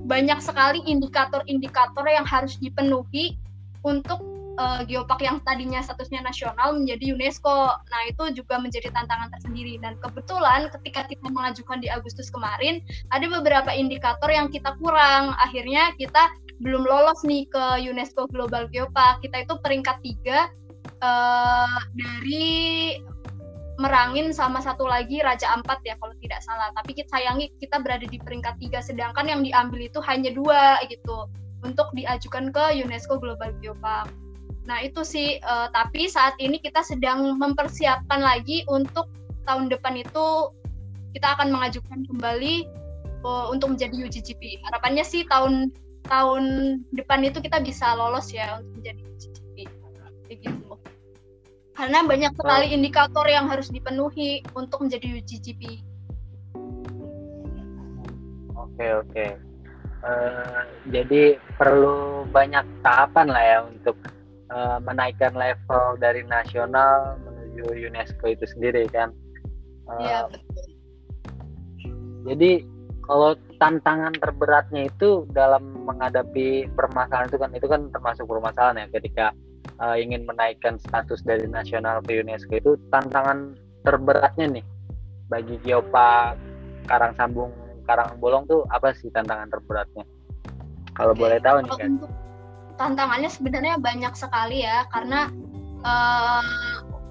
banyak 0.04 0.40
sekali 0.44 0.84
indikator-indikator 0.84 2.04
yang 2.08 2.28
harus 2.28 2.60
dipenuhi 2.60 3.40
untuk 3.84 4.20
uh, 4.60 4.82
geopark 4.86 5.22
yang 5.24 5.40
tadinya 5.44 5.82
statusnya 5.82 6.22
nasional 6.22 6.76
menjadi 6.76 7.16
UNESCO. 7.16 7.72
Nah, 7.72 8.02
itu 8.10 8.44
juga 8.44 8.60
menjadi 8.60 8.92
tantangan 8.92 9.32
tersendiri. 9.34 9.80
Dan 9.80 9.98
kebetulan 10.00 10.70
ketika 10.80 11.08
kita 11.08 11.28
mengajukan 11.32 11.80
di 11.82 11.88
Agustus 11.90 12.30
kemarin, 12.30 12.84
ada 13.12 13.26
beberapa 13.28 13.72
indikator 13.74 14.30
yang 14.30 14.52
kita 14.52 14.76
kurang. 14.80 15.34
Akhirnya 15.40 15.96
kita 15.98 16.32
belum 16.62 16.86
lolos 16.86 17.24
nih 17.26 17.48
ke 17.50 17.64
UNESCO 17.88 18.30
Global 18.32 18.70
Geopark. 18.70 19.24
Kita 19.24 19.44
itu 19.44 19.54
peringkat 19.60 19.98
tiga 20.04 20.52
uh, 21.02 21.80
dari 21.96 23.00
Merangin 23.82 24.30
sama 24.30 24.62
satu 24.62 24.86
lagi 24.86 25.18
Raja 25.26 25.50
Ampat 25.50 25.82
ya 25.82 25.98
kalau 25.98 26.14
tidak 26.22 26.46
salah. 26.46 26.70
Tapi 26.78 26.94
kita 26.94 27.10
sayangi 27.10 27.50
kita 27.58 27.82
berada 27.82 28.06
di 28.06 28.22
peringkat 28.22 28.62
tiga, 28.62 28.80
sedangkan 28.86 29.26
yang 29.26 29.42
diambil 29.42 29.82
itu 29.82 29.98
hanya 30.06 30.30
dua 30.30 30.78
gitu 30.90 31.26
untuk 31.66 31.90
diajukan 31.98 32.54
ke 32.54 32.84
UNESCO 32.84 33.18
Global 33.18 33.56
Geopark. 33.64 34.12
Nah, 34.64 34.80
itu 34.80 35.04
sih 35.04 35.42
uh, 35.44 35.68
tapi 35.74 36.08
saat 36.08 36.38
ini 36.40 36.60
kita 36.60 36.86
sedang 36.86 37.36
mempersiapkan 37.36 38.24
lagi 38.24 38.64
untuk 38.72 39.12
tahun 39.44 39.68
depan 39.68 40.00
itu 40.00 40.54
kita 41.12 41.36
akan 41.36 41.52
mengajukan 41.52 42.08
kembali 42.08 42.68
uh, 43.28 43.52
untuk 43.52 43.76
menjadi 43.76 44.08
UGGP. 44.08 44.64
Harapannya 44.70 45.04
sih 45.04 45.28
tahun 45.28 45.72
tahun 46.08 46.44
depan 46.96 47.24
itu 47.24 47.40
kita 47.40 47.64
bisa 47.64 47.96
lolos 47.96 48.32
ya 48.32 48.60
untuk 48.60 48.84
menjadi. 48.84 49.03
Karena 51.84 52.00
banyak 52.08 52.40
sekali 52.40 52.72
indikator 52.72 53.28
yang 53.28 53.52
harus 53.52 53.68
dipenuhi 53.68 54.40
untuk 54.56 54.88
menjadi 54.88 55.20
UGGP. 55.20 55.84
Oke, 58.56 58.88
oke. 59.04 59.26
Uh, 60.00 60.64
jadi 60.96 61.36
perlu 61.60 62.24
banyak 62.32 62.64
tahapan 62.88 63.28
lah 63.28 63.44
ya 63.44 63.60
untuk 63.68 64.00
uh, 64.48 64.80
menaikkan 64.80 65.36
level 65.36 66.00
dari 66.00 66.24
nasional 66.24 67.20
menuju 67.20 67.92
UNESCO 67.92 68.32
itu 68.32 68.48
sendiri 68.48 68.88
kan. 68.88 69.12
Iya 70.00 70.32
uh, 70.32 70.32
Jadi 72.32 72.64
kalau 73.04 73.36
tantangan 73.60 74.16
terberatnya 74.24 74.88
itu 74.88 75.28
dalam 75.36 75.84
menghadapi 75.84 76.72
permasalahan 76.80 77.28
itu 77.28 77.40
kan 77.44 77.52
itu 77.52 77.68
kan 77.68 77.92
termasuk 77.92 78.24
permasalahan 78.24 78.88
ya 78.88 78.96
ketika 78.96 79.36
uh, 79.84 79.96
ingin 80.00 80.24
menaikkan 80.24 80.80
status 80.80 81.20
dari 81.28 81.44
nasional 81.44 82.00
ke 82.00 82.24
UNESCO 82.24 82.56
itu 82.56 82.72
tantangan 82.88 83.60
terberatnya 83.84 84.60
nih 84.60 84.66
bagi 85.28 85.60
Geopark 85.68 86.40
Karang 86.88 87.12
Sambung 87.20 87.52
Karang 87.84 88.16
Bolong 88.24 88.48
tuh 88.48 88.64
apa 88.72 88.96
sih 88.96 89.12
tantangan 89.12 89.52
terberatnya? 89.52 90.08
Kalau 90.96 91.12
boleh 91.12 91.44
tahu 91.44 91.68
nih 91.68 91.72
kan. 91.76 91.90
Untuk 92.00 92.12
tantangannya 92.80 93.30
sebenarnya 93.30 93.76
banyak 93.78 94.14
sekali 94.16 94.64
ya 94.64 94.88
karena 94.88 95.28
uh, 95.84 96.44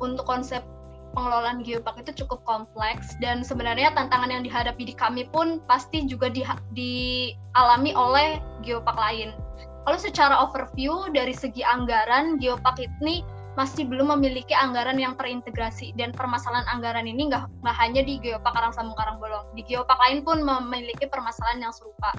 untuk 0.00 0.24
konsep 0.24 0.64
pengelolaan 1.12 1.60
geopark 1.60 2.00
itu 2.00 2.24
cukup 2.24 2.40
kompleks 2.48 3.12
dan 3.20 3.44
sebenarnya 3.44 3.92
tantangan 3.92 4.32
yang 4.32 4.42
dihadapi 4.42 4.88
di 4.88 4.94
kami 4.96 5.28
pun 5.28 5.60
pasti 5.68 6.08
juga 6.08 6.32
di, 6.32 6.40
dialami 6.72 7.92
oleh 7.92 8.40
geopark 8.64 8.96
lain. 8.96 9.36
Kalau 9.82 9.98
secara 9.98 10.34
overview 10.46 11.10
dari 11.10 11.34
segi 11.34 11.66
anggaran 11.66 12.38
geopark 12.38 12.78
ini 12.78 13.26
masih 13.52 13.84
belum 13.84 14.08
memiliki 14.16 14.56
anggaran 14.56 14.96
yang 14.96 15.12
terintegrasi 15.20 15.92
dan 16.00 16.08
permasalahan 16.16 16.64
anggaran 16.72 17.04
ini 17.04 17.28
nggak 17.28 17.44
hanya 17.76 18.00
di 18.00 18.16
geopark 18.22 18.56
Karang 18.56 18.72
Sambung 18.72 18.96
Karang 18.96 19.20
Bolong, 19.20 19.44
di 19.52 19.60
geopark 19.68 20.00
lain 20.08 20.24
pun 20.24 20.40
memiliki 20.40 21.04
permasalahan 21.04 21.68
yang 21.68 21.74
serupa. 21.74 22.16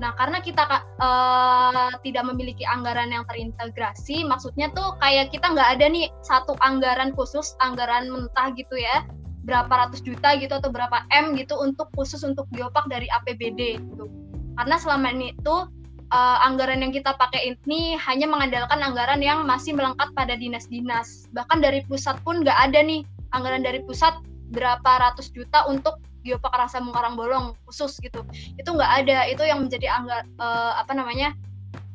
Nah, 0.00 0.16
karena 0.16 0.40
kita 0.40 0.64
uh, 0.98 1.92
tidak 2.00 2.24
memiliki 2.24 2.64
anggaran 2.64 3.12
yang 3.12 3.28
terintegrasi, 3.28 4.24
maksudnya 4.24 4.72
tuh 4.72 4.96
kayak 5.04 5.28
kita 5.28 5.52
nggak 5.52 5.78
ada 5.78 5.86
nih 5.92 6.08
satu 6.24 6.56
anggaran 6.64 7.12
khusus, 7.12 7.52
anggaran 7.60 8.08
mentah 8.08 8.56
gitu 8.56 8.72
ya, 8.80 9.04
berapa 9.44 9.68
ratus 9.68 10.00
juta 10.00 10.34
gitu 10.40 10.56
atau 10.56 10.72
berapa 10.72 11.04
M 11.12 11.36
gitu 11.36 11.52
untuk 11.60 11.92
khusus 11.92 12.24
untuk 12.24 12.48
geopark 12.56 12.88
dari 12.88 13.06
APBD 13.12 13.76
gitu. 13.76 14.08
Karena 14.56 14.76
selama 14.80 15.12
ini 15.12 15.36
tuh 15.44 15.68
uh, 16.12 16.38
anggaran 16.44 16.84
yang 16.84 16.92
kita 16.92 17.16
pakai 17.16 17.56
ini 17.56 17.96
hanya 17.96 18.28
mengandalkan 18.28 18.78
anggaran 18.84 19.18
yang 19.24 19.48
masih 19.48 19.72
melengkap 19.72 20.12
pada 20.12 20.36
dinas-dinas. 20.36 21.26
Bahkan 21.32 21.64
dari 21.64 21.80
pusat 21.88 22.20
pun 22.22 22.44
nggak 22.44 22.70
ada 22.70 22.84
nih 22.84 23.02
anggaran 23.32 23.64
dari 23.64 23.80
pusat 23.82 24.12
berapa 24.52 24.84
ratus 24.84 25.32
juta 25.32 25.64
untuk 25.66 25.96
Geopark 26.22 26.54
Rasa 26.54 26.78
Mungkarang 26.78 27.18
Bolong 27.18 27.58
khusus 27.66 27.98
gitu. 27.98 28.22
Itu 28.54 28.76
nggak 28.76 28.92
ada. 29.02 29.26
Itu 29.26 29.42
yang 29.42 29.66
menjadi 29.66 29.90
anggar 29.90 30.28
uh, 30.38 30.78
apa 30.78 30.92
namanya 30.94 31.34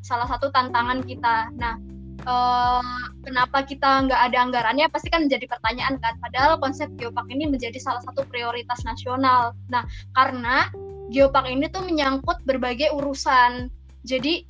salah 0.03 0.27
satu 0.27 0.51
tantangan 0.51 1.05
kita. 1.05 1.53
Nah 1.55 1.79
uh, 2.27 3.07
kenapa 3.23 3.63
kita 3.63 4.03
nggak 4.09 4.21
ada 4.33 4.37
anggarannya? 4.43 4.91
Pasti 4.91 5.07
kan 5.07 5.29
menjadi 5.29 5.47
pertanyaan 5.47 5.95
kan. 6.03 6.19
Padahal 6.19 6.59
konsep 6.59 6.91
Geopark 6.99 7.29
ini 7.31 7.47
menjadi 7.47 7.79
salah 7.79 8.03
satu 8.03 8.27
prioritas 8.27 8.83
nasional. 8.83 9.55
Nah 9.71 9.87
karena 10.11 10.67
Geopark 11.07 11.47
ini 11.47 11.71
tuh 11.71 11.87
menyangkut 11.87 12.43
berbagai 12.43 12.91
urusan 12.91 13.71
jadi 14.07 14.47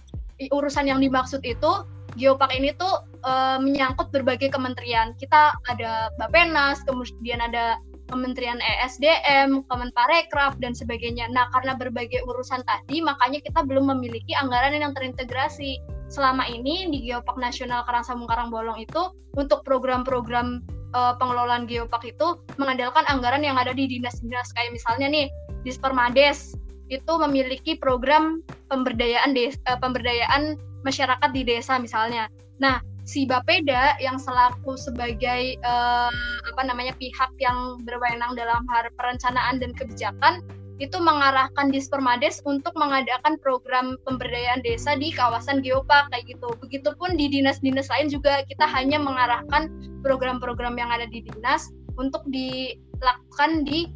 urusan 0.53 0.85
yang 0.85 1.01
dimaksud 1.01 1.41
itu 1.41 1.83
Geopark 2.17 2.49
ini 2.49 2.73
tuh 2.81 3.05
uh, 3.29 3.61
menyangkut 3.61 4.09
berbagai 4.09 4.49
kementerian. 4.49 5.13
Kita 5.21 5.53
ada 5.69 6.09
Bapenas, 6.17 6.81
kemudian 6.85 7.37
ada 7.37 7.77
Kementerian 8.09 8.57
ESDM, 8.57 9.67
Kemenparekraf 9.69 10.57
dan 10.57 10.73
sebagainya. 10.73 11.29
Nah, 11.29 11.45
karena 11.53 11.77
berbagai 11.77 12.23
urusan 12.25 12.65
tadi, 12.65 13.03
makanya 13.03 13.43
kita 13.43 13.61
belum 13.67 13.93
memiliki 13.93 14.33
anggaran 14.33 14.73
yang 14.73 14.97
terintegrasi. 14.97 15.77
Selama 16.07 16.47
ini 16.47 16.87
di 16.89 17.05
Geopark 17.05 17.37
Nasional 17.37 17.83
Karangsamung 17.83 18.31
Karangbolong 18.31 18.79
itu 18.81 19.11
untuk 19.35 19.61
program-program 19.67 20.63
uh, 20.95 21.13
pengelolaan 21.19 21.67
geopark 21.67 22.07
itu 22.07 22.39
mengandalkan 22.55 23.03
anggaran 23.11 23.43
yang 23.43 23.59
ada 23.59 23.75
di 23.75 23.91
dinas-dinas 23.91 24.55
kayak 24.55 24.71
misalnya 24.71 25.11
nih 25.11 25.27
di 25.67 25.71
Spermades 25.75 26.55
itu 26.87 27.13
memiliki 27.19 27.75
program 27.79 28.43
pemberdayaan 28.71 29.35
des, 29.35 29.59
uh, 29.67 29.79
pemberdayaan 29.79 30.55
masyarakat 30.87 31.29
di 31.35 31.43
desa 31.43 31.79
misalnya. 31.79 32.31
Nah, 32.57 32.81
si 33.07 33.23
Bapeda 33.23 33.95
yang 34.03 34.19
selaku 34.19 34.75
sebagai 34.75 35.55
uh, 35.63 36.11
apa 36.51 36.61
namanya 36.67 36.91
pihak 36.99 37.31
yang 37.39 37.79
berwenang 37.87 38.35
dalam 38.35 38.67
hal 38.67 38.91
perencanaan 38.99 39.63
dan 39.63 39.71
kebijakan 39.71 40.43
itu 40.77 40.97
mengarahkan 41.01 41.73
Dispermades 41.73 42.37
untuk 42.45 42.69
mengadakan 42.77 43.41
program 43.41 43.97
pemberdayaan 44.05 44.61
desa 44.61 44.93
di 44.93 45.09
kawasan 45.09 45.65
geopark 45.65 46.13
kayak 46.13 46.37
gitu. 46.37 46.53
Begitupun 46.61 47.17
di 47.17 47.33
dinas-dinas 47.33 47.89
lain 47.89 48.13
juga 48.13 48.45
kita 48.45 48.69
hanya 48.69 49.01
mengarahkan 49.01 49.73
program-program 50.05 50.77
yang 50.77 50.93
ada 50.93 51.09
di 51.09 51.25
dinas 51.25 51.73
untuk 51.97 52.21
dilakukan 52.29 53.65
di 53.65 53.89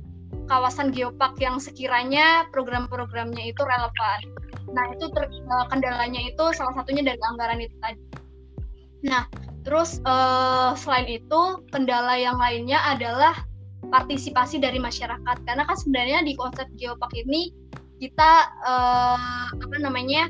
kawasan 0.50 0.94
geopark 0.96 1.38
yang 1.42 1.58
sekiranya 1.62 2.48
program-programnya 2.54 3.52
itu 3.52 3.62
relevan. 3.62 4.20
Nah, 4.72 4.86
itu 4.96 5.06
ter, 5.12 5.28
eh, 5.28 5.66
kendalanya 5.70 6.22
itu 6.32 6.44
salah 6.56 6.74
satunya 6.78 7.04
dari 7.04 7.20
anggaran 7.22 7.60
itu 7.60 7.76
tadi. 7.82 8.02
Nah, 9.02 9.26
terus 9.66 10.02
uh, 10.06 10.78
selain 10.78 11.22
itu 11.22 11.42
kendala 11.74 12.18
yang 12.18 12.38
lainnya 12.38 12.78
adalah 12.86 13.34
partisipasi 13.90 14.62
dari 14.62 14.78
masyarakat 14.78 15.38
karena 15.42 15.66
kan 15.66 15.78
sebenarnya 15.78 16.22
di 16.22 16.38
konsep 16.38 16.70
geopark 16.78 17.10
ini 17.18 17.50
kita 17.98 18.50
uh, 18.62 19.46
apa 19.54 19.78
namanya 19.82 20.30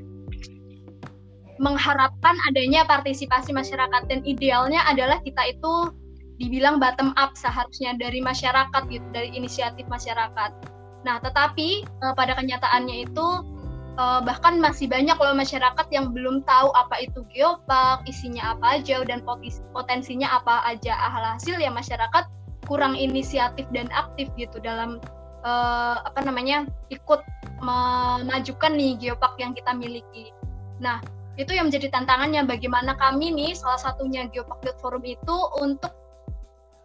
mengharapkan 1.62 2.36
adanya 2.50 2.88
partisipasi 2.88 3.54
masyarakat 3.54 4.08
dan 4.10 4.20
idealnya 4.26 4.82
adalah 4.88 5.22
kita 5.22 5.52
itu 5.52 5.94
dibilang 6.42 6.82
bottom 6.82 7.14
up 7.22 7.38
seharusnya 7.38 7.94
dari 8.02 8.18
masyarakat 8.18 8.82
gitu 8.90 9.06
dari 9.14 9.30
inisiatif 9.38 9.86
masyarakat. 9.86 10.52
Nah, 11.06 11.22
tetapi 11.22 11.86
uh, 12.02 12.14
pada 12.18 12.34
kenyataannya 12.34 13.06
itu 13.06 13.28
uh, 14.02 14.20
bahkan 14.26 14.58
masih 14.58 14.90
banyak 14.90 15.18
loh 15.18 15.38
masyarakat 15.38 15.88
yang 15.94 16.10
belum 16.10 16.42
tahu 16.50 16.74
apa 16.74 17.06
itu 17.06 17.22
geopark, 17.30 18.06
isinya 18.10 18.58
apa 18.58 18.82
aja 18.82 19.06
dan 19.06 19.22
potensinya 19.74 20.42
apa 20.42 20.66
aja. 20.66 20.98
Alhasil 20.98 21.62
ya 21.62 21.70
masyarakat 21.70 22.26
kurang 22.66 22.98
inisiatif 22.98 23.66
dan 23.74 23.90
aktif 23.94 24.30
gitu 24.38 24.58
dalam 24.62 25.02
uh, 25.46 26.02
apa 26.06 26.22
namanya 26.26 26.66
ikut 26.94 27.22
memajukan 27.62 28.74
nih 28.74 28.98
geopark 28.98 29.38
yang 29.38 29.54
kita 29.54 29.74
miliki. 29.74 30.34
Nah, 30.82 30.98
itu 31.38 31.54
yang 31.54 31.70
menjadi 31.70 31.94
tantangannya 31.94 32.46
bagaimana 32.46 32.98
kami 32.98 33.34
nih 33.34 33.54
salah 33.58 33.80
satunya 33.80 34.28
geopark.forum 34.30 35.02
itu 35.06 35.36
untuk 35.62 36.01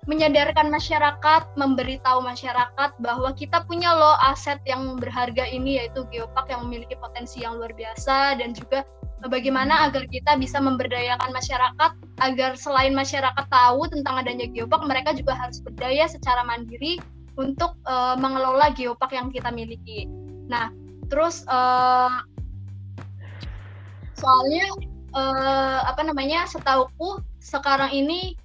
menyadarkan 0.07 0.71
masyarakat, 0.71 1.43
memberitahu 1.59 2.23
masyarakat 2.23 2.91
bahwa 3.03 3.35
kita 3.35 3.67
punya 3.67 3.91
loh 3.91 4.15
aset 4.23 4.63
yang 4.63 4.95
berharga 5.03 5.43
ini 5.51 5.83
yaitu 5.83 6.07
geopark 6.15 6.47
yang 6.47 6.67
memiliki 6.71 6.95
potensi 6.99 7.43
yang 7.43 7.59
luar 7.59 7.75
biasa 7.75 8.39
dan 8.39 8.55
juga 8.55 8.87
bagaimana 9.27 9.91
agar 9.91 10.07
kita 10.07 10.39
bisa 10.39 10.63
memberdayakan 10.63 11.35
masyarakat 11.35 11.91
agar 12.23 12.55
selain 12.55 12.95
masyarakat 12.95 13.47
tahu 13.51 13.91
tentang 13.91 14.23
adanya 14.23 14.47
geopark 14.47 14.87
mereka 14.87 15.11
juga 15.11 15.35
harus 15.35 15.59
berdaya 15.59 16.07
secara 16.07 16.47
mandiri 16.47 17.03
untuk 17.35 17.75
uh, 17.91 18.15
mengelola 18.15 18.71
geopark 18.73 19.13
yang 19.13 19.29
kita 19.35 19.51
miliki. 19.51 20.07
Nah, 20.47 20.71
terus 21.11 21.43
uh, 21.51 22.23
soalnya 24.17 24.67
uh, 25.13 25.81
apa 25.85 26.07
namanya 26.07 26.49
setauku 26.49 27.21
sekarang 27.43 27.93
ini 27.93 28.39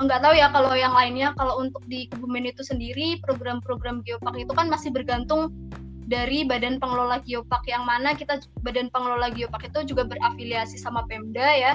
nggak 0.00 0.20
tahu 0.24 0.32
ya 0.32 0.48
kalau 0.48 0.72
yang 0.72 0.96
lainnya 0.96 1.36
kalau 1.36 1.60
untuk 1.60 1.84
di 1.84 2.08
Kebumen 2.08 2.48
itu 2.48 2.64
sendiri 2.64 3.20
program-program 3.20 4.00
geopark 4.08 4.36
itu 4.40 4.52
kan 4.56 4.72
masih 4.72 4.88
bergantung 4.88 5.52
dari 6.10 6.42
badan 6.42 6.82
pengelola 6.82 7.22
geopark 7.22 7.62
yang 7.70 7.86
mana 7.86 8.16
kita 8.16 8.42
badan 8.66 8.90
pengelola 8.90 9.30
geopark 9.30 9.68
itu 9.68 9.94
juga 9.94 10.08
berafiliasi 10.08 10.80
sama 10.80 11.06
Pemda 11.06 11.46
ya. 11.54 11.72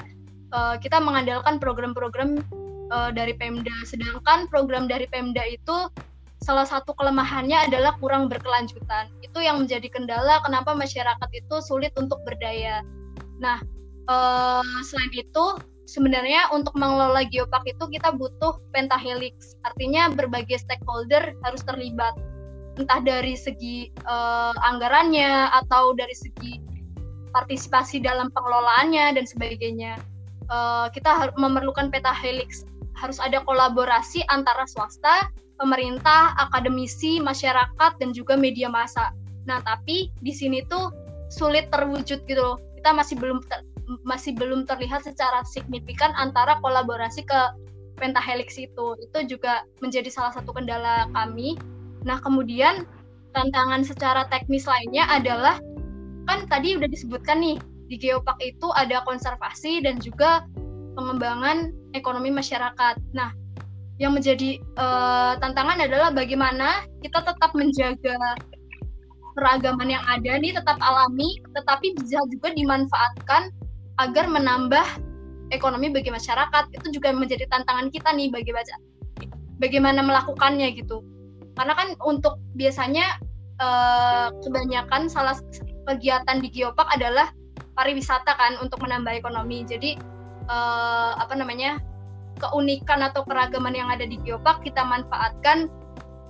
Uh, 0.51 0.75
kita 0.81 0.99
mengandalkan 0.99 1.57
program-program 1.57 2.43
uh, 2.91 3.09
dari 3.15 3.31
Pemda. 3.37 3.71
Sedangkan 3.87 4.51
program 4.51 4.91
dari 4.91 5.07
Pemda 5.07 5.41
itu 5.47 5.87
salah 6.43 6.67
satu 6.67 6.91
kelemahannya 6.99 7.71
adalah 7.71 7.95
kurang 8.03 8.27
berkelanjutan. 8.27 9.07
Itu 9.23 9.39
yang 9.39 9.63
menjadi 9.63 9.87
kendala 9.87 10.43
kenapa 10.43 10.75
masyarakat 10.75 11.29
itu 11.31 11.55
sulit 11.63 11.95
untuk 11.95 12.19
berdaya. 12.27 12.83
Nah 13.39 13.63
uh, 14.11 14.81
selain 14.83 15.13
itu 15.15 15.45
sebenarnya 15.85 16.49
untuk 16.51 16.73
mengelola 16.77 17.25
geopark 17.29 17.65
itu 17.65 17.85
kita 17.89 18.13
butuh 18.13 18.57
pentahelix. 18.73 19.57
Artinya 19.65 20.09
berbagai 20.11 20.61
stakeholder 20.61 21.33
harus 21.45 21.61
terlibat. 21.65 22.13
Entah 22.75 22.99
dari 22.99 23.39
segi 23.39 23.89
uh, 24.03 24.51
anggarannya 24.67 25.47
atau 25.63 25.95
dari 25.95 26.11
segi 26.11 26.59
partisipasi 27.31 28.03
dalam 28.03 28.29
pengelolaannya 28.33 29.15
dan 29.15 29.25
sebagainya. 29.25 29.95
Uh, 30.51 30.91
kita 30.91 31.31
memerlukan 31.39 31.89
pentahelix. 31.89 32.67
Harus 32.95 33.19
ada 33.19 33.43
kolaborasi 33.43 34.23
antara 34.31 34.63
swasta, 34.67 35.31
pemerintah, 35.59 36.35
akademisi, 36.39 37.19
masyarakat 37.19 37.91
dan 37.99 38.09
juga 38.11 38.35
media 38.35 38.67
massa. 38.67 39.11
Nah, 39.45 39.61
tapi 39.63 40.09
di 40.23 40.33
sini 40.33 40.63
tuh 40.67 40.91
sulit 41.27 41.67
terwujud 41.69 42.23
gitu 42.27 42.39
loh. 42.39 42.57
Kita 42.79 42.95
masih 42.95 43.19
belum 43.19 43.43
masih 44.05 44.33
belum 44.33 44.65
terlihat 44.65 45.05
secara 45.05 45.45
signifikan 45.45 46.13
antara 46.17 46.57
kolaborasi 46.61 47.25
ke 47.25 47.41
pentahelix 47.97 48.57
itu. 48.59 48.97
Itu 49.01 49.37
juga 49.37 49.63
menjadi 49.79 50.09
salah 50.11 50.33
satu 50.35 50.51
kendala 50.51 51.09
kami. 51.13 51.55
Nah, 52.05 52.21
kemudian 52.21 52.85
tantangan 53.33 53.83
secara 53.83 54.25
teknis 54.31 54.65
lainnya 54.65 55.05
adalah 55.09 55.59
kan 56.25 56.49
tadi 56.49 56.73
udah 56.77 56.89
disebutkan 56.89 57.37
nih 57.37 57.57
di 57.85 57.95
geopark 58.01 58.41
itu 58.41 58.73
ada 58.73 59.05
konservasi 59.05 59.85
dan 59.85 60.01
juga 60.01 60.41
pengembangan 60.97 61.69
ekonomi 61.93 62.33
masyarakat. 62.33 62.95
Nah, 63.13 63.29
yang 64.01 64.15
menjadi 64.15 64.59
uh, 64.75 65.39
tantangan 65.39 65.79
adalah 65.79 66.09
bagaimana 66.11 66.83
kita 66.99 67.23
tetap 67.23 67.51
menjaga 67.55 68.17
keragaman 69.35 69.91
yang 69.91 70.03
ada 70.07 70.39
nih 70.39 70.55
tetap 70.55 70.79
alami, 70.79 71.39
tetapi 71.53 71.95
bisa 71.99 72.19
juga 72.31 72.55
dimanfaatkan 72.55 73.51
agar 74.01 74.27
menambah 74.27 74.85
ekonomi 75.51 75.91
bagi 75.93 76.11
masyarakat. 76.11 76.71
Itu 76.73 76.91
juga 76.91 77.13
menjadi 77.15 77.45
tantangan 77.49 77.91
kita 77.93 78.11
nih 78.15 78.31
bagi 78.31 78.51
baca 78.51 78.75
bagaimana 79.59 80.03
melakukannya 80.03 80.75
gitu. 80.75 81.03
Karena 81.55 81.73
kan 81.75 81.95
untuk 82.03 82.39
biasanya 82.59 83.19
eh, 83.59 84.27
kebanyakan 84.43 85.07
salah 85.07 85.37
kegiatan 85.87 86.41
di 86.43 86.49
geopark 86.51 86.89
adalah 86.91 87.31
pariwisata 87.75 88.35
kan 88.35 88.59
untuk 88.59 88.83
menambah 88.83 89.15
ekonomi. 89.15 89.63
Jadi 89.63 89.95
eh, 90.47 91.11
apa 91.15 91.33
namanya 91.35 91.79
keunikan 92.35 92.99
atau 92.99 93.23
keragaman 93.23 93.71
yang 93.71 93.87
ada 93.87 94.03
di 94.03 94.19
geopark 94.27 94.59
kita 94.63 94.83
manfaatkan 94.83 95.71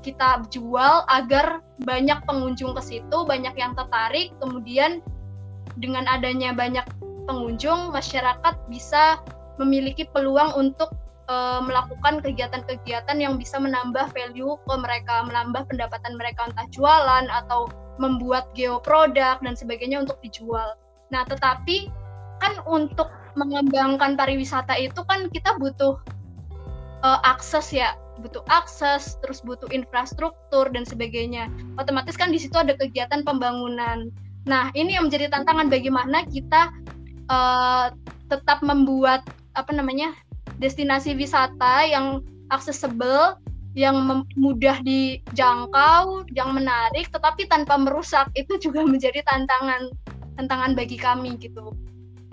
kita 0.06 0.46
jual 0.54 1.02
agar 1.10 1.66
banyak 1.82 2.22
pengunjung 2.30 2.78
ke 2.78 2.82
situ, 2.86 3.18
banyak 3.26 3.58
yang 3.58 3.74
tertarik, 3.74 4.30
kemudian 4.38 5.02
dengan 5.82 6.06
adanya 6.06 6.54
banyak 6.54 6.86
pengunjung, 7.26 7.92
masyarakat 7.92 8.56
bisa 8.72 9.20
memiliki 9.58 10.08
peluang 10.10 10.54
untuk 10.56 10.94
uh, 11.28 11.62
melakukan 11.64 12.22
kegiatan-kegiatan 12.22 13.18
yang 13.18 13.36
bisa 13.36 13.58
menambah 13.58 14.12
value 14.14 14.56
ke 14.64 14.74
mereka, 14.78 15.26
menambah 15.26 15.68
pendapatan 15.68 16.16
mereka 16.16 16.48
entah 16.50 16.68
jualan 16.72 17.26
atau 17.30 17.70
membuat 17.98 18.52
geoproduk 18.54 19.40
dan 19.42 19.54
sebagainya 19.56 20.04
untuk 20.04 20.20
dijual. 20.20 20.76
Nah, 21.10 21.24
tetapi 21.24 21.88
kan 22.44 22.60
untuk 22.68 23.08
mengembangkan 23.40 24.16
pariwisata 24.16 24.76
itu 24.80 25.00
kan 25.08 25.28
kita 25.32 25.56
butuh 25.60 26.00
uh, 27.04 27.20
akses 27.24 27.72
ya 27.72 27.96
butuh 28.20 28.44
akses, 28.48 29.20
terus 29.20 29.44
butuh 29.44 29.68
infrastruktur 29.76 30.72
dan 30.72 30.88
sebagainya. 30.88 31.52
Otomatis 31.76 32.16
kan 32.16 32.32
di 32.32 32.40
situ 32.40 32.56
ada 32.56 32.76
kegiatan 32.80 33.28
pembangunan. 33.28 34.08
Nah, 34.46 34.70
ini 34.78 34.96
yang 34.96 35.10
menjadi 35.10 35.34
tantangan 35.34 35.68
bagaimana 35.68 36.24
kita 36.30 36.70
uh, 37.30 37.94
tetap 38.30 38.62
membuat 38.66 39.26
apa 39.56 39.72
namanya 39.72 40.12
destinasi 40.58 41.16
wisata 41.16 41.86
yang 41.88 42.24
aksesibel, 42.52 43.38
yang 43.76 44.24
mudah 44.38 44.80
dijangkau, 44.86 46.28
yang 46.32 46.56
menarik, 46.56 47.10
tetapi 47.12 47.48
tanpa 47.50 47.76
merusak 47.76 48.30
itu 48.38 48.58
juga 48.60 48.84
menjadi 48.94 49.24
tantangan 49.26 49.92
tantangan 50.36 50.76
bagi 50.76 51.00
kami 51.00 51.40
gitu. 51.40 51.72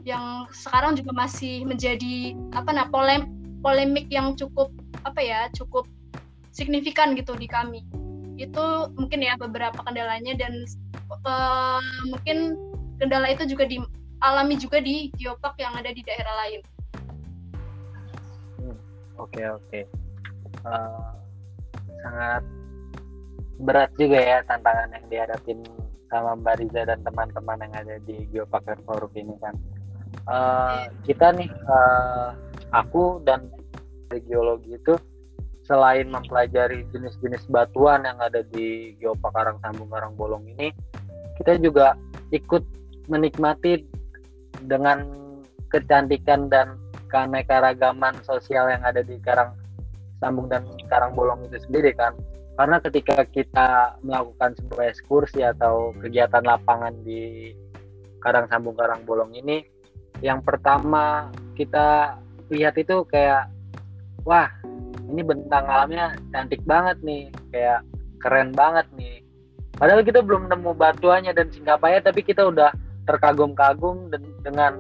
Yang 0.03 0.51
sekarang 0.67 0.99
juga 0.99 1.15
masih 1.15 1.63
menjadi 1.63 2.35
apa 2.59 2.75
nah 2.75 2.87
polem, 2.91 3.31
polemik 3.63 4.11
yang 4.11 4.35
cukup 4.35 4.75
apa 5.07 5.19
ya 5.23 5.51
cukup 5.55 5.87
signifikan 6.53 7.15
gitu 7.19 7.35
di 7.35 7.49
kami 7.51 7.83
itu 8.41 8.65
mungkin 8.97 9.21
ya 9.23 9.37
beberapa 9.37 9.77
kendalanya 9.85 10.35
dan 10.37 10.65
uh, 11.27 11.81
mungkin 12.09 12.57
kendala 12.99 13.31
itu 13.31 13.45
juga 13.47 13.69
dialami 14.23 14.55
juga 14.55 14.79
di 14.79 15.11
geopark 15.19 15.59
yang 15.59 15.75
ada 15.75 15.91
di 15.91 15.99
daerah 16.07 16.47
lain. 16.47 16.61
Hmm, 18.63 18.79
oke 19.19 19.35
okay, 19.35 19.47
oke, 19.51 19.67
okay. 19.67 19.83
uh, 20.63 20.71
eh, 20.71 21.11
sangat 22.07 22.43
berat 23.67 23.91
juga 23.99 24.19
ya 24.23 24.39
tantangan 24.47 24.95
yang 24.95 25.07
dihadapin 25.11 25.59
sama 26.07 26.39
Mbak 26.39 26.55
Riza 26.63 26.83
dan 26.87 27.03
teman-teman 27.03 27.67
yang 27.67 27.75
ada 27.75 27.97
di 28.07 28.31
Geopark 28.31 28.79
Forum 28.87 29.11
ini 29.19 29.35
kan. 29.43 29.59
Uh, 30.31 30.87
kita 31.03 31.35
nih, 31.35 31.51
uh, 31.67 32.37
aku 32.71 33.19
dan 33.27 33.51
geologi 34.29 34.79
itu 34.79 34.95
selain 35.67 36.07
mempelajari 36.07 36.87
jenis-jenis 36.95 37.49
batuan 37.51 38.07
yang 38.07 38.21
ada 38.23 38.47
di 38.55 38.95
Geopark 39.03 39.35
Karang 39.35 39.59
Sambung 39.67 39.91
Karang 39.91 40.15
Bolong 40.15 40.47
ini, 40.47 40.71
kita 41.41 41.59
juga 41.59 41.99
ikut 42.31 42.63
menikmati 43.11 43.92
dengan 44.67 45.05
kecantikan 45.73 46.47
dan 46.53 46.79
keanekaragaman 47.09 48.17
sosial 48.25 48.69
yang 48.73 48.83
ada 48.85 49.05
di 49.05 49.21
Karang 49.21 49.53
Sambung 50.23 50.49
dan 50.49 50.65
Karang 50.89 51.13
Bolong 51.13 51.45
itu 51.49 51.61
sendiri 51.69 51.93
kan. 51.93 52.15
Karena 52.57 52.79
ketika 52.85 53.25
kita 53.25 53.97
melakukan 54.05 54.55
sebuah 54.61 54.93
ekskursi 54.93 55.41
atau 55.41 55.97
kegiatan 55.99 56.45
lapangan 56.45 56.93
di 57.03 57.53
Karang 58.21 58.47
Sambung 58.49 58.77
Karang 58.77 59.03
Bolong 59.09 59.33
ini, 59.35 59.65
yang 60.23 60.45
pertama 60.45 61.33
kita 61.59 62.17
lihat 62.53 62.79
itu 62.79 63.03
kayak 63.09 63.51
wah 64.23 64.49
ini 65.11 65.21
bentang 65.25 65.67
alamnya 65.67 66.15
cantik 66.31 66.63
banget 66.63 66.97
nih 67.03 67.29
kayak 67.51 67.81
keren 68.23 68.55
banget 68.55 68.87
nih 68.95 69.25
padahal 69.77 70.07
kita 70.07 70.23
belum 70.23 70.47
nemu 70.47 70.73
batuannya 70.79 71.33
dan 71.35 71.51
singkapaya 71.51 71.99
tapi 71.99 72.23
kita 72.23 72.47
udah 72.47 72.71
terkagum-kagum 73.07 74.11
dengan 74.43 74.79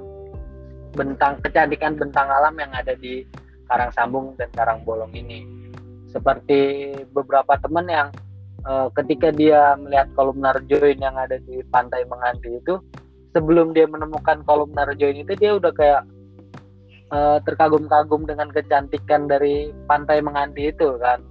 bentang 0.93 1.41
kecantikan 1.41 1.97
bentang 1.97 2.29
alam 2.29 2.55
yang 2.61 2.71
ada 2.77 2.93
di 2.97 3.25
Karang 3.67 3.93
Sambung 3.97 4.37
dan 4.37 4.53
Karang 4.53 4.85
Bolong 4.85 5.13
ini. 5.17 5.45
Seperti 6.13 6.93
beberapa 7.17 7.57
teman 7.57 7.89
yang 7.89 8.09
uh, 8.69 8.93
ketika 9.01 9.33
dia 9.33 9.75
melihat 9.81 10.13
kolumnar 10.13 10.61
join 10.69 11.01
yang 11.01 11.17
ada 11.17 11.41
di 11.41 11.65
pantai 11.73 12.05
Menganti 12.05 12.61
itu 12.61 12.77
sebelum 13.33 13.73
dia 13.73 13.89
menemukan 13.89 14.45
kolumnar 14.45 14.93
join 15.01 15.25
itu 15.25 15.33
dia 15.41 15.57
udah 15.57 15.73
kayak 15.73 16.05
uh, 17.09 17.41
terkagum-kagum 17.49 18.29
dengan 18.29 18.53
kecantikan 18.53 19.25
dari 19.25 19.73
pantai 19.89 20.21
Menganti 20.21 20.69
itu 20.69 21.01
kan. 21.01 21.25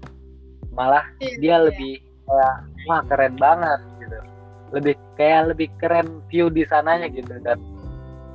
Malah 0.73 1.05
iya, 1.21 1.37
dia 1.37 1.55
iya. 1.61 1.65
lebih 1.69 1.93
kayak 2.25 2.55
wah 2.89 3.01
keren 3.05 3.35
banget 3.37 3.79
lebih 4.71 4.95
kayak 5.19 5.55
lebih 5.55 5.67
keren 5.79 6.23
view 6.31 6.47
di 6.47 6.63
sananya 6.67 7.11
gitu. 7.11 7.35
Dan 7.43 7.59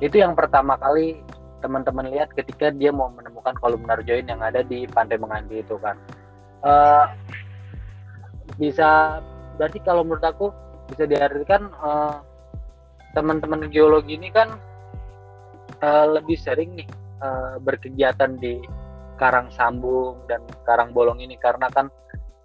itu 0.01 0.21
yang 0.21 0.37
pertama 0.37 0.77
kali 0.77 1.21
teman-teman 1.61 2.13
lihat 2.13 2.29
ketika 2.37 2.69
dia 2.69 2.93
mau 2.93 3.09
menemukan 3.09 3.57
kolumnar 3.57 4.05
join 4.05 4.29
yang 4.29 4.41
ada 4.45 4.61
di 4.61 4.85
pantai 4.85 5.17
Menganti 5.17 5.65
itu 5.65 5.75
kan. 5.81 5.97
Uh, 6.61 7.09
bisa 8.61 9.21
berarti 9.57 9.81
kalau 9.81 10.05
menurut 10.05 10.25
aku 10.25 10.53
bisa 10.93 11.09
diartikan 11.09 11.73
uh, 11.81 12.21
teman-teman 13.17 13.65
geologi 13.73 14.15
ini 14.15 14.29
kan 14.29 14.53
uh, 15.81 16.05
lebih 16.13 16.37
sering 16.37 16.77
nih 16.77 16.87
uh, 17.25 17.57
berkegiatan 17.57 18.37
di 18.37 18.61
Karang 19.17 19.49
Sambung 19.49 20.21
dan 20.29 20.45
Karang 20.61 20.93
Bolong 20.93 21.17
ini. 21.17 21.33
Karena 21.41 21.73
kan 21.73 21.89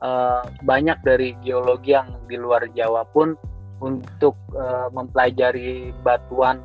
uh, 0.00 0.40
banyak 0.64 0.98
dari 1.04 1.36
geologi 1.44 1.92
yang 1.92 2.16
di 2.24 2.40
luar 2.40 2.64
Jawa 2.72 3.04
pun 3.12 3.36
untuk 3.82 4.38
uh, 4.54 4.86
mempelajari 4.94 5.90
batuan 6.06 6.62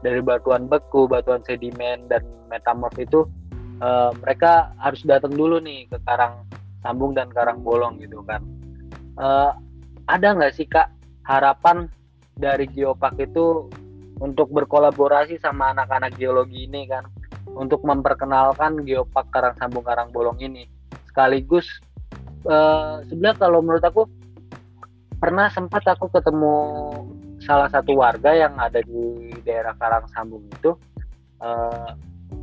dari 0.00 0.22
batuan 0.22 0.70
beku, 0.70 1.10
batuan 1.10 1.42
sedimen 1.42 2.06
dan 2.06 2.22
metamorf 2.46 2.94
itu 2.96 3.26
uh, 3.82 4.14
mereka 4.22 4.70
harus 4.78 5.02
datang 5.02 5.34
dulu 5.34 5.58
nih 5.58 5.90
ke 5.90 5.98
Karang 6.06 6.46
Sambung 6.80 7.12
dan 7.12 7.28
Karang 7.34 7.60
Bolong 7.60 7.98
gitu 8.00 8.22
kan. 8.24 8.40
Uh, 9.18 9.52
ada 10.08 10.32
nggak 10.32 10.54
sih 10.56 10.64
kak 10.64 10.88
harapan 11.26 11.90
dari 12.38 12.64
Geopark 12.70 13.20
itu 13.20 13.68
untuk 14.22 14.48
berkolaborasi 14.54 15.36
sama 15.42 15.76
anak-anak 15.76 16.16
geologi 16.16 16.68
ini 16.68 16.88
kan 16.88 17.08
untuk 17.56 17.82
memperkenalkan 17.82 18.84
geopark 18.86 19.26
Karang 19.32 19.56
Sambung 19.58 19.82
Karang 19.82 20.14
Bolong 20.14 20.38
ini. 20.38 20.68
Sekaligus 21.08 21.66
uh, 22.46 23.02
sebenarnya 23.10 23.38
kalau 23.40 23.60
menurut 23.64 23.82
aku 23.82 24.06
pernah 25.20 25.52
sempat 25.52 25.84
aku 25.84 26.08
ketemu 26.08 26.56
salah 27.44 27.68
satu 27.68 28.00
warga 28.00 28.32
yang 28.32 28.56
ada 28.56 28.80
di 28.80 29.30
daerah 29.44 29.76
Karang 29.76 30.08
Sambung 30.16 30.48
itu. 30.48 30.72
Uh, 31.40 31.92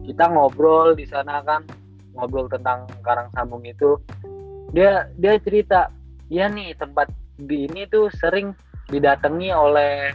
kita 0.05 0.29
ngobrol 0.29 0.93
di 0.93 1.09
sana 1.09 1.41
kan, 1.41 1.65
ngobrol 2.13 2.45
tentang 2.47 2.85
Karang 3.01 3.33
Sambung 3.33 3.65
itu. 3.65 3.97
Dia 4.71 5.09
dia 5.17 5.41
cerita, 5.41 5.89
ya 6.29 6.45
nih 6.47 6.77
tempat 6.77 7.09
di 7.37 7.65
ini 7.65 7.89
tuh 7.89 8.13
sering 8.13 8.53
didatangi 8.89 9.49
oleh 9.51 10.13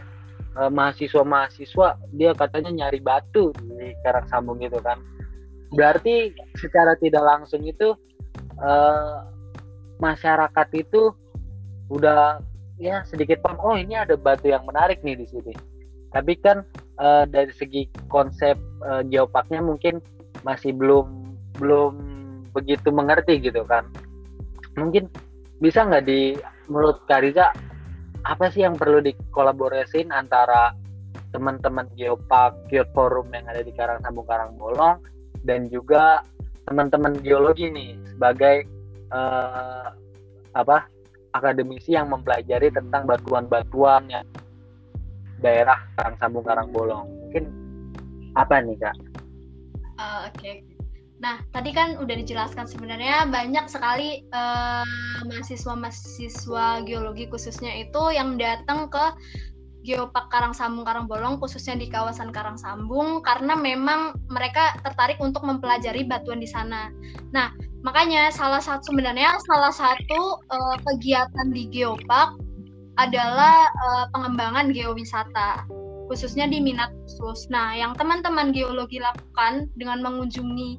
uh, 0.57 0.71
mahasiswa-mahasiswa 0.71 1.99
dia 2.13 2.31
katanya 2.33 2.71
nyari 2.71 2.99
batu 2.99 3.53
di 3.59 3.93
Karang 4.01 4.27
Sambung 4.27 4.59
gitu 4.61 4.77
kan 4.81 4.99
berarti 5.73 6.33
secara 6.57 6.93
tidak 7.01 7.25
langsung 7.25 7.65
itu 7.65 7.97
uh, 8.61 9.25
masyarakat 9.97 10.67
itu 10.77 11.13
udah 11.89 12.41
ya 12.83 13.07
sedikit 13.07 13.39
paham. 13.39 13.57
Oh 13.63 13.75
ini 13.79 13.95
ada 13.95 14.19
batu 14.19 14.51
yang 14.51 14.67
menarik 14.67 14.99
nih 15.01 15.15
di 15.15 15.25
sini. 15.31 15.53
Tapi 16.11 16.35
kan 16.43 16.67
uh, 16.99 17.23
dari 17.25 17.49
segi 17.55 17.87
konsep 18.11 18.59
uh, 18.83 19.01
geopaknya 19.07 19.63
mungkin 19.63 20.03
masih 20.43 20.75
belum 20.75 21.07
belum 21.57 21.93
begitu 22.51 22.91
mengerti 22.91 23.39
gitu 23.39 23.63
kan. 23.63 23.87
Mungkin 24.75 25.07
bisa 25.63 25.87
nggak 25.87 26.05
di 26.05 26.35
menurut 26.67 27.01
Kariza 27.07 27.49
apa 28.23 28.51
sih 28.51 28.67
yang 28.67 28.75
perlu 28.75 28.99
dikolaborasiin 28.99 30.11
antara 30.11 30.75
teman-teman 31.33 31.89
Geopark, 31.97 32.69
Geoforum 32.69 33.33
yang 33.33 33.49
ada 33.49 33.65
di 33.65 33.73
Karang 33.73 33.99
Sambung 34.05 34.27
Karang 34.29 34.53
Bolong 34.55 35.01
dan 35.43 35.67
juga 35.67 36.21
teman-teman 36.69 37.19
geologi 37.19 37.67
nih 37.67 37.99
sebagai 38.07 38.63
uh, 39.11 39.91
apa 40.55 40.87
akademisi 41.33 41.97
yang 41.97 42.13
mempelajari 42.13 42.69
tentang 42.69 43.09
batuan-batuan 43.09 44.07
yang 44.09 44.25
daerah 45.41 45.77
Karang 45.99 46.15
Sambung 46.21 46.45
Karang 46.45 46.69
Bolong. 46.71 47.09
Mungkin 47.27 47.43
apa 48.37 48.63
nih 48.63 48.77
kak? 48.79 48.95
Uh, 49.97 50.29
Oke, 50.29 50.37
okay. 50.39 50.55
Nah, 51.23 51.39
tadi 51.55 51.71
kan 51.71 51.95
udah 52.03 52.15
dijelaskan 52.19 52.67
sebenarnya 52.67 53.23
banyak 53.31 53.71
sekali 53.71 54.27
mahasiswa 54.27 55.71
mahasiswa-mahasiswa 55.79 56.65
geologi 56.83 57.31
khususnya 57.31 57.71
itu 57.79 58.11
yang 58.11 58.35
datang 58.35 58.91
ke 58.91 59.05
Geopark 59.87 60.31
Karangsambung 60.31 60.83
Karangbolong 60.83 61.39
khususnya 61.39 61.79
di 61.79 61.87
kawasan 61.87 62.35
Karangsambung 62.35 63.23
karena 63.23 63.55
memang 63.55 64.19
mereka 64.27 64.75
tertarik 64.83 65.15
untuk 65.23 65.47
mempelajari 65.47 66.03
batuan 66.03 66.43
di 66.43 66.47
sana. 66.47 66.91
Nah, 67.31 67.55
makanya 67.83 68.31
salah 68.31 68.63
satu 68.63 68.91
sebenarnya 68.91 69.35
salah 69.45 69.73
satu 69.75 70.39
uh, 70.49 70.77
kegiatan 70.87 71.47
di 71.51 71.67
Geopark 71.69 72.39
adalah 72.97 73.67
uh, 73.69 74.05
pengembangan 74.15 74.71
geowisata 74.71 75.65
khususnya 76.07 76.45
di 76.45 76.61
minat 76.61 76.91
khusus. 77.05 77.49
Nah, 77.49 77.73
yang 77.73 77.95
teman-teman 77.97 78.53
geologi 78.53 79.01
lakukan 79.01 79.71
dengan 79.79 80.03
mengunjungi 80.03 80.77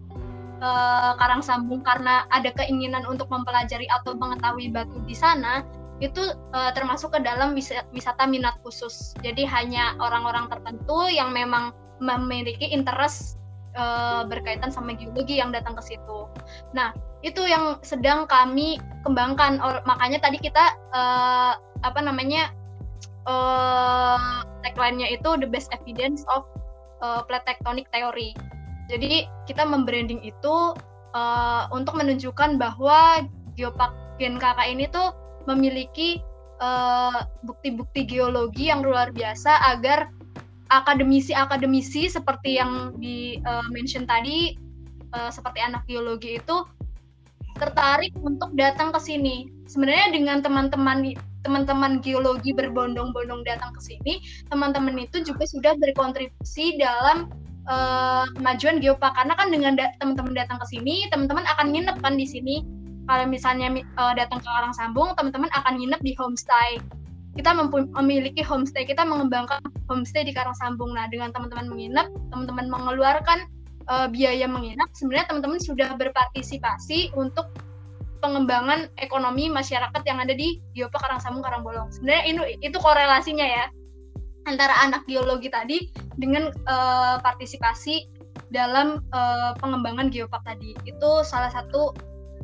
uh, 0.63 1.19
Karang 1.19 1.43
Sambung 1.43 1.83
karena 1.83 2.29
ada 2.31 2.53
keinginan 2.55 3.03
untuk 3.09 3.27
mempelajari 3.33 3.89
atau 3.91 4.15
mengetahui 4.15 4.71
batu 4.71 5.01
di 5.09 5.17
sana, 5.17 5.65
itu 5.99 6.21
uh, 6.55 6.71
termasuk 6.77 7.15
ke 7.17 7.21
dalam 7.25 7.57
wisata 7.91 8.25
minat 8.29 8.59
khusus. 8.63 9.17
Jadi 9.27 9.43
hanya 9.49 9.99
orang-orang 9.99 10.47
tertentu 10.53 11.09
yang 11.11 11.33
memang 11.35 11.75
memiliki 11.99 12.71
interest 12.71 13.39
uh, 13.75 14.23
berkaitan 14.27 14.71
sama 14.71 14.95
geologi 14.95 15.39
yang 15.39 15.51
datang 15.51 15.75
ke 15.79 15.95
situ. 15.95 16.31
Nah, 16.73 16.95
itu 17.27 17.45
yang 17.45 17.79
sedang 17.83 18.27
kami 18.27 18.79
kembangkan. 19.03 19.59
Or, 19.61 19.83
makanya 19.85 20.23
tadi 20.23 20.39
kita 20.41 20.75
uh, 20.95 21.55
apa 21.85 22.01
namanya 22.01 22.51
uh, 23.29 24.43
tagline-nya 24.65 25.13
itu 25.13 25.37
the 25.37 25.49
best 25.49 25.69
evidence 25.75 26.25
of 26.33 26.47
uh, 27.05 27.21
plate 27.27 27.45
tectonic 27.45 27.89
theory. 27.91 28.33
Jadi 28.89 29.29
kita 29.49 29.65
membranding 29.65 30.21
itu 30.25 30.77
uh, 31.17 31.65
untuk 31.73 31.97
menunjukkan 31.97 32.61
bahwa 32.61 33.25
geopark 33.57 33.93
Gen 34.21 34.39
KK 34.39 34.59
ini 34.71 34.87
tuh 34.93 35.11
memiliki 35.51 36.23
bukti-bukti 37.45 38.07
uh, 38.07 38.09
geologi 38.09 38.71
yang 38.71 38.81
luar 38.87 39.11
biasa 39.11 39.75
agar 39.75 40.14
akademisi-akademisi 40.83 42.11
seperti 42.11 42.59
yang 42.59 42.99
di 42.99 43.39
uh, 43.47 43.67
mention 43.71 44.09
tadi 44.09 44.59
uh, 45.15 45.31
seperti 45.31 45.63
anak 45.63 45.87
geologi 45.87 46.43
itu 46.43 46.67
tertarik 47.55 48.11
untuk 48.19 48.51
datang 48.59 48.91
ke 48.91 48.99
sini. 48.99 49.47
Sebenarnya 49.71 50.11
dengan 50.11 50.43
teman-teman 50.43 51.15
teman-teman 51.47 52.01
geologi 52.01 52.51
berbondong-bondong 52.57 53.45
datang 53.47 53.71
ke 53.77 53.81
sini, 53.85 54.19
teman-teman 54.49 54.97
itu 54.97 55.23
juga 55.23 55.45
sudah 55.47 55.77
berkontribusi 55.79 56.81
dalam 56.81 57.31
uh, 57.69 58.27
kemajuan 58.35 58.81
geopark 58.81 59.15
karena 59.15 59.35
kan 59.37 59.49
dengan 59.53 59.73
da 59.79 59.93
teman-teman 60.01 60.35
datang 60.35 60.59
ke 60.59 60.67
sini, 60.73 61.07
teman-teman 61.13 61.45
akan 61.57 61.71
nginep 61.71 61.97
kan 62.03 62.15
di 62.19 62.27
sini. 62.27 62.57
Kalau 63.05 63.29
misalnya 63.29 63.69
uh, 64.01 64.17
datang 64.17 64.41
ke 64.41 64.49
Karang 64.49 64.73
Sambung, 64.73 65.13
teman-teman 65.13 65.53
akan 65.53 65.77
nginep 65.77 66.01
di 66.01 66.13
homestay. 66.17 66.81
Kita 67.35 67.51
memiliki 67.51 68.47
homestay, 68.47 68.87
kita 68.87 69.03
mengembangkan 69.03 69.59
homestay 69.91 70.23
di 70.23 70.31
Karang 70.31 70.55
Sambung. 70.55 70.95
Nah, 70.95 71.11
dengan 71.11 71.35
teman-teman 71.35 71.67
menginap, 71.67 72.07
teman-teman 72.31 72.71
mengeluarkan 72.71 73.51
uh, 73.91 74.07
biaya 74.07 74.47
menginap, 74.47 74.87
sebenarnya 74.95 75.35
teman-teman 75.35 75.59
sudah 75.59 75.99
berpartisipasi 75.99 77.11
untuk 77.19 77.51
pengembangan 78.25 78.89
ekonomi 78.97 79.53
masyarakat 79.53 80.01
yang 80.09 80.17
ada 80.23 80.33
di 80.33 80.57
Geopark 80.73 81.05
Karangsambung 81.05 81.45
Karangbolong. 81.45 81.93
Sebenarnya 81.93 82.25
itu 82.25 82.43
itu 82.73 82.79
korelasinya 82.81 83.45
ya 83.45 83.65
antara 84.49 84.73
anak 84.81 85.05
geologi 85.05 85.53
tadi 85.53 85.93
dengan 86.17 86.49
uh, 86.65 87.21
partisipasi 87.21 88.09
dalam 88.49 89.05
uh, 89.13 89.53
pengembangan 89.61 90.09
geopark 90.09 90.41
tadi. 90.49 90.73
Itu 90.89 91.21
salah 91.27 91.53
satu 91.53 91.93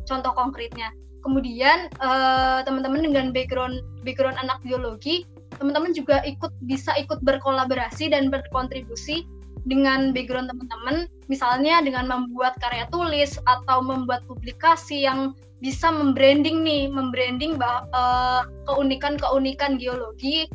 contoh 0.05 0.33
konkretnya. 0.37 0.93
Kemudian 1.21 1.93
uh, 2.01 2.65
teman-teman 2.65 3.05
dengan 3.05 3.31
background 3.31 3.85
background 4.03 4.41
anak 4.41 4.57
geologi, 4.65 5.29
teman-teman 5.61 5.93
juga 5.93 6.25
ikut 6.25 6.53
bisa 6.65 6.97
ikut 6.97 7.21
berkolaborasi 7.21 8.09
dan 8.09 8.33
berkontribusi 8.33 9.29
dengan 9.69 10.17
background 10.17 10.49
teman-teman, 10.49 11.05
misalnya 11.29 11.85
dengan 11.85 12.09
membuat 12.09 12.57
karya 12.65 12.89
tulis 12.89 13.37
atau 13.45 13.85
membuat 13.85 14.25
publikasi 14.25 15.05
yang 15.05 15.37
bisa 15.61 15.93
membranding 15.93 16.65
nih, 16.65 16.89
membranding 16.89 17.61
uh, 17.61 18.49
keunikan-keunikan 18.65 19.77
geologi 19.77 20.49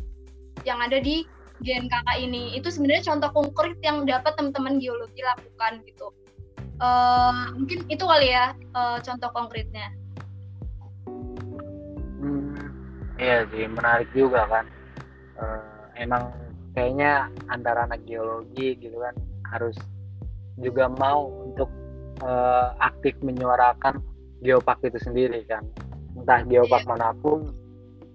yang 0.66 0.82
ada 0.82 0.98
di 0.98 1.22
GNKK 1.62 2.10
ini. 2.26 2.58
Itu 2.58 2.74
sebenarnya 2.74 3.14
contoh 3.14 3.30
konkret 3.46 3.78
yang 3.86 4.10
dapat 4.10 4.34
teman-teman 4.34 4.82
geologi 4.82 5.22
lakukan 5.22 5.86
gitu. 5.86 6.10
Uh, 6.82 7.56
mungkin 7.56 7.88
itu 7.88 8.04
kali 8.04 8.34
ya 8.34 8.58
uh, 8.74 8.98
contoh 9.00 9.30
konkretnya. 9.32 9.94
Iya 13.20 13.48
sih, 13.50 13.66
menarik 13.68 14.10
juga 14.16 14.48
kan. 14.48 14.66
Uh, 15.36 15.76
emang 16.00 16.32
kayaknya 16.76 17.32
antara 17.48 17.88
anak 17.88 18.04
geologi 18.04 18.76
gitu 18.76 19.00
kan 19.00 19.16
harus 19.56 19.76
juga 20.60 20.92
mau 20.92 21.48
untuk 21.48 21.72
uh, 22.24 22.76
aktif 22.84 23.16
menyuarakan 23.24 24.04
geopark 24.44 24.84
itu 24.84 25.00
sendiri 25.00 25.44
kan 25.48 25.64
entah 26.16 26.44
geopark 26.48 26.84
yeah. 26.84 26.92
mana 26.92 27.10
pun 27.20 27.52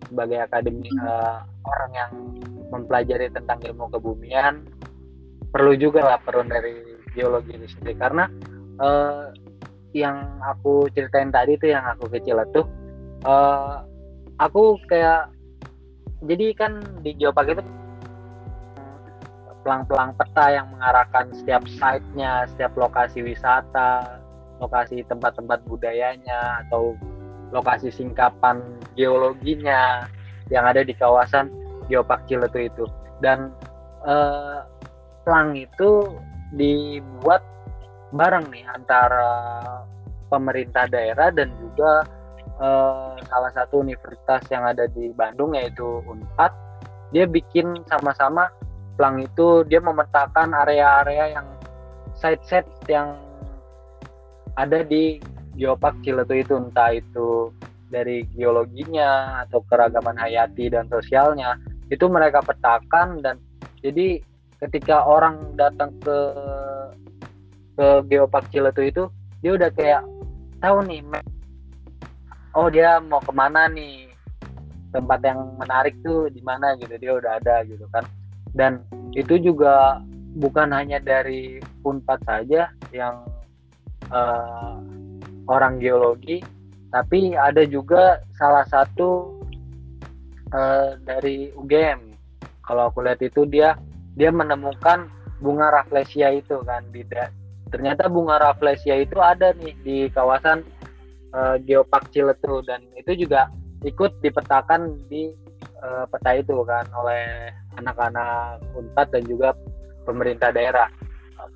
sebagai 0.09 0.45
akademi 0.45 0.89
uh, 1.01 1.45
orang 1.65 1.93
yang 1.93 2.13
mempelajari 2.71 3.33
tentang 3.33 3.61
ilmu 3.65 3.89
kebumian 3.93 4.65
perlu 5.51 5.75
juga 5.77 6.05
lah 6.05 6.19
peran 6.23 6.49
dari 6.49 7.01
geologi 7.17 7.57
itu 7.57 7.67
sendiri 7.77 7.97
karena 7.99 8.25
uh, 8.79 9.33
yang 9.91 10.39
aku 10.47 10.87
ceritain 10.95 11.35
tadi 11.35 11.59
itu 11.59 11.75
yang 11.75 11.83
aku 11.83 12.07
kecil 12.15 12.39
itu 12.39 12.63
uh, 13.27 13.83
aku 14.41 14.81
kayak 14.89 15.29
jadi 16.25 16.57
kan 16.57 16.81
di 17.05 17.13
geopark 17.17 17.53
itu 17.53 17.63
pelang-pelang 19.61 20.17
peta 20.17 20.57
yang 20.57 20.73
mengarahkan 20.73 21.29
setiap 21.37 21.69
site-nya, 21.69 22.49
setiap 22.49 22.73
lokasi 22.81 23.21
wisata, 23.21 24.21
lokasi 24.61 25.05
tempat-tempat 25.05 25.61
budayanya 25.69 26.65
atau 26.67 26.97
lokasi 27.53 27.93
singkapan 27.93 28.61
geologinya 28.97 30.09
yang 30.49 30.65
ada 30.65 30.81
di 30.81 30.97
kawasan 30.97 31.53
Geopark 31.93 32.25
Ciletu 32.25 32.73
itu. 32.73 32.85
Dan 33.21 33.53
eh, 34.09 34.65
plang 35.29 35.53
itu 35.57 36.09
dibuat 36.57 37.45
bareng 38.17 38.49
nih 38.49 38.65
antara 38.71 39.29
pemerintah 40.33 40.89
daerah 40.89 41.29
dan 41.31 41.53
juga 41.61 42.07
eh, 42.61 43.15
salah 43.25 43.53
satu 43.57 43.81
universitas 43.81 44.45
yang 44.53 44.69
ada 44.69 44.85
di 44.87 45.11
Bandung 45.17 45.57
yaitu 45.57 46.05
Unpad. 46.05 46.53
Dia 47.11 47.27
bikin 47.27 47.83
sama-sama 47.91 48.53
plang 48.95 49.25
itu 49.25 49.65
dia 49.67 49.81
memetakan 49.81 50.53
area-area 50.53 51.41
yang 51.41 51.49
site-site 52.21 52.69
yang 52.87 53.17
ada 54.61 54.85
di 54.85 55.19
geopark 55.57 55.97
Ciletu 56.05 56.37
itu 56.37 56.55
entah 56.61 56.93
itu 56.93 57.49
dari 57.91 58.29
geologinya 58.37 59.43
atau 59.49 59.65
keragaman 59.67 60.15
hayati 60.21 60.71
dan 60.71 60.87
sosialnya 60.87 61.59
itu 61.91 62.07
mereka 62.07 62.45
petakan 62.45 63.25
dan 63.25 63.41
jadi 63.83 64.23
ketika 64.61 65.03
orang 65.09 65.57
datang 65.57 65.97
ke 66.05 66.19
ke 67.75 67.87
geopark 68.13 68.47
Ciletu 68.53 68.85
itu 68.85 69.03
dia 69.41 69.57
udah 69.57 69.71
kayak 69.73 70.05
tahu 70.61 70.85
nih 70.85 71.01
oh 72.55 72.69
dia 72.71 72.99
mau 73.03 73.23
ke 73.23 73.33
mana 73.35 73.71
nih 73.71 74.11
tempat 74.91 75.23
yang 75.23 75.55
menarik 75.55 75.95
tuh 76.03 76.27
di 76.31 76.43
mana 76.43 76.75
gitu 76.79 76.95
dia 76.99 77.13
udah 77.15 77.39
ada 77.39 77.63
gitu 77.63 77.87
kan 77.95 78.03
dan 78.55 78.83
itu 79.15 79.39
juga 79.39 80.03
bukan 80.39 80.71
hanya 80.71 81.03
dari 81.03 81.59
Unpad 81.83 82.23
saja 82.23 82.71
yang 82.95 83.27
uh, 84.11 84.79
orang 85.51 85.83
geologi, 85.83 86.43
tapi 86.95 87.35
ada 87.35 87.67
juga 87.67 88.23
salah 88.39 88.63
satu 88.71 89.43
uh, 90.55 90.95
dari 91.03 91.51
UGM. 91.59 92.15
Kalau 92.63 92.91
aku 92.91 93.03
lihat 93.03 93.19
itu 93.19 93.43
dia 93.51 93.75
dia 94.15 94.31
menemukan 94.31 95.11
bunga 95.43 95.73
rafflesia 95.75 96.31
itu 96.37 96.61
kan 96.63 96.85
tidak 96.93 97.33
ternyata 97.71 98.11
bunga 98.11 98.37
rafflesia 98.43 98.99
itu 98.99 99.17
ada 99.23 99.55
nih 99.57 99.75
di 99.81 99.99
kawasan 100.11 100.67
uh, 101.35 101.57
Geopark 101.63 102.11
Ciletu 102.15 102.63
dan 102.67 102.85
itu 102.97 103.27
juga 103.27 103.51
ikut 103.85 104.21
dipetakan 104.21 105.01
di 105.09 105.33
uh, 105.81 106.05
peta 106.11 106.37
itu 106.37 106.57
kan 106.65 106.85
oleh 106.93 107.51
anak-anak 107.81 108.61
Unpad 108.77 109.09
dan 109.15 109.25
juga 109.25 109.57
pemerintah 110.05 110.53
daerah 110.53 110.91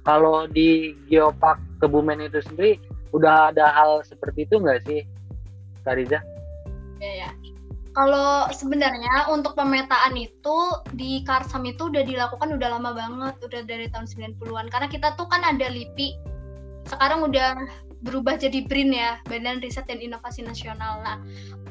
kalau 0.05 0.49
di 0.49 0.97
Geopark 1.09 1.61
Kebumen 1.81 2.25
itu 2.25 2.41
sendiri 2.45 2.81
udah 3.13 3.53
ada 3.53 3.73
hal 3.73 4.01
seperti 4.05 4.49
itu 4.49 4.61
nggak 4.61 4.81
sih, 4.89 5.01
Kariza? 5.85 6.21
Ya, 7.01 7.13
ya. 7.27 7.31
Kalau 7.95 8.51
sebenarnya 8.51 9.31
untuk 9.31 9.55
pemetaan 9.55 10.19
itu 10.19 10.57
di 10.99 11.23
Karsam 11.23 11.63
itu 11.63 11.87
udah 11.87 12.03
dilakukan 12.03 12.59
udah 12.59 12.69
lama 12.75 12.91
banget, 12.91 13.39
udah 13.39 13.63
dari 13.63 13.87
tahun 13.87 14.11
90-an. 14.11 14.67
Karena 14.67 14.89
kita 14.91 15.15
tuh 15.15 15.31
kan 15.31 15.47
ada 15.47 15.71
LIPI. 15.71 16.19
Sekarang 16.91 17.23
udah 17.23 17.55
berubah 18.05 18.37
jadi 18.37 18.69
BRIN 18.69 18.93
ya, 18.93 19.19
Badan 19.25 19.65
Riset 19.65 19.89
dan 19.89 19.99
Inovasi 19.99 20.45
Nasional. 20.45 21.01
Nah, 21.01 21.17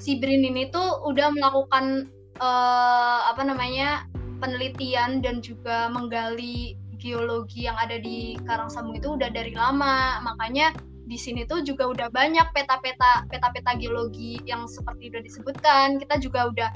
si 0.01 0.17
BRIN 0.17 0.43
ini 0.43 0.73
tuh 0.73 1.05
udah 1.05 1.29
melakukan 1.29 2.09
uh, 2.41 3.29
apa 3.29 3.45
namanya 3.45 4.09
penelitian 4.41 5.21
dan 5.21 5.39
juga 5.39 5.87
menggali 5.93 6.75
geologi 6.97 7.67
yang 7.67 7.77
ada 7.77 7.99
di 7.99 8.39
Karangsambung 8.47 8.95
itu 8.95 9.19
udah 9.19 9.27
dari 9.31 9.51
lama 9.51 10.23
makanya 10.23 10.71
di 11.03 11.19
sini 11.19 11.43
tuh 11.43 11.59
juga 11.67 11.91
udah 11.91 12.07
banyak 12.07 12.47
peta-peta 12.55 13.27
peta-peta 13.27 13.75
geologi 13.75 14.39
yang 14.47 14.63
seperti 14.71 15.11
udah 15.11 15.19
disebutkan 15.19 15.99
kita 15.99 16.15
juga 16.23 16.47
udah 16.47 16.69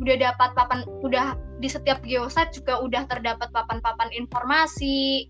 udah 0.00 0.16
dapat 0.20 0.52
papan 0.52 0.84
udah 1.00 1.36
di 1.60 1.68
setiap 1.68 2.00
geosite 2.04 2.52
juga 2.56 2.80
udah 2.80 3.08
terdapat 3.08 3.48
papan-papan 3.52 4.08
informasi 4.12 5.28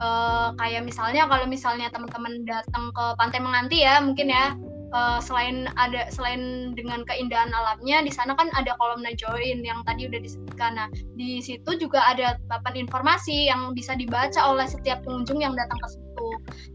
uh, 0.00 0.52
kayak 0.60 0.84
misalnya 0.84 1.28
kalau 1.28 1.46
misalnya 1.48 1.88
teman-teman 1.92 2.44
datang 2.44 2.92
ke 2.92 3.04
Pantai 3.16 3.40
Menganti 3.40 3.84
ya 3.84 4.00
mungkin 4.00 4.28
ya 4.28 4.54
uh, 4.92 5.18
selain 5.18 5.66
ada 5.80 6.08
selain 6.12 6.72
dengan 6.76 7.02
keindahan 7.08 7.50
alamnya 7.50 8.04
di 8.04 8.12
sana 8.12 8.36
kan 8.36 8.52
ada 8.54 8.76
kolom 8.78 9.02
najoin 9.02 9.64
yang 9.64 9.82
tadi 9.88 10.06
udah 10.06 10.20
disebutkan. 10.22 10.78
Nah, 10.78 10.88
di 11.16 11.40
situ 11.42 11.70
juga 11.80 12.04
ada 12.04 12.36
papan 12.46 12.86
informasi 12.86 13.50
yang 13.50 13.72
bisa 13.72 13.96
dibaca 13.96 14.38
oleh 14.46 14.66
setiap 14.68 15.02
pengunjung 15.02 15.42
yang 15.42 15.56
datang 15.56 15.78
ke 15.80 15.88
situ. 15.96 16.28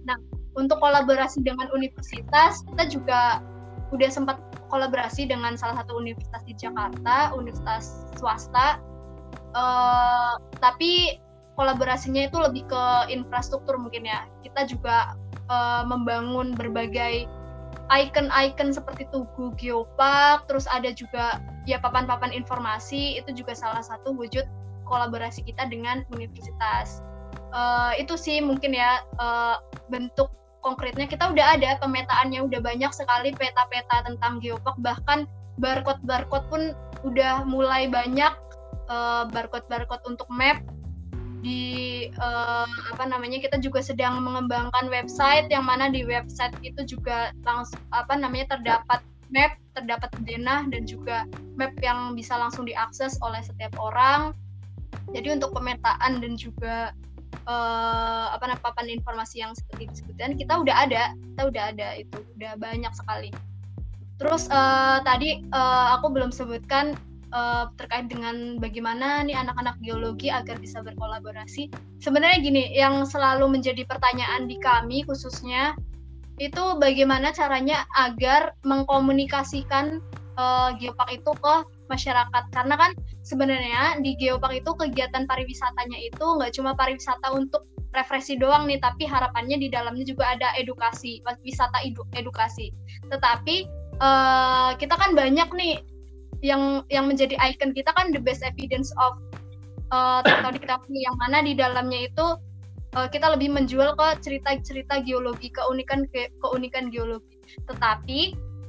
Nah, 0.08 0.18
untuk 0.60 0.82
kolaborasi 0.84 1.46
dengan 1.46 1.72
universitas 1.72 2.66
kita 2.68 2.84
juga 2.92 3.22
udah 3.92 4.10
sempat 4.12 4.40
kolaborasi 4.72 5.28
dengan 5.28 5.60
salah 5.60 5.84
satu 5.84 6.00
universitas 6.00 6.42
di 6.48 6.56
Jakarta, 6.56 7.36
universitas 7.36 8.08
swasta. 8.16 8.80
Uh, 9.52 10.40
tapi 10.64 11.20
kolaborasinya 11.62 12.26
itu 12.26 12.42
lebih 12.42 12.66
ke 12.66 12.84
infrastruktur 13.14 13.78
mungkin 13.78 14.10
ya. 14.10 14.26
Kita 14.42 14.66
juga 14.66 15.14
uh, 15.46 15.86
membangun 15.86 16.58
berbagai 16.58 17.30
icon-icon 17.94 18.74
seperti 18.74 19.06
Tugu 19.14 19.54
Geopark, 19.62 20.50
terus 20.50 20.66
ada 20.66 20.90
juga 20.90 21.38
ya 21.70 21.78
papan-papan 21.78 22.34
informasi, 22.34 23.22
itu 23.22 23.30
juga 23.38 23.54
salah 23.54 23.86
satu 23.86 24.18
wujud 24.18 24.42
kolaborasi 24.90 25.46
kita 25.46 25.70
dengan 25.70 26.02
universitas. 26.10 27.06
Uh, 27.54 27.94
itu 28.02 28.18
sih 28.18 28.42
mungkin 28.42 28.74
ya 28.74 29.06
uh, 29.22 29.62
bentuk 29.94 30.34
konkretnya 30.66 31.06
kita 31.06 31.30
udah 31.30 31.60
ada 31.60 31.78
pemetaannya 31.84 32.48
udah 32.48 32.64
banyak 32.64 32.92
sekali 32.96 33.36
peta-peta 33.36 34.08
tentang 34.08 34.40
geopark 34.40 34.80
bahkan 34.80 35.28
barcode-barcode 35.60 36.48
pun 36.48 36.62
udah 37.04 37.44
mulai 37.44 37.92
banyak 37.92 38.32
uh, 38.88 39.28
barcode-barcode 39.28 40.04
untuk 40.08 40.32
map 40.32 40.64
di 41.42 42.08
uh, 42.22 42.70
apa 42.94 43.04
namanya 43.10 43.42
kita 43.42 43.58
juga 43.58 43.82
sedang 43.82 44.22
mengembangkan 44.22 44.88
website 44.94 45.50
yang 45.50 45.66
mana 45.66 45.90
di 45.90 46.06
website 46.06 46.54
itu 46.62 46.86
juga 46.86 47.34
langsung 47.42 47.82
apa 47.90 48.14
namanya 48.14 48.58
terdapat 48.58 49.02
map 49.34 49.58
terdapat 49.74 50.12
denah 50.28 50.70
dan 50.70 50.86
juga 50.86 51.26
map 51.58 51.74
yang 51.82 52.14
bisa 52.14 52.38
langsung 52.38 52.70
diakses 52.70 53.18
oleh 53.26 53.42
setiap 53.42 53.74
orang. 53.82 54.38
Jadi 55.12 55.42
untuk 55.42 55.56
pemetaan 55.56 56.22
dan 56.22 56.38
juga 56.38 56.94
uh, 57.50 58.26
apa 58.36 58.44
namanya 58.48 58.64
papan 58.64 58.88
informasi 58.92 59.42
yang 59.42 59.52
seperti 59.58 59.90
disebutkan 59.90 60.38
kita 60.38 60.54
udah 60.62 60.76
ada 60.88 61.04
kita 61.16 61.42
udah 61.48 61.64
ada 61.74 61.88
itu 61.98 62.18
udah 62.38 62.54
banyak 62.62 62.94
sekali. 62.94 63.30
Terus 64.22 64.46
uh, 64.54 65.02
tadi 65.02 65.42
uh, 65.50 65.98
aku 65.98 66.14
belum 66.14 66.30
sebutkan 66.30 66.94
uh, 67.32 67.72
terkait 67.80 68.08
dengan 68.12 68.60
bagaimana 68.62 69.24
nih 69.26 69.36
anak-anak 69.36 69.80
geologi 69.84 70.32
agar 70.32 70.60
bisa 70.60 70.84
berkolaborasi. 70.84 71.72
Sebenarnya 72.04 72.40
gini, 72.44 72.64
yang 72.76 73.04
selalu 73.04 73.48
menjadi 73.48 73.84
pertanyaan 73.88 74.48
di 74.48 74.60
kami 74.60 75.04
khususnya 75.08 75.76
itu 76.40 76.64
bagaimana 76.82 77.30
caranya 77.36 77.86
agar 77.94 78.58
mengkomunikasikan 78.66 80.02
uh, 80.42 80.74
geopark 80.82 81.14
itu 81.14 81.32
ke 81.38 81.56
masyarakat 81.92 82.44
karena 82.50 82.76
kan 82.80 82.92
sebenarnya 83.22 84.00
di 84.02 84.18
geopark 84.18 84.58
itu 84.58 84.72
kegiatan 84.74 85.30
pariwisatanya 85.30 85.98
itu 86.02 86.26
nggak 86.26 86.56
cuma 86.58 86.74
pariwisata 86.74 87.30
untuk 87.36 87.68
refleksi 87.92 88.40
doang 88.40 88.66
nih 88.66 88.80
tapi 88.80 89.04
harapannya 89.04 89.60
di 89.60 89.68
dalamnya 89.68 90.08
juga 90.08 90.34
ada 90.34 90.56
edukasi 90.56 91.20
wisata 91.44 91.84
edukasi 92.16 92.72
tetapi 93.12 93.68
uh, 94.00 94.72
kita 94.80 94.96
kan 94.96 95.12
banyak 95.12 95.50
nih 95.54 95.84
yang 96.42 96.82
yang 96.90 97.06
menjadi 97.06 97.38
icon 97.38 97.72
kita 97.72 97.94
kan 97.94 98.10
the 98.10 98.22
best 98.22 98.42
evidence 98.42 98.90
of 98.98 99.18
uh, 99.94 100.20
tectonic 100.26 100.66
company 100.66 101.06
yang 101.06 101.16
mana 101.22 101.46
di 101.46 101.54
dalamnya 101.54 102.10
itu 102.10 102.28
uh, 102.98 103.08
kita 103.08 103.32
lebih 103.32 103.54
menjual 103.54 103.94
ke 103.96 104.08
cerita-cerita 104.26 105.06
geologi 105.06 105.54
keunikan 105.54 106.08
ke, 106.10 106.34
keunikan 106.42 106.90
geologi. 106.90 107.40
Tetapi 107.70 108.20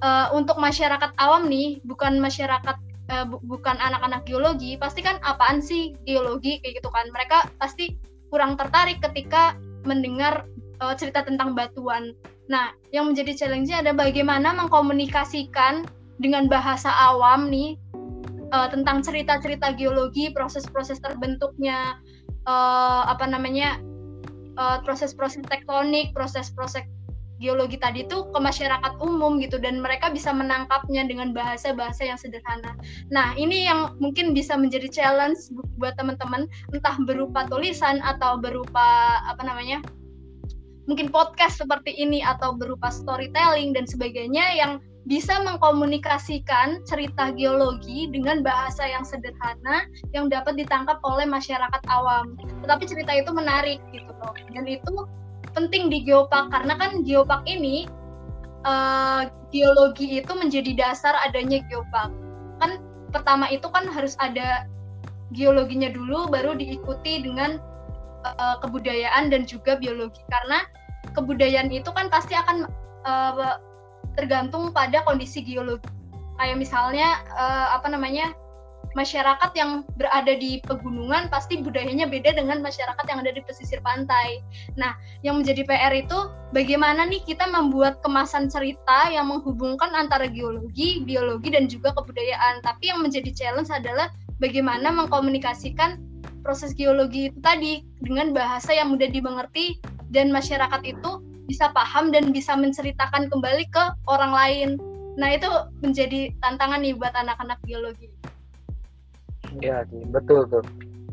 uh, 0.05 0.35
untuk 0.37 0.59
masyarakat 0.59 1.17
awam 1.17 1.49
nih 1.49 1.81
bukan 1.89 2.21
masyarakat 2.21 2.77
uh, 3.11 3.25
bu 3.27 3.41
bukan 3.47 3.79
anak-anak 3.81 4.23
geologi 4.29 4.77
pasti 4.77 5.01
kan 5.01 5.19
apaan 5.25 5.65
sih 5.65 5.97
geologi 6.05 6.61
kayak 6.61 6.83
gitu 6.83 6.91
kan. 6.93 7.09
Mereka 7.11 7.57
pasti 7.57 7.97
kurang 8.29 8.57
tertarik 8.57 9.01
ketika 9.01 9.57
mendengar 9.89 10.47
uh, 10.85 10.95
cerita 10.95 11.25
tentang 11.25 11.57
batuan. 11.57 12.13
Nah 12.51 12.75
yang 12.93 13.09
menjadi 13.11 13.33
challenge-nya 13.33 13.81
ada 13.81 13.93
bagaimana 13.97 14.53
mengkomunikasikan 14.57 15.89
dengan 16.23 16.47
bahasa 16.47 16.89
awam 17.11 17.51
nih 17.51 17.75
uh, 18.55 18.71
tentang 18.71 19.03
cerita-cerita 19.03 19.75
geologi, 19.75 20.31
proses-proses 20.31 21.03
terbentuknya 21.03 21.99
uh, 22.47 23.03
apa 23.11 23.27
namanya 23.27 23.83
proses-proses 24.85 25.43
uh, 25.43 25.49
tektonik, 25.49 26.13
proses-proses 26.13 26.85
geologi 27.43 27.75
tadi 27.75 28.07
itu 28.07 28.31
ke 28.31 28.39
masyarakat 28.39 29.03
umum 29.03 29.43
gitu 29.43 29.59
dan 29.59 29.83
mereka 29.83 30.15
bisa 30.15 30.31
menangkapnya 30.31 31.03
dengan 31.11 31.35
bahasa-bahasa 31.35 32.07
yang 32.07 32.15
sederhana. 32.15 32.79
Nah, 33.11 33.35
ini 33.35 33.67
yang 33.67 33.99
mungkin 33.99 34.31
bisa 34.31 34.55
menjadi 34.55 34.87
challenge 34.87 35.51
buat 35.83 35.99
teman-teman 35.99 36.47
entah 36.71 36.95
berupa 37.03 37.51
tulisan 37.51 37.99
atau 38.07 38.39
berupa 38.39 39.19
apa 39.27 39.43
namanya? 39.43 39.83
mungkin 40.91 41.15
podcast 41.15 41.63
seperti 41.63 41.95
ini 41.95 42.27
atau 42.27 42.59
berupa 42.59 42.91
storytelling 42.91 43.71
dan 43.71 43.87
sebagainya 43.87 44.45
yang 44.59 44.83
bisa 45.03 45.43
mengkomunikasikan 45.43 46.87
cerita 46.87 47.35
geologi 47.35 48.07
dengan 48.15 48.47
bahasa 48.47 48.87
yang 48.87 49.03
sederhana 49.03 49.91
yang 50.15 50.31
dapat 50.31 50.55
ditangkap 50.55 51.03
oleh 51.03 51.27
masyarakat 51.27 51.83
awam. 51.91 52.39
Tetapi 52.63 52.85
cerita 52.87 53.11
itu 53.11 53.31
menarik 53.35 53.83
gitu 53.91 54.11
loh. 54.23 54.35
Dan 54.55 54.65
itu 54.71 54.95
penting 55.53 55.91
di 55.91 56.07
geopark 56.07 56.55
karena 56.55 56.79
kan 56.79 57.03
geopark 57.03 57.43
ini 57.51 57.91
uh, 58.63 59.27
geologi 59.51 60.23
itu 60.23 60.33
menjadi 60.39 60.71
dasar 60.79 61.19
adanya 61.27 61.59
geopark. 61.67 62.15
Kan 62.63 62.79
pertama 63.11 63.51
itu 63.51 63.67
kan 63.75 63.91
harus 63.91 64.15
ada 64.23 64.71
geologinya 65.35 65.91
dulu 65.91 66.31
baru 66.31 66.55
diikuti 66.55 67.27
dengan 67.27 67.59
uh, 68.23 68.57
kebudayaan 68.63 69.35
dan 69.35 69.51
juga 69.51 69.75
biologi 69.83 70.23
karena 70.31 70.63
kebudayaan 71.19 71.75
itu 71.75 71.91
kan 71.91 72.07
pasti 72.07 72.39
akan 72.39 72.71
uh, 73.03 73.59
tergantung 74.15 74.71
pada 74.71 75.05
kondisi 75.05 75.45
geologi. 75.45 75.87
Kayak 76.41 76.59
misalnya 76.59 77.23
uh, 77.37 77.77
apa 77.77 77.87
namanya 77.93 78.35
masyarakat 78.93 79.51
yang 79.57 79.85
berada 79.97 80.37
di 80.37 80.61
pegunungan 80.65 81.29
pasti 81.33 81.61
budayanya 81.61 82.09
beda 82.09 82.37
dengan 82.37 82.61
masyarakat 82.61 83.05
yang 83.09 83.19
ada 83.25 83.33
di 83.33 83.41
pesisir 83.45 83.81
pantai. 83.81 84.41
Nah, 84.77 84.97
yang 85.25 85.41
menjadi 85.41 85.65
PR 85.65 85.93
itu 85.97 86.29
bagaimana 86.53 87.09
nih 87.09 87.25
kita 87.25 87.49
membuat 87.49 88.05
kemasan 88.05 88.53
cerita 88.53 89.09
yang 89.09 89.33
menghubungkan 89.33 89.93
antara 89.97 90.29
geologi, 90.29 91.01
biologi 91.05 91.49
dan 91.53 91.67
juga 91.69 91.97
kebudayaan. 91.97 92.61
Tapi 92.61 92.93
yang 92.93 93.01
menjadi 93.01 93.33
challenge 93.33 93.73
adalah 93.73 94.13
bagaimana 94.39 94.93
mengkomunikasikan 94.93 96.01
proses 96.45 96.75
geologi 96.75 97.31
itu 97.31 97.39
tadi 97.41 97.87
dengan 98.03 98.35
bahasa 98.35 98.75
yang 98.75 98.93
mudah 98.93 99.09
dimengerti 99.09 99.79
dan 100.13 100.29
masyarakat 100.29 100.83
itu 100.85 101.11
bisa 101.47 101.71
paham 101.75 102.15
dan 102.15 102.31
bisa 102.31 102.55
menceritakan 102.55 103.27
kembali 103.27 103.65
ke 103.71 103.85
orang 104.07 104.33
lain. 104.33 104.69
Nah 105.19 105.35
itu 105.35 105.49
menjadi 105.83 106.33
tantangan 106.41 106.81
nih 106.81 106.95
buat 106.97 107.13
anak-anak 107.13 107.59
geologi. 107.67 108.09
Iya 109.61 109.85
betul 110.09 110.49
tuh. 110.49 110.65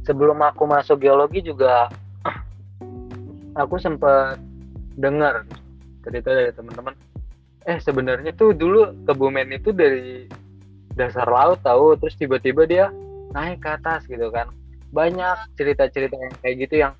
Sebelum 0.07 0.39
aku 0.39 0.63
masuk 0.63 1.03
geologi 1.03 1.43
juga 1.43 1.91
aku 3.57 3.75
sempat 3.81 4.39
dengar 4.95 5.43
cerita 6.05 6.31
dari 6.31 6.51
teman-teman. 6.55 6.95
Eh 7.67 7.77
sebenarnya 7.83 8.31
tuh 8.33 8.55
dulu 8.55 8.95
Kebumen 9.03 9.51
itu 9.51 9.75
dari 9.75 10.25
dasar 10.95 11.27
laut 11.27 11.59
tahu, 11.61 11.99
terus 11.99 12.15
tiba-tiba 12.15 12.63
dia 12.63 12.85
naik 13.35 13.59
ke 13.59 13.69
atas 13.75 14.07
gitu 14.07 14.31
kan. 14.31 14.47
Banyak 14.95 15.53
cerita-cerita 15.59 16.15
yang 16.15 16.33
kayak 16.39 16.55
gitu 16.65 16.75
yang 16.79 16.93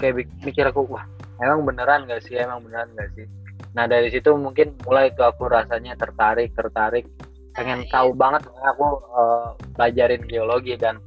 kayak 0.00 0.26
mikir 0.42 0.64
aku 0.64 0.88
wah 0.88 1.04
emang 1.42 1.66
beneran 1.66 2.06
gak 2.06 2.22
sih? 2.26 2.38
Emang 2.38 2.62
beneran 2.62 2.90
gak 2.94 3.10
sih? 3.14 3.26
Nah 3.74 3.86
dari 3.86 4.10
situ 4.10 4.34
mungkin 4.34 4.74
mulai 4.86 5.10
tuh 5.14 5.28
aku 5.28 5.50
rasanya 5.50 5.94
tertarik 5.98 6.54
tertarik. 6.54 7.06
Pengen 7.54 7.86
nah, 7.86 7.90
tahu 7.90 8.10
iya. 8.14 8.18
banget 8.18 8.42
aku 8.62 8.86
uh, 9.14 9.50
pelajarin 9.74 10.22
geologi 10.26 10.78
dan 10.78 11.02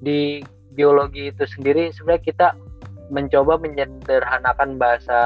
di 0.00 0.40
geologi 0.72 1.28
itu 1.28 1.44
sendiri 1.44 1.92
sebenarnya 1.92 2.24
kita 2.24 2.48
mencoba 3.10 3.58
menyederhanakan 3.60 4.80
bahasa 4.80 5.20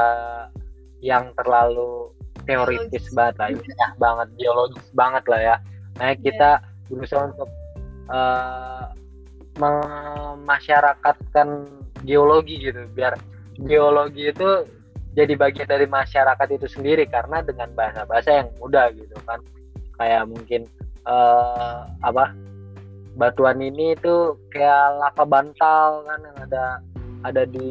yang 1.05 1.37
terlalu 1.37 2.09
teoritis 2.49 3.13
banget 3.13 3.37
lah 3.39 3.49
ya 3.55 3.89
banget 4.01 4.29
geologis 4.41 4.87
banget 4.97 5.25
lah 5.31 5.41
ya. 5.41 5.57
Nah 6.01 6.15
kita 6.19 6.59
berusaha 6.91 7.31
untuk 7.31 7.51
uh, 8.11 8.91
memasyarakatkan 9.55 11.71
geologi 12.03 12.59
gitu 12.59 12.91
biar 12.93 13.15
geologi 13.63 14.35
itu 14.35 14.67
jadi 15.15 15.39
bagian 15.39 15.71
dari 15.71 15.87
masyarakat 15.87 16.49
itu 16.51 16.67
sendiri 16.67 17.07
karena 17.07 17.39
dengan 17.47 17.71
bahasa-bahasa 17.79 18.43
yang 18.43 18.49
mudah 18.59 18.91
gitu 18.95 19.15
kan. 19.23 19.39
Kayak 19.95 20.27
mungkin 20.27 20.67
uh, 21.07 21.87
apa 22.03 22.35
batuan 23.15 23.63
ini 23.63 23.95
itu 23.95 24.35
kayak 24.51 24.99
lava 24.99 25.25
bantal 25.25 26.03
kan 26.03 26.19
yang 26.19 26.39
ada 26.51 26.65
ada 27.23 27.43
di 27.47 27.71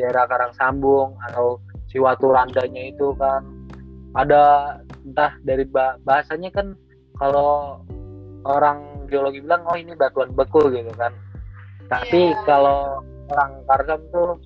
daerah 0.00 0.24
Karang 0.24 0.56
Sambung 0.56 1.12
atau 1.28 1.60
si 1.92 2.00
Watu 2.00 2.32
Randanya 2.32 2.88
itu 2.88 3.12
kan. 3.20 3.44
Ada 4.16 4.80
entah 5.04 5.36
dari 5.44 5.68
bahasanya 6.00 6.48
kan 6.48 6.72
kalau 7.20 7.84
orang 8.48 9.04
geologi 9.12 9.44
bilang 9.44 9.68
oh 9.68 9.76
ini 9.76 9.92
batuan 9.92 10.32
beku 10.32 10.72
gitu 10.72 10.88
kan. 10.96 11.12
Tapi 11.92 12.32
yeah. 12.32 12.44
kalau 12.48 13.04
orang 13.28 13.52
Karsam 13.68 14.00
tuh 14.12 14.40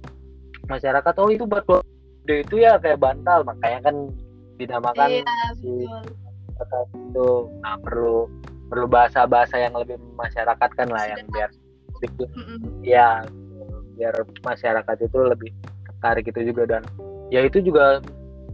masyarakat 0.72 1.14
oh 1.20 1.28
itu 1.28 1.44
batuan 1.44 1.84
itu 2.24 2.56
ya 2.62 2.80
kayak 2.80 3.02
bantal. 3.02 3.44
Makanya 3.44 3.92
kan 3.92 3.96
dinamakan 4.56 5.08
yeah, 5.20 5.52
si 5.58 5.84
itu. 5.84 7.30
Nah 7.60 7.76
perlu 7.82 8.30
perlu 8.72 8.86
bahasa-bahasa 8.88 9.60
yang 9.60 9.76
lebih 9.76 10.00
masyarakatkan 10.16 10.88
lah 10.88 11.04
yang 11.12 11.22
biar 11.28 11.50
bikin 12.00 12.28
ya 12.80 13.08
biar 14.00 14.14
masyarakat 14.42 14.96
itu 15.04 15.18
lebih 15.20 15.50
tertarik 15.84 16.24
itu 16.24 16.40
juga. 16.48 16.78
Dan 16.78 16.82
ya 17.28 17.44
itu 17.44 17.60
juga 17.60 18.00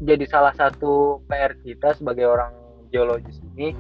jadi 0.03 0.25
salah 0.27 0.55
satu 0.55 1.23
PR 1.27 1.55
kita 1.63 1.95
sebagai 1.95 2.27
orang 2.27 2.55
geologis 2.91 3.39
ini 3.55 3.75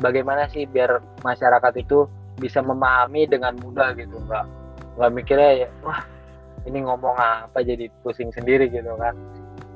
bagaimana 0.00 0.46
sih 0.48 0.64
biar 0.68 1.02
masyarakat 1.24 1.74
itu 1.80 2.06
bisa 2.36 2.60
memahami 2.60 3.24
dengan 3.24 3.56
mudah 3.58 3.96
gitu 3.96 4.16
nggak 4.28 4.44
nggak 4.96 5.10
mikirnya 5.12 5.66
ya 5.66 5.68
wah 5.84 6.04
ini 6.66 6.82
ngomong 6.82 7.14
apa 7.16 7.62
jadi 7.62 7.86
pusing 8.02 8.34
sendiri 8.34 8.66
gitu 8.68 8.98
kan. 8.98 9.14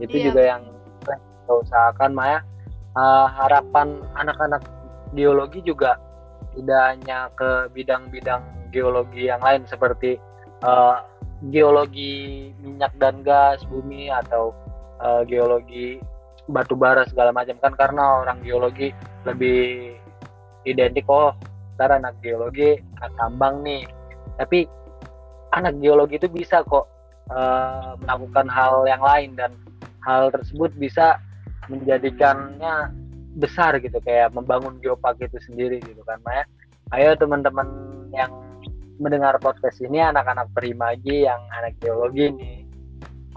Itu 0.03 0.18
iya. 0.18 0.24
juga 0.28 0.43
yang 0.43 0.62
kita 1.01 1.53
usahakan 1.55 2.12
Maya. 2.12 2.41
Uh, 2.91 3.30
harapan 3.38 4.03
anak-anak 4.18 4.66
geologi 5.14 5.62
juga 5.62 5.95
tidak 6.59 6.82
hanya 6.91 7.30
ke 7.38 7.70
bidang-bidang 7.70 8.43
geologi 8.74 9.30
yang 9.30 9.38
lain 9.38 9.62
seperti 9.70 10.18
uh, 10.66 10.99
geologi 11.55 12.51
minyak 12.59 12.91
dan 12.99 13.22
gas 13.22 13.62
bumi 13.70 14.11
atau 14.11 14.51
uh, 14.99 15.22
geologi 15.22 16.03
batu 16.51 16.74
bara 16.74 17.07
segala 17.07 17.30
macam. 17.30 17.55
Kan 17.62 17.78
karena 17.78 18.26
orang 18.26 18.43
geologi 18.43 18.91
lebih 19.22 19.95
identik 20.66 21.07
oh 21.07 21.30
ntar 21.78 21.95
anak 21.95 22.18
geologi 22.18 22.82
anak 22.99 23.14
tambang 23.14 23.62
nih. 23.62 23.86
Tapi 24.34 24.66
anak 25.55 25.78
geologi 25.78 26.18
itu 26.18 26.28
bisa 26.30 26.62
kok 26.66 26.86
uh, 27.30 27.96
melakukan 28.03 28.46
hal 28.51 28.86
yang 28.86 29.03
lain 29.03 29.34
dan 29.34 29.53
hal 30.07 30.30
tersebut 30.32 30.72
bisa 30.78 31.18
menjadikannya 31.68 32.90
besar 33.38 33.78
gitu 33.78 34.03
kayak 34.03 34.34
membangun 34.34 34.78
geopark 34.82 35.20
itu 35.22 35.38
sendiri 35.46 35.78
gitu 35.84 36.03
kan 36.03 36.18
Maya 36.26 36.42
ayo 36.98 37.14
teman-teman 37.14 37.66
yang 38.11 38.30
mendengar 38.98 39.38
podcast 39.38 39.78
ini 39.80 40.03
anak-anak 40.03 40.51
perimaji 40.51 41.30
yang 41.30 41.38
anak 41.55 41.78
geologi 41.78 42.34
nih 42.34 42.66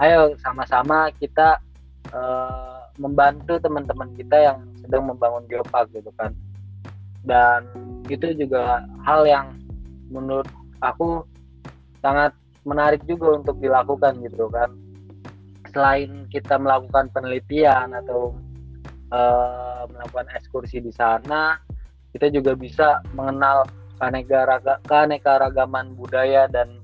ayo 0.02 0.34
sama-sama 0.42 1.14
kita 1.22 1.62
uh, 2.10 2.90
membantu 2.98 3.58
teman-teman 3.58 4.10
kita 4.14 4.38
yang 4.54 4.58
sedang 4.84 5.10
membangun 5.10 5.46
geopark 5.50 5.90
gitu 5.94 6.10
kan. 6.20 6.36
Dan 7.24 7.66
itu 8.12 8.36
juga 8.36 8.84
hal 9.08 9.24
yang 9.26 9.56
menurut 10.12 10.46
aku 10.84 11.24
sangat 12.04 12.36
menarik 12.68 13.02
juga 13.08 13.40
untuk 13.40 13.58
dilakukan 13.64 14.20
gitu 14.28 14.52
kan. 14.52 14.76
Selain 15.72 16.28
kita 16.30 16.60
melakukan 16.60 17.10
penelitian 17.16 17.96
atau 17.96 18.36
uh, 19.10 19.88
melakukan 19.90 20.28
ekskursi 20.36 20.84
di 20.84 20.92
sana 20.92 21.58
kita 22.14 22.30
juga 22.30 22.54
bisa 22.54 23.02
mengenal 23.18 23.66
keanekaragaman 24.86 25.98
budaya 25.98 26.46
dan 26.46 26.78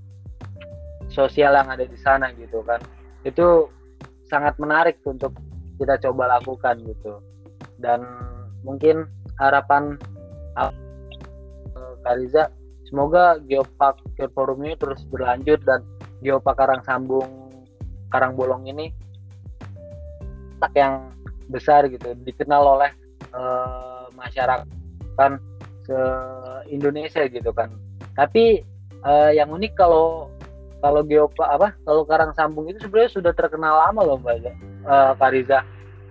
sosial 1.13 1.53
yang 1.53 1.69
ada 1.69 1.85
di 1.85 1.97
sana 2.01 2.33
gitu 2.33 2.65
kan. 2.65 2.81
Itu 3.21 3.69
sangat 4.25 4.57
menarik 4.57 4.97
untuk 5.05 5.37
kita 5.77 6.01
coba 6.01 6.41
lakukan 6.41 6.81
gitu. 6.81 7.21
Dan 7.77 8.01
mungkin 8.65 9.05
harapan 9.37 9.95
Kariza 11.99 12.49
semoga 12.89 13.37
Geopark 13.45 14.01
Forum 14.33 14.65
ini 14.65 14.75
terus 14.75 15.05
berlanjut 15.07 15.61
dan 15.63 15.85
Geopark 16.25 16.57
Karang 16.57 16.81
Sambung 16.83 17.29
Karang 18.09 18.33
Bolong 18.33 18.65
ini 18.65 18.89
tak 20.59 20.73
yang 20.75 21.13
besar 21.47 21.87
gitu 21.87 22.17
dikenal 22.25 22.77
oleh 22.77 22.91
uh, 23.31 24.09
masyarakat 24.17 24.67
kan 25.15 25.37
se 25.85 25.97
Indonesia 26.69 27.23
gitu 27.29 27.53
kan. 27.53 27.71
Tapi 28.17 28.65
uh, 29.05 29.31
yang 29.31 29.53
unik 29.53 29.77
kalau 29.77 30.27
kalau 30.79 31.03
Geopark 31.03 31.49
apa 31.49 31.67
kalau 31.83 32.03
Karang 32.03 32.33
Sambung 32.35 32.67
itu 32.67 32.79
sebenarnya 32.83 33.11
sudah 33.13 33.33
terkenal 33.35 33.87
lama 33.87 34.01
loh 34.03 34.17
mbak 34.19 34.43
uh, 34.87 35.13
Kariza 35.19 35.63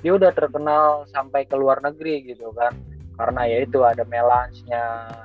dia 0.05 0.13
udah 0.15 0.31
terkenal 0.31 1.09
sampai 1.11 1.49
ke 1.49 1.57
luar 1.59 1.83
negeri 1.83 2.23
gitu 2.23 2.55
kan 2.55 2.77
karena 3.19 3.43
ya 3.51 3.59
itu 3.67 3.83
ada 3.83 4.07
melange-nya 4.07 4.83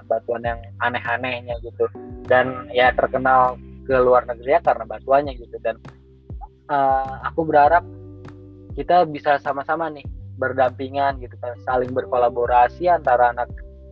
batuan 0.10 0.42
yang 0.42 0.60
aneh-anehnya 0.82 1.56
gitu. 1.62 1.86
Dan 2.26 2.68
ya 2.74 2.90
terkenal 2.92 3.62
ke 3.86 3.94
luar 4.02 4.26
negeri 4.26 4.58
ya 4.58 4.62
karena 4.66 4.84
batuannya 4.90 5.38
gitu. 5.38 5.56
Dan 5.62 5.78
uh, 6.74 7.22
aku 7.24 7.46
berharap 7.46 7.86
kita 8.74 9.06
bisa 9.06 9.38
sama-sama 9.38 9.94
nih 9.94 10.04
berdampingan 10.42 11.22
gitu 11.22 11.38
kan 11.38 11.54
saling 11.62 11.94
berkolaborasi 11.94 12.90
antara 12.90 13.30
anak 13.30 13.50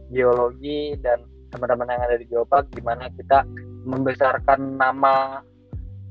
geologi 0.09 0.97
dan 0.99 1.21
teman-teman 1.53 1.91
yang 1.93 2.01
ada 2.01 2.17
di 2.17 2.25
Geopark 2.25 2.73
gimana 2.73 3.11
kita 3.13 3.45
membesarkan 3.85 4.79
nama 4.79 5.45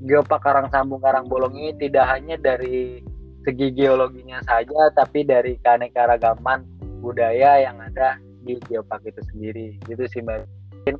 Geopark 0.07 0.43
Karang 0.45 0.69
Sambung 0.71 1.03
Karang 1.03 1.27
Bolong 1.27 1.59
ini 1.59 1.73
tidak 1.77 2.07
hanya 2.09 2.39
dari 2.39 3.03
segi 3.43 3.73
geologinya 3.73 4.39
saja 4.45 4.93
tapi 4.93 5.25
dari 5.25 5.57
keanekaragaman 5.59 6.80
budaya 7.01 7.65
yang 7.65 7.81
ada 7.81 8.21
di 8.45 8.61
geopark 8.69 9.03
itu 9.09 9.21
sendiri. 9.33 9.67
Gitu 9.89 10.05
sih 10.09 10.21
mbak. 10.21 10.45
Mungkin 10.85 10.97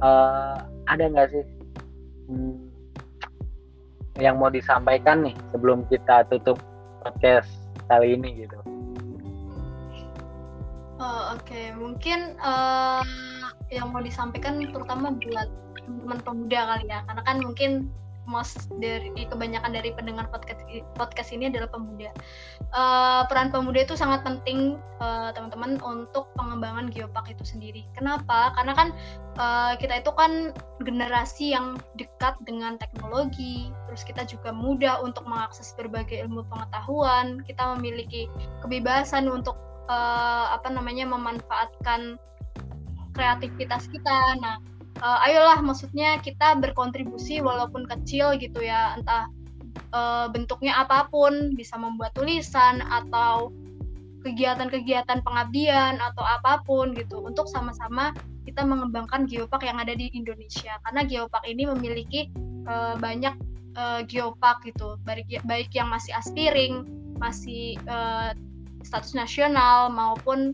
uh, 0.00 0.58
ada 0.86 1.04
nggak 1.10 1.28
sih 1.34 1.44
hmm, 2.30 2.56
yang 4.22 4.38
mau 4.38 4.50
disampaikan 4.50 5.26
nih 5.26 5.34
sebelum 5.50 5.82
kita 5.90 6.26
tutup 6.30 6.58
podcast 7.02 7.50
kali 7.90 8.14
ini 8.14 8.46
gitu? 8.46 8.58
Oh, 11.02 11.34
oke. 11.34 11.44
Okay. 11.44 11.74
mungkin 11.74 12.38
uh, 12.38 13.02
yang 13.68 13.90
mau 13.90 14.00
disampaikan 14.00 14.62
terutama 14.62 15.12
buat 15.18 15.50
teman-teman 15.74 16.18
pemuda 16.22 16.60
kali 16.70 16.86
ya. 16.88 17.00
Karena 17.10 17.22
kan 17.26 17.36
mungkin 17.42 17.70
most 18.24 18.72
dari 18.80 19.12
kebanyakan 19.14 19.72
dari 19.72 19.92
pendengar 19.92 20.28
podcast 20.32 20.60
podcast 20.96 21.30
ini 21.32 21.48
adalah 21.52 21.68
pemuda. 21.70 22.10
Uh, 22.74 23.22
peran 23.28 23.52
pemuda 23.52 23.84
itu 23.84 23.94
sangat 23.94 24.24
penting 24.24 24.80
uh, 24.98 25.30
teman-teman 25.36 25.78
untuk 25.84 26.32
pengembangan 26.34 26.90
geopark 26.90 27.28
itu 27.30 27.44
sendiri. 27.44 27.84
Kenapa? 27.94 28.52
Karena 28.56 28.72
kan 28.72 28.88
uh, 29.36 29.72
kita 29.76 30.00
itu 30.00 30.10
kan 30.16 30.52
generasi 30.82 31.54
yang 31.54 31.78
dekat 32.00 32.34
dengan 32.48 32.80
teknologi, 32.80 33.70
terus 33.88 34.02
kita 34.02 34.24
juga 34.24 34.50
mudah 34.50 35.04
untuk 35.04 35.24
mengakses 35.28 35.72
berbagai 35.76 36.24
ilmu 36.26 36.44
pengetahuan. 36.48 37.44
Kita 37.44 37.76
memiliki 37.76 38.26
kebebasan 38.64 39.28
untuk 39.28 39.56
uh, 39.88 40.52
apa 40.52 40.72
namanya 40.72 41.08
memanfaatkan 41.08 42.16
kreativitas 43.14 43.86
kita. 43.88 44.18
Nah, 44.42 44.58
uh, 45.00 45.18
ayolah 45.26 45.58
maksudnya 45.64 46.20
kita 46.20 46.58
berkontribusi 46.60 47.40
walaupun 47.40 47.88
kecil 47.88 48.36
gitu 48.38 48.62
ya. 48.62 48.94
Entah 48.98 49.30
uh, 49.94 50.26
bentuknya 50.30 50.78
apa 50.78 51.08
pun 51.08 51.56
bisa 51.56 51.74
membuat 51.80 52.14
tulisan 52.14 52.84
atau 52.84 53.50
kegiatan-kegiatan 54.24 55.20
pengabdian 55.20 56.00
atau 56.00 56.24
apa 56.24 56.62
pun 56.62 56.92
gitu. 56.94 57.24
Untuk 57.24 57.50
sama-sama 57.50 58.14
kita 58.44 58.62
mengembangkan 58.62 59.24
geopark 59.24 59.64
yang 59.64 59.80
ada 59.80 59.96
di 59.96 60.12
Indonesia. 60.12 60.76
Karena 60.84 61.02
geopark 61.04 61.44
ini 61.48 61.64
memiliki 61.66 62.28
uh, 62.68 62.94
banyak 63.00 63.34
uh, 63.76 64.00
geopark 64.04 64.62
gitu. 64.68 65.00
Baik 65.02 65.40
baik 65.48 65.72
yang 65.72 65.88
masih 65.88 66.12
aspiring 66.16 66.84
masih 67.18 67.78
uh, 67.86 68.34
status 68.84 69.16
nasional 69.16 69.88
maupun 69.88 70.52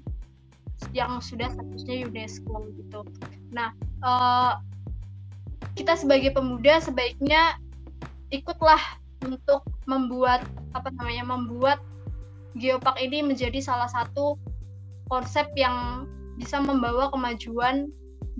yang 0.97 1.22
sudah 1.22 1.53
statusnya 1.53 2.09
UNESCO 2.09 2.66
gitu. 2.76 3.01
Nah, 3.55 3.70
uh, 4.03 4.59
kita 5.78 5.95
sebagai 5.95 6.35
pemuda 6.35 6.83
sebaiknya 6.83 7.57
ikutlah 8.35 8.81
untuk 9.26 9.66
membuat 9.85 10.47
apa 10.72 10.89
namanya 10.97 11.37
membuat 11.37 11.78
geopark 12.59 12.99
ini 12.99 13.22
menjadi 13.22 13.61
salah 13.62 13.87
satu 13.91 14.39
konsep 15.11 15.47
yang 15.55 16.07
bisa 16.41 16.59
membawa 16.62 17.12
kemajuan 17.12 17.91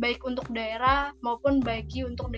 baik 0.01 0.24
untuk 0.24 0.47
daerah 0.51 1.12
maupun 1.20 1.61
bagi 1.61 2.07
untuk 2.07 2.32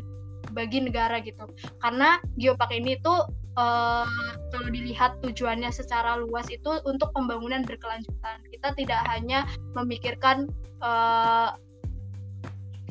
bagi 0.53 0.83
negara 0.83 1.23
gitu 1.23 1.47
karena 1.81 2.19
geopark 2.37 2.75
ini 2.75 2.99
tuh 3.01 3.31
uh, 3.57 4.07
kalau 4.53 4.69
dilihat 4.73 5.19
tujuannya 5.25 5.69
secara 5.73 6.21
luas 6.21 6.49
itu 6.49 6.81
untuk 6.85 7.13
pembangunan 7.17 7.65
berkelanjutan. 7.65 8.39
Kita 8.49 8.73
tidak 8.77 9.01
hanya 9.09 9.49
memikirkan 9.77 10.49
uh, 10.81 11.57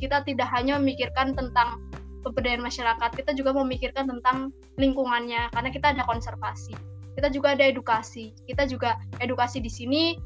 kita 0.02 0.26
tidak 0.26 0.50
hanya 0.50 0.82
memikirkan 0.82 1.38
tentang 1.38 1.78
pemberdayaan 2.26 2.62
masyarakat, 2.62 3.10
kita 3.14 3.34
juga 3.38 3.54
memikirkan 3.54 4.10
tentang 4.10 4.50
lingkungannya 4.78 5.50
karena 5.54 5.70
kita 5.70 5.94
ada 5.94 6.04
konservasi. 6.06 6.74
Kita 7.14 7.28
juga 7.30 7.54
ada 7.54 7.66
edukasi. 7.70 8.34
Kita 8.50 8.66
juga 8.66 8.98
edukasi 9.22 9.62
di 9.62 9.70
sini 9.70 10.18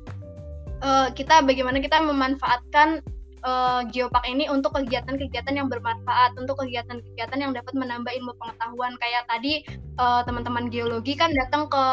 uh, 0.84 1.12
kita 1.12 1.44
bagaimana 1.44 1.80
kita 1.80 2.00
memanfaatkan 2.04 3.04
uh, 3.46 3.82
geopark 3.88 4.26
ini 4.26 4.50
untuk 4.50 4.76
kegiatan-kegiatan 4.76 5.54
yang 5.56 5.70
bermanfaat, 5.70 6.36
untuk 6.36 6.60
kegiatan-kegiatan 6.60 7.40
yang 7.40 7.54
dapat 7.54 7.72
menambah 7.78 8.12
ilmu 8.12 8.34
pengetahuan. 8.42 8.98
Kayak 8.98 9.24
tadi 9.30 9.64
uh, 10.02 10.26
teman-teman 10.26 10.68
geologi 10.74 11.14
kan 11.14 11.32
datang 11.32 11.70
ke 11.70 11.84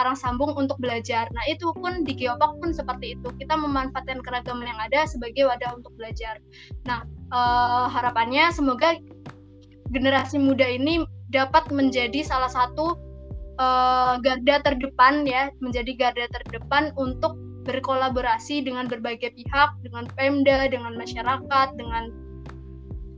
Karang 0.00 0.18
Sambung 0.18 0.56
untuk 0.56 0.80
belajar. 0.80 1.28
Nah 1.30 1.44
itu 1.46 1.70
pun 1.76 2.02
di 2.02 2.16
geopark 2.16 2.58
pun 2.58 2.72
seperti 2.72 3.20
itu. 3.20 3.28
Kita 3.36 3.54
memanfaatkan 3.54 4.24
keragaman 4.24 4.66
yang 4.66 4.80
ada 4.80 5.04
sebagai 5.04 5.46
wadah 5.46 5.76
untuk 5.76 5.92
belajar. 5.94 6.40
Nah 6.88 7.04
uh, 7.30 7.86
harapannya 7.92 8.50
semoga 8.50 8.96
generasi 9.92 10.40
muda 10.40 10.66
ini 10.66 11.04
dapat 11.30 11.70
menjadi 11.70 12.24
salah 12.24 12.50
satu 12.50 12.96
uh, 13.60 14.18
garda 14.22 14.62
terdepan 14.64 15.26
ya, 15.28 15.50
menjadi 15.60 15.92
garda 15.94 16.26
terdepan 16.30 16.90
untuk 16.98 17.43
berkolaborasi 17.64 18.62
dengan 18.62 18.86
berbagai 18.86 19.32
pihak, 19.32 19.70
dengan 19.80 20.04
Pemda, 20.14 20.68
dengan 20.68 20.94
masyarakat, 20.94 21.68
dengan 21.80 22.12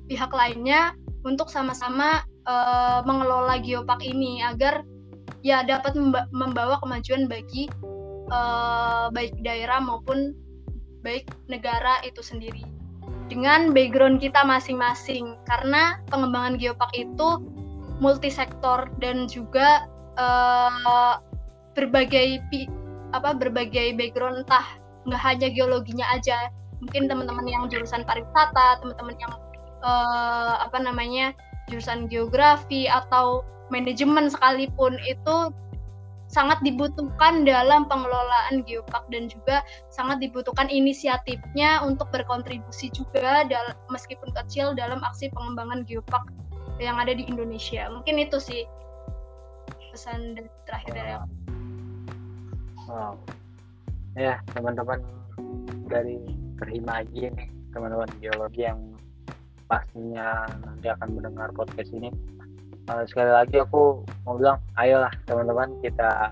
pihak 0.07 0.31
lainnya 0.31 0.95
untuk 1.27 1.51
sama-sama 1.51 2.23
uh, 2.47 3.03
mengelola 3.03 3.59
geopark 3.59 4.01
ini 4.07 4.41
agar 4.47 4.87
ya 5.43 5.67
dapat 5.67 5.99
membawa 6.31 6.79
kemajuan 6.83 7.27
bagi 7.27 7.67
uh, 8.31 9.11
baik 9.11 9.35
daerah 9.43 9.83
maupun 9.83 10.35
baik 11.03 11.27
negara 11.51 12.03
itu 12.07 12.23
sendiri. 12.23 12.63
Dengan 13.27 13.75
background 13.75 14.23
kita 14.23 14.47
masing-masing 14.47 15.35
karena 15.51 15.99
pengembangan 16.11 16.59
geopark 16.63 16.95
itu 16.95 17.43
multisektor 17.99 18.87
dan 19.03 19.27
juga 19.27 19.91
uh, 20.15 21.19
berbagai 21.75 22.43
apa 23.15 23.37
berbagai 23.37 23.95
background 23.95 24.47
entah 24.47 24.67
nggak 25.07 25.23
hanya 25.23 25.49
geologinya 25.55 26.07
aja 26.11 26.51
mungkin 26.83 27.07
teman-teman 27.07 27.47
yang 27.47 27.65
jurusan 27.71 28.03
pariwisata 28.05 28.83
teman-teman 28.83 29.17
yang 29.17 29.33
uh, 29.87 30.61
apa 30.67 30.79
namanya 30.83 31.33
jurusan 31.71 32.07
geografi 32.11 32.87
atau 32.87 33.43
manajemen 33.71 34.31
sekalipun 34.31 34.99
itu 35.07 35.51
sangat 36.27 36.59
dibutuhkan 36.67 37.47
dalam 37.47 37.87
pengelolaan 37.87 38.67
geopark 38.67 39.07
dan 39.15 39.31
juga 39.31 39.63
sangat 39.95 40.19
dibutuhkan 40.19 40.67
inisiatifnya 40.67 41.87
untuk 41.87 42.11
berkontribusi 42.11 42.91
juga 42.91 43.47
dalam, 43.47 43.79
meskipun 43.95 44.35
kecil 44.35 44.75
dalam 44.75 44.99
aksi 45.07 45.31
pengembangan 45.31 45.87
geopark 45.87 46.27
yang 46.83 46.99
ada 46.99 47.15
di 47.15 47.23
Indonesia. 47.31 47.87
Mungkin 47.89 48.19
itu 48.19 48.43
sih 48.43 48.67
pesan 49.95 50.35
terakhir 50.67 50.93
dari 50.93 51.13
aku. 51.15 51.46
Wow. 52.87 53.19
Ya, 54.15 54.39
teman-teman 54.55 55.03
dari 55.91 56.23
Terhimaji 56.57 57.35
nih, 57.35 57.49
teman-teman 57.75 58.09
geologi 58.23 58.63
yang 58.65 58.79
pastinya 59.67 60.47
nanti 60.63 60.87
akan 60.89 61.19
mendengar 61.19 61.51
podcast 61.53 61.91
ini. 61.93 62.15
Uh, 62.87 63.03
sekali 63.11 63.29
lagi 63.29 63.59
aku 63.59 64.07
mau 64.23 64.39
bilang, 64.39 64.63
ayolah 64.79 65.11
teman-teman 65.27 65.75
kita 65.83 66.31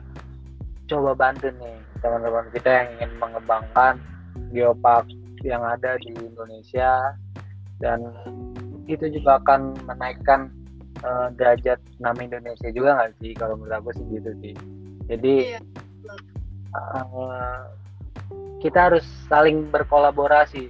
coba 0.86 1.10
bantu 1.18 1.50
nih 1.58 1.74
teman-teman 1.98 2.46
kita 2.54 2.68
yang 2.70 2.88
ingin 2.96 3.10
mengembangkan 3.18 3.94
geopark 4.54 5.08
yang 5.42 5.64
ada 5.64 5.98
di 5.98 6.14
Indonesia 6.14 7.16
dan 7.82 8.04
itu 8.86 9.08
juga 9.10 9.40
akan 9.42 9.74
menaikkan 9.88 10.52
uh, 11.02 11.32
derajat 11.34 11.80
nama 11.98 12.20
Indonesia 12.20 12.68
juga 12.70 13.00
nggak 13.00 13.12
sih 13.18 13.32
kalau 13.32 13.56
menurut 13.56 13.80
aku 13.80 13.90
sih 13.96 14.04
gitu 14.12 14.30
sih 14.44 14.54
jadi 15.08 15.56
iya 15.56 15.60
uh, 16.74 17.70
kita 18.58 18.90
harus 18.90 19.04
saling 19.30 19.70
berkolaborasi 19.70 20.68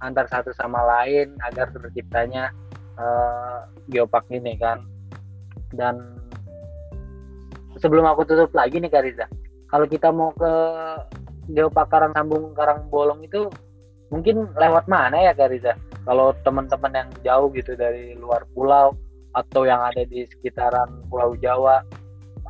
antar 0.00 0.26
satu 0.26 0.50
sama 0.56 0.80
lain 0.82 1.36
agar 1.46 1.70
terciptanya 1.70 2.50
uh, 2.96 3.68
geopark 3.92 4.26
ini 4.32 4.56
kan. 4.58 4.82
Dan 5.70 6.20
sebelum 7.80 8.04
aku 8.04 8.28
tutup 8.28 8.52
lagi 8.52 8.76
nih 8.76 8.92
Kariza 8.92 9.26
kalau 9.72 9.86
kita 9.88 10.12
mau 10.12 10.34
ke 10.36 10.52
geopark 11.56 11.88
Karang 11.88 12.12
Sambung 12.12 12.52
Karang 12.52 12.86
Bolong 12.92 13.24
itu 13.24 13.48
mungkin 14.12 14.50
lewat 14.58 14.90
mana 14.90 15.16
ya 15.16 15.32
Kariza 15.32 15.78
kalau 16.04 16.36
teman-teman 16.44 16.92
yang 16.92 17.10
jauh 17.24 17.48
gitu 17.56 17.72
dari 17.78 18.12
luar 18.18 18.44
pulau 18.52 18.92
atau 19.30 19.62
yang 19.62 19.78
ada 19.78 20.02
di 20.02 20.26
sekitaran 20.26 21.06
Pulau 21.06 21.38
Jawa 21.38 21.86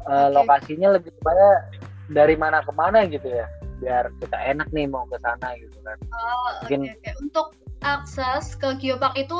uh, 0.08 0.28
lokasinya 0.32 0.96
lebih 0.96 1.12
kepada 1.20 1.68
dari 2.10 2.34
mana 2.34 2.60
ke 2.66 2.72
mana 2.74 3.06
gitu 3.06 3.30
ya 3.30 3.46
biar 3.80 4.12
kita 4.20 4.36
enak 4.36 4.68
nih 4.76 4.84
mau 4.84 5.08
ke 5.08 5.16
sana 5.24 5.56
gitu 5.56 5.78
kan. 5.80 5.96
Oh, 6.12 6.50
Mungkin 6.68 6.80
okay, 6.84 6.96
okay. 7.00 7.14
untuk 7.24 7.56
akses 7.80 8.52
ke 8.60 8.76
geopark 8.76 9.16
itu 9.16 9.38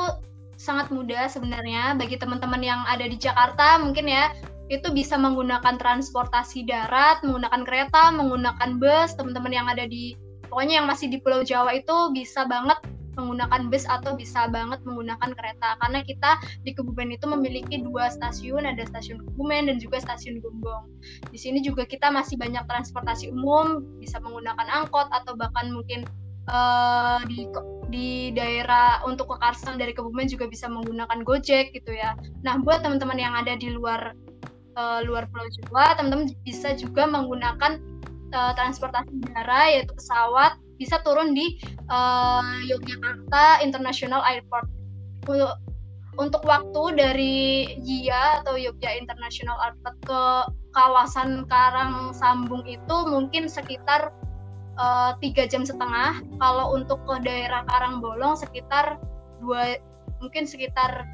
sangat 0.57 0.89
mudah 0.89 1.29
sebenarnya 1.29 1.93
bagi 1.97 2.17
teman-teman 2.17 2.61
yang 2.61 2.81
ada 2.89 3.05
di 3.05 3.17
Jakarta 3.17 3.81
mungkin 3.81 4.09
ya 4.09 4.33
itu 4.71 4.87
bisa 4.93 5.19
menggunakan 5.19 5.75
transportasi 5.75 6.63
darat, 6.63 7.19
menggunakan 7.27 7.61
kereta, 7.67 8.07
menggunakan 8.15 8.79
bus, 8.79 9.13
teman-teman 9.19 9.51
yang 9.51 9.67
ada 9.67 9.83
di 9.83 10.15
pokoknya 10.47 10.81
yang 10.81 10.87
masih 10.87 11.11
di 11.11 11.19
Pulau 11.19 11.43
Jawa 11.43 11.75
itu 11.75 12.15
bisa 12.15 12.47
banget 12.47 12.79
menggunakan 13.15 13.67
bus 13.67 13.83
atau 13.87 14.15
bisa 14.15 14.47
banget 14.51 14.79
menggunakan 14.87 15.31
kereta. 15.35 15.75
Karena 15.79 15.99
kita 16.03 16.39
di 16.63 16.71
Kebumen 16.71 17.15
itu 17.15 17.25
memiliki 17.27 17.81
dua 17.83 18.11
stasiun 18.11 18.67
ada 18.67 18.83
stasiun 18.87 19.23
Kebumen 19.25 19.67
dan 19.67 19.77
juga 19.79 19.99
stasiun 19.99 20.39
Gombong. 20.39 20.87
Di 21.29 21.37
sini 21.39 21.59
juga 21.63 21.83
kita 21.87 22.09
masih 22.09 22.39
banyak 22.39 22.63
transportasi 22.67 23.31
umum 23.31 23.83
bisa 23.99 24.19
menggunakan 24.23 24.67
angkot 24.71 25.07
atau 25.11 25.35
bahkan 25.35 25.71
mungkin 25.71 26.07
uh, 26.49 27.19
di 27.27 27.47
di 27.91 28.31
daerah 28.31 29.03
untuk 29.03 29.27
ke 29.31 29.35
Karsang 29.43 29.75
dari 29.75 29.91
Kebumen 29.91 30.31
juga 30.31 30.47
bisa 30.47 30.71
menggunakan 30.71 31.21
Gojek 31.27 31.75
gitu 31.75 31.91
ya. 31.91 32.15
Nah 32.41 32.57
buat 32.63 32.81
teman-teman 32.81 33.19
yang 33.19 33.35
ada 33.35 33.59
di 33.59 33.69
luar 33.75 34.15
uh, 34.79 34.99
luar 35.03 35.27
Pulau 35.29 35.47
Jawa 35.51 35.99
teman-teman 35.99 36.31
bisa 36.47 36.71
juga 36.79 37.05
menggunakan 37.07 37.83
uh, 38.31 38.53
transportasi 38.55 39.11
udara 39.11 39.75
yaitu 39.75 39.91
pesawat 39.95 40.55
bisa 40.81 40.97
turun 41.05 41.37
di 41.37 41.61
uh, 41.93 42.41
Yogyakarta 42.65 43.61
International 43.61 44.25
Airport. 44.25 44.65
Untuk 46.17 46.43
waktu 46.43 46.97
dari 46.97 47.37
Jia 47.85 48.41
atau 48.41 48.57
Yogyakarta 48.57 48.97
International 48.97 49.57
Airport 49.61 49.95
ke 50.01 50.23
kawasan 50.73 51.45
Karang 51.45 52.11
Sambung 52.17 52.65
itu 52.65 52.95
mungkin 53.07 53.47
sekitar 53.47 54.11
eh, 54.75 55.11
tiga 55.23 55.47
uh, 55.47 55.49
jam 55.51 55.63
setengah. 55.63 56.19
Kalau 56.35 56.75
untuk 56.75 56.99
ke 57.07 57.15
daerah 57.23 57.63
Karang 57.63 58.03
Bolong 58.03 58.35
sekitar 58.35 58.99
dua 59.39 59.79
mungkin 60.19 60.43
sekitar 60.43 61.07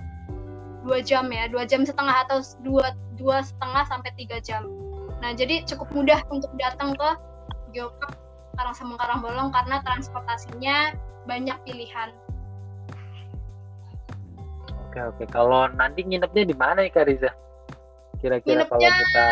dua 0.82 0.98
jam 1.06 1.30
ya, 1.30 1.46
dua 1.46 1.70
jam 1.70 1.86
setengah 1.86 2.26
atau 2.26 2.42
dua 2.66 2.98
dua 3.22 3.46
setengah 3.46 3.86
sampai 3.86 4.10
tiga 4.18 4.42
jam. 4.42 4.66
Nah 5.22 5.34
jadi 5.34 5.62
cukup 5.66 5.94
mudah 5.94 6.26
untuk 6.34 6.50
datang 6.58 6.98
ke 6.98 7.10
Geopark 7.74 8.27
Karang 8.58 8.76
Sambung 8.76 9.00
Karang 9.00 9.22
Bolong 9.22 9.54
karena 9.54 9.80
transportasinya 9.86 10.98
banyak 11.30 11.56
pilihan. 11.64 12.10
Oke 14.90 15.00
oke. 15.00 15.24
Kalau 15.30 15.70
nanti 15.78 16.02
nginepnya 16.02 16.44
di 16.50 16.56
mana 16.58 16.82
ya 16.84 16.92
Kak 16.92 17.06
Riza? 17.06 17.32
Kira-kira 18.18 18.66
kalau 18.66 18.82
kita 18.82 19.26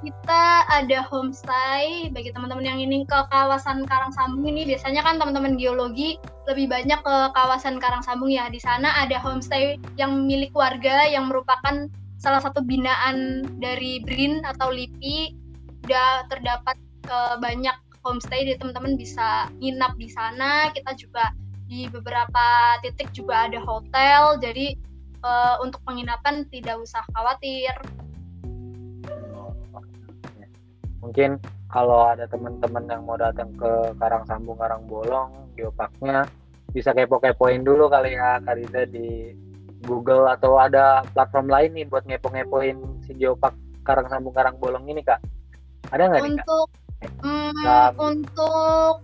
kita 0.00 0.44
ada 0.72 0.98
homestay 1.04 2.08
bagi 2.16 2.32
teman-teman 2.32 2.64
yang 2.64 2.80
ingin 2.80 3.04
ke 3.04 3.18
kawasan 3.28 3.84
Karang 3.84 4.08
Sambung 4.16 4.48
ini 4.48 4.64
biasanya 4.64 5.04
kan 5.04 5.20
teman-teman 5.20 5.60
geologi 5.60 6.16
lebih 6.48 6.72
banyak 6.72 6.96
ke 7.04 7.16
kawasan 7.36 7.76
Karang 7.76 8.00
Sambung 8.00 8.32
ya. 8.32 8.48
Di 8.48 8.56
sana 8.56 9.04
ada 9.04 9.20
homestay 9.20 9.76
yang 10.00 10.24
milik 10.24 10.56
warga 10.56 11.04
yang 11.12 11.28
merupakan 11.28 11.92
salah 12.16 12.40
satu 12.40 12.64
binaan 12.64 13.44
dari 13.60 14.00
BRIN 14.00 14.48
atau 14.48 14.72
LIPI. 14.72 15.36
Sudah 15.84 16.24
terdapat 16.32 16.78
uh, 17.12 17.36
banyak 17.36 17.76
homestay 18.02 18.46
jadi 18.46 18.58
teman-teman 18.58 18.94
bisa 18.98 19.48
nginap 19.58 19.94
di 19.96 20.08
sana 20.10 20.70
kita 20.74 20.94
juga 20.98 21.32
di 21.66 21.88
beberapa 21.88 22.76
titik 22.84 23.10
juga 23.16 23.48
ada 23.48 23.58
hotel 23.64 24.38
jadi 24.42 24.76
uh, 25.24 25.56
untuk 25.64 25.80
penginapan 25.86 26.44
tidak 26.50 26.78
usah 26.82 27.00
khawatir 27.16 27.72
mungkin 31.02 31.40
kalau 31.72 32.04
ada 32.04 32.28
teman-teman 32.28 32.84
yang 32.84 33.02
mau 33.08 33.16
datang 33.16 33.48
ke 33.56 33.96
Karang 33.96 34.28
Sambung 34.28 34.60
Karang 34.60 34.84
Bolong 34.84 35.48
geoparknya 35.56 36.28
bisa 36.72 36.92
kepo-kepoin 36.92 37.64
dulu 37.64 37.88
kali 37.88 38.16
ya 38.16 38.40
Karida 38.44 38.84
di 38.88 39.32
Google 39.82 40.30
atau 40.30 40.56
ada 40.56 41.02
platform 41.10 41.50
lain 41.50 41.70
nih 41.74 41.86
buat 41.90 42.06
ngepo-ngepoin 42.06 43.02
si 43.04 43.12
geopark 43.18 43.56
Karang 43.82 44.08
Sambung 44.08 44.32
Karang 44.32 44.56
Bolong 44.56 44.86
ini 44.86 45.02
kak? 45.02 45.18
Ada 45.90 46.06
nggak 46.06 46.20
nih 46.22 46.32
kak? 46.38 46.46
Untuk 46.46 46.68
mm, 47.22 47.98
untuk 47.98 49.02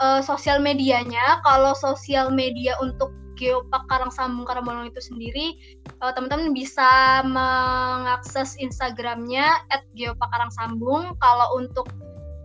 uh, 0.00 0.20
sosial 0.24 0.60
medianya, 0.60 1.40
kalau 1.44 1.76
sosial 1.76 2.32
media 2.32 2.74
untuk 2.80 3.12
Geopark 3.34 3.90
Karang 3.90 4.14
Sambung 4.14 4.46
Karang 4.46 4.62
Bolong 4.62 4.86
itu 4.86 5.02
sendiri, 5.02 5.58
uh, 6.00 6.14
teman-teman 6.14 6.54
bisa 6.54 7.22
mengakses 7.26 8.54
Instagramnya 8.62 9.58
@geopark_karang_sambung. 9.98 11.18
Kalau 11.18 11.48
untuk 11.58 11.90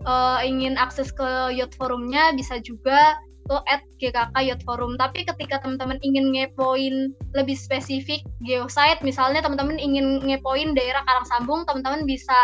uh, 0.10 0.42
ingin 0.42 0.76
akses 0.82 1.14
ke 1.14 1.54
Yacht 1.54 1.78
Forumnya 1.78 2.34
bisa 2.34 2.58
juga 2.66 3.18
tuh 3.50 3.62
at 3.66 3.82
GKK 3.98 4.34
Yacht 4.46 4.62
Forum. 4.66 4.94
Tapi 4.98 5.26
ketika 5.26 5.62
teman-teman 5.62 5.98
ingin 6.06 6.30
ngepoin 6.34 7.14
lebih 7.34 7.58
spesifik 7.58 8.22
geosite, 8.46 9.02
misalnya 9.02 9.42
teman-teman 9.42 9.82
ingin 9.82 10.22
ngepoin 10.22 10.78
daerah 10.78 11.02
Karang 11.06 11.28
Sambung, 11.30 11.66
teman-teman 11.66 12.06
bisa 12.06 12.38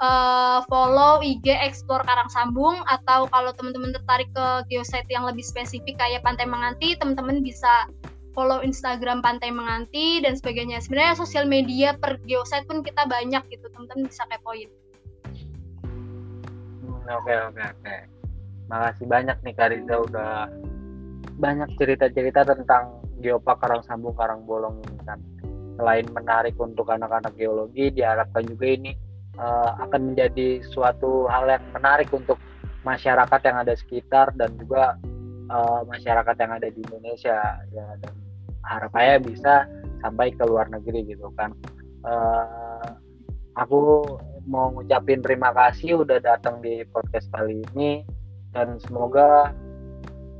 uh, 0.00 0.64
follow 0.70 1.20
IG 1.20 1.44
Explore 1.50 2.06
Karang 2.06 2.30
Sambung 2.32 2.80
atau 2.88 3.28
kalau 3.28 3.50
teman-teman 3.52 3.92
tertarik 3.92 4.30
ke 4.32 4.46
geosite 4.72 5.08
yang 5.12 5.26
lebih 5.28 5.44
spesifik 5.44 5.98
kayak 5.98 6.24
Pantai 6.24 6.48
Menganti, 6.48 6.96
teman-teman 6.96 7.44
bisa 7.44 7.90
follow 8.32 8.64
Instagram 8.64 9.20
Pantai 9.20 9.52
Menganti 9.52 10.24
dan 10.24 10.38
sebagainya. 10.38 10.80
Sebenarnya 10.80 11.18
sosial 11.20 11.44
media 11.44 11.92
per 11.98 12.16
geosite 12.24 12.64
pun 12.64 12.80
kita 12.80 13.04
banyak 13.04 13.42
gitu, 13.52 13.68
teman-teman 13.68 14.08
bisa 14.08 14.24
kepoin. 14.30 14.70
Oke 17.12 17.34
oke 17.34 17.62
oke. 17.62 17.96
Makasih 18.70 19.06
banyak 19.10 19.36
nih 19.42 19.54
Kariza 19.58 19.96
udah 20.00 20.48
banyak 21.36 21.68
cerita-cerita 21.76 22.46
tentang 22.46 23.02
geopark 23.20 23.60
Karang 23.60 23.82
Sambung 23.84 24.16
Karang 24.16 24.46
Bolong 24.48 24.80
ini 24.80 25.00
kan. 25.04 25.18
Selain 25.76 26.04
menarik 26.12 26.54
untuk 26.60 26.88
anak-anak 26.92 27.32
geologi, 27.34 27.90
diharapkan 27.90 28.44
juga 28.44 28.66
ini 28.70 28.92
uh, 29.38 29.78
akan 29.88 30.12
menjadi 30.12 30.60
suatu 30.72 31.28
hal 31.28 31.48
yang 31.48 31.64
menarik 31.72 32.10
untuk 32.12 32.36
masyarakat 32.82 33.40
yang 33.46 33.56
ada 33.62 33.74
sekitar 33.78 34.34
dan 34.34 34.50
juga 34.58 34.98
uh, 35.48 35.86
masyarakat 35.86 36.36
yang 36.36 36.52
ada 36.58 36.68
di 36.68 36.80
Indonesia. 36.82 37.38
Ya 37.70 37.86
dan 38.02 38.14
harapannya 38.66 39.22
bisa 39.26 39.66
sampai 40.02 40.34
ke 40.34 40.42
luar 40.46 40.68
negeri 40.70 41.14
gitu 41.14 41.30
kan. 41.38 41.54
Uh, 42.02 42.98
aku 43.54 44.02
mau 44.46 44.74
ngucapin 44.74 45.22
terima 45.22 45.54
kasih 45.54 46.02
udah 46.02 46.18
datang 46.18 46.58
di 46.62 46.82
podcast 46.90 47.30
kali 47.30 47.62
ini. 47.74 48.02
Dan 48.52 48.76
semoga 48.84 49.54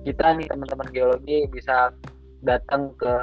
kita 0.04 0.36
nih 0.36 0.50
teman-teman 0.50 0.88
geologi 0.92 1.48
bisa 1.48 1.94
datang 2.42 2.92
ke 2.98 3.14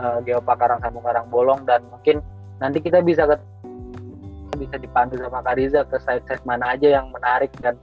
uh, 0.00 0.18
Geopark 0.24 0.58
Karang 0.58 0.80
Sambung 0.80 1.04
Karang 1.04 1.28
Bolong. 1.28 1.62
Dan 1.68 1.84
mungkin 1.92 2.24
nanti 2.58 2.80
kita 2.80 3.04
bisa 3.04 3.28
bisa 4.62 4.78
dipandu 4.78 5.18
sama 5.18 5.42
Kariza 5.42 5.82
ke 5.90 5.98
site-site 5.98 6.46
mana 6.46 6.78
aja 6.78 7.02
yang 7.02 7.10
menarik 7.10 7.50
dan 7.58 7.74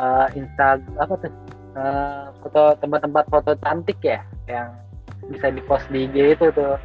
uh, 0.00 0.26
insta 0.32 0.80
apa 0.96 1.14
tuh 1.20 1.32
uh, 1.76 2.32
foto 2.40 2.80
tempat-tempat 2.80 3.24
foto 3.28 3.52
cantik 3.60 4.00
ya 4.00 4.24
yang 4.48 4.72
bisa 5.28 5.52
dipost 5.52 5.84
di 5.92 6.08
IG 6.08 6.40
itu 6.40 6.46
tuh 6.56 6.80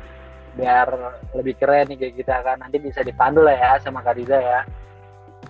biar 0.59 0.91
lebih 1.31 1.55
keren 1.63 1.87
nih 1.87 1.97
kayak 1.97 2.15
kita 2.19 2.35
kan. 2.43 2.57
Nanti 2.59 2.77
bisa 2.83 2.99
dipandu 3.01 3.47
lah 3.47 3.55
ya 3.55 3.71
sama 3.79 4.03
Kariza 4.03 4.35
ya. 4.35 4.61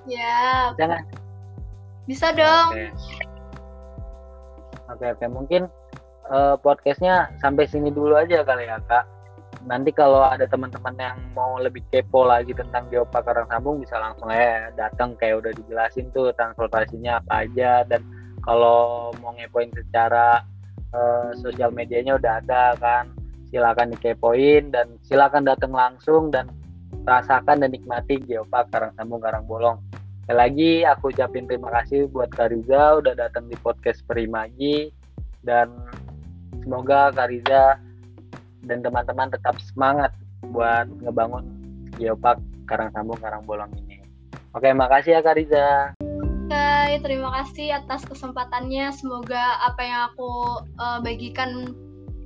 Ya. 0.06 0.74
Jangan 0.78 1.02
bisa 2.06 2.30
dong. 2.38 2.70
Oke. 2.78 2.86
Oke, 4.92 5.06
oke. 5.16 5.26
mungkin 5.32 5.62
uh, 6.28 6.60
podcastnya 6.60 7.32
sampai 7.40 7.64
sini 7.66 7.90
dulu 7.90 8.20
aja 8.20 8.44
kali 8.44 8.68
ya 8.68 8.78
kak 8.86 9.08
nanti 9.70 9.94
kalau 9.94 10.26
ada 10.26 10.46
teman-teman 10.50 10.96
yang 10.98 11.18
mau 11.38 11.58
lebih 11.62 11.86
kepo 11.94 12.26
lagi 12.26 12.52
tentang 12.54 12.90
geopark 12.90 13.26
Karang 13.26 13.50
Sambung 13.50 13.82
bisa 13.82 13.98
langsung 14.02 14.34
ya 14.34 14.74
datang 14.74 15.14
kayak 15.18 15.46
udah 15.46 15.52
dijelasin 15.54 16.10
tuh 16.14 16.34
transportasinya 16.34 17.22
apa 17.22 17.46
aja. 17.46 17.86
Dan 17.86 18.02
kalau 18.42 19.12
mau 19.22 19.34
ngepoin 19.38 19.70
secara 19.74 20.42
uh, 20.94 21.30
sosial 21.38 21.70
medianya 21.70 22.18
udah 22.18 22.42
ada 22.42 22.74
kan. 22.82 23.14
Silakan 23.52 23.92
dikepoin 23.92 24.72
dan 24.72 24.96
silakan 25.04 25.44
datang 25.44 25.76
langsung 25.76 26.32
dan 26.32 26.48
rasakan 27.04 27.60
dan 27.60 27.76
nikmati 27.76 28.22
Geopark 28.24 28.72
Karang 28.72 28.96
Sambung 28.96 29.20
Karang 29.20 29.44
Bolong. 29.44 29.78
Sekali 30.24 30.38
lagi 30.38 30.72
aku 30.88 31.12
ucapin 31.12 31.50
terima 31.50 31.68
kasih 31.82 32.08
buat 32.08 32.32
Kariza 32.32 33.04
udah 33.04 33.12
datang 33.18 33.52
di 33.52 33.58
podcast 33.60 34.00
Perimagi 34.08 34.94
dan 35.44 35.74
semoga 36.64 37.12
Kariza 37.12 37.76
dan 38.66 38.86
teman-teman 38.86 39.30
tetap 39.34 39.58
semangat 39.62 40.14
buat 40.50 40.90
ngebangun 41.02 41.46
Geopark 41.98 42.42
Karang 42.66 42.94
Sambung 42.94 43.20
Karang 43.20 43.46
Bolong 43.46 43.70
ini. 43.78 44.02
Oke, 44.52 44.70
makasih 44.76 45.18
ya 45.18 45.22
Kariza. 45.24 45.96
Oke, 46.02 47.00
terima 47.00 47.32
kasih 47.40 47.80
atas 47.80 48.04
kesempatannya. 48.04 48.92
Semoga 48.92 49.64
apa 49.64 49.80
yang 49.80 50.02
aku 50.12 50.32
uh, 50.76 51.00
bagikan 51.00 51.72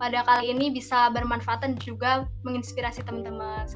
pada 0.02 0.26
kali 0.26 0.50
ini 0.50 0.74
bisa 0.74 1.14
bermanfaat 1.14 1.62
dan 1.62 1.78
juga 1.78 2.26
menginspirasi 2.42 3.06
teman-teman. 3.06 3.70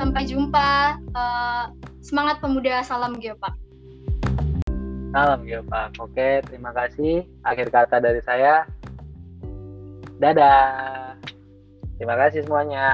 Sampai 0.00 0.24
jumpa. 0.24 0.96
Uh, 1.12 1.68
semangat 2.00 2.40
pemuda, 2.40 2.80
salam 2.80 3.20
Geopark. 3.20 3.52
Salam 5.12 5.44
Geopark. 5.44 5.92
Oke, 6.00 6.40
terima 6.48 6.72
kasih. 6.72 7.28
Akhir 7.44 7.68
kata 7.68 8.00
dari 8.00 8.24
saya. 8.24 8.64
Dadah. 10.18 11.14
Terima 11.98 12.14
kasih 12.18 12.42
semuanya. 12.46 12.86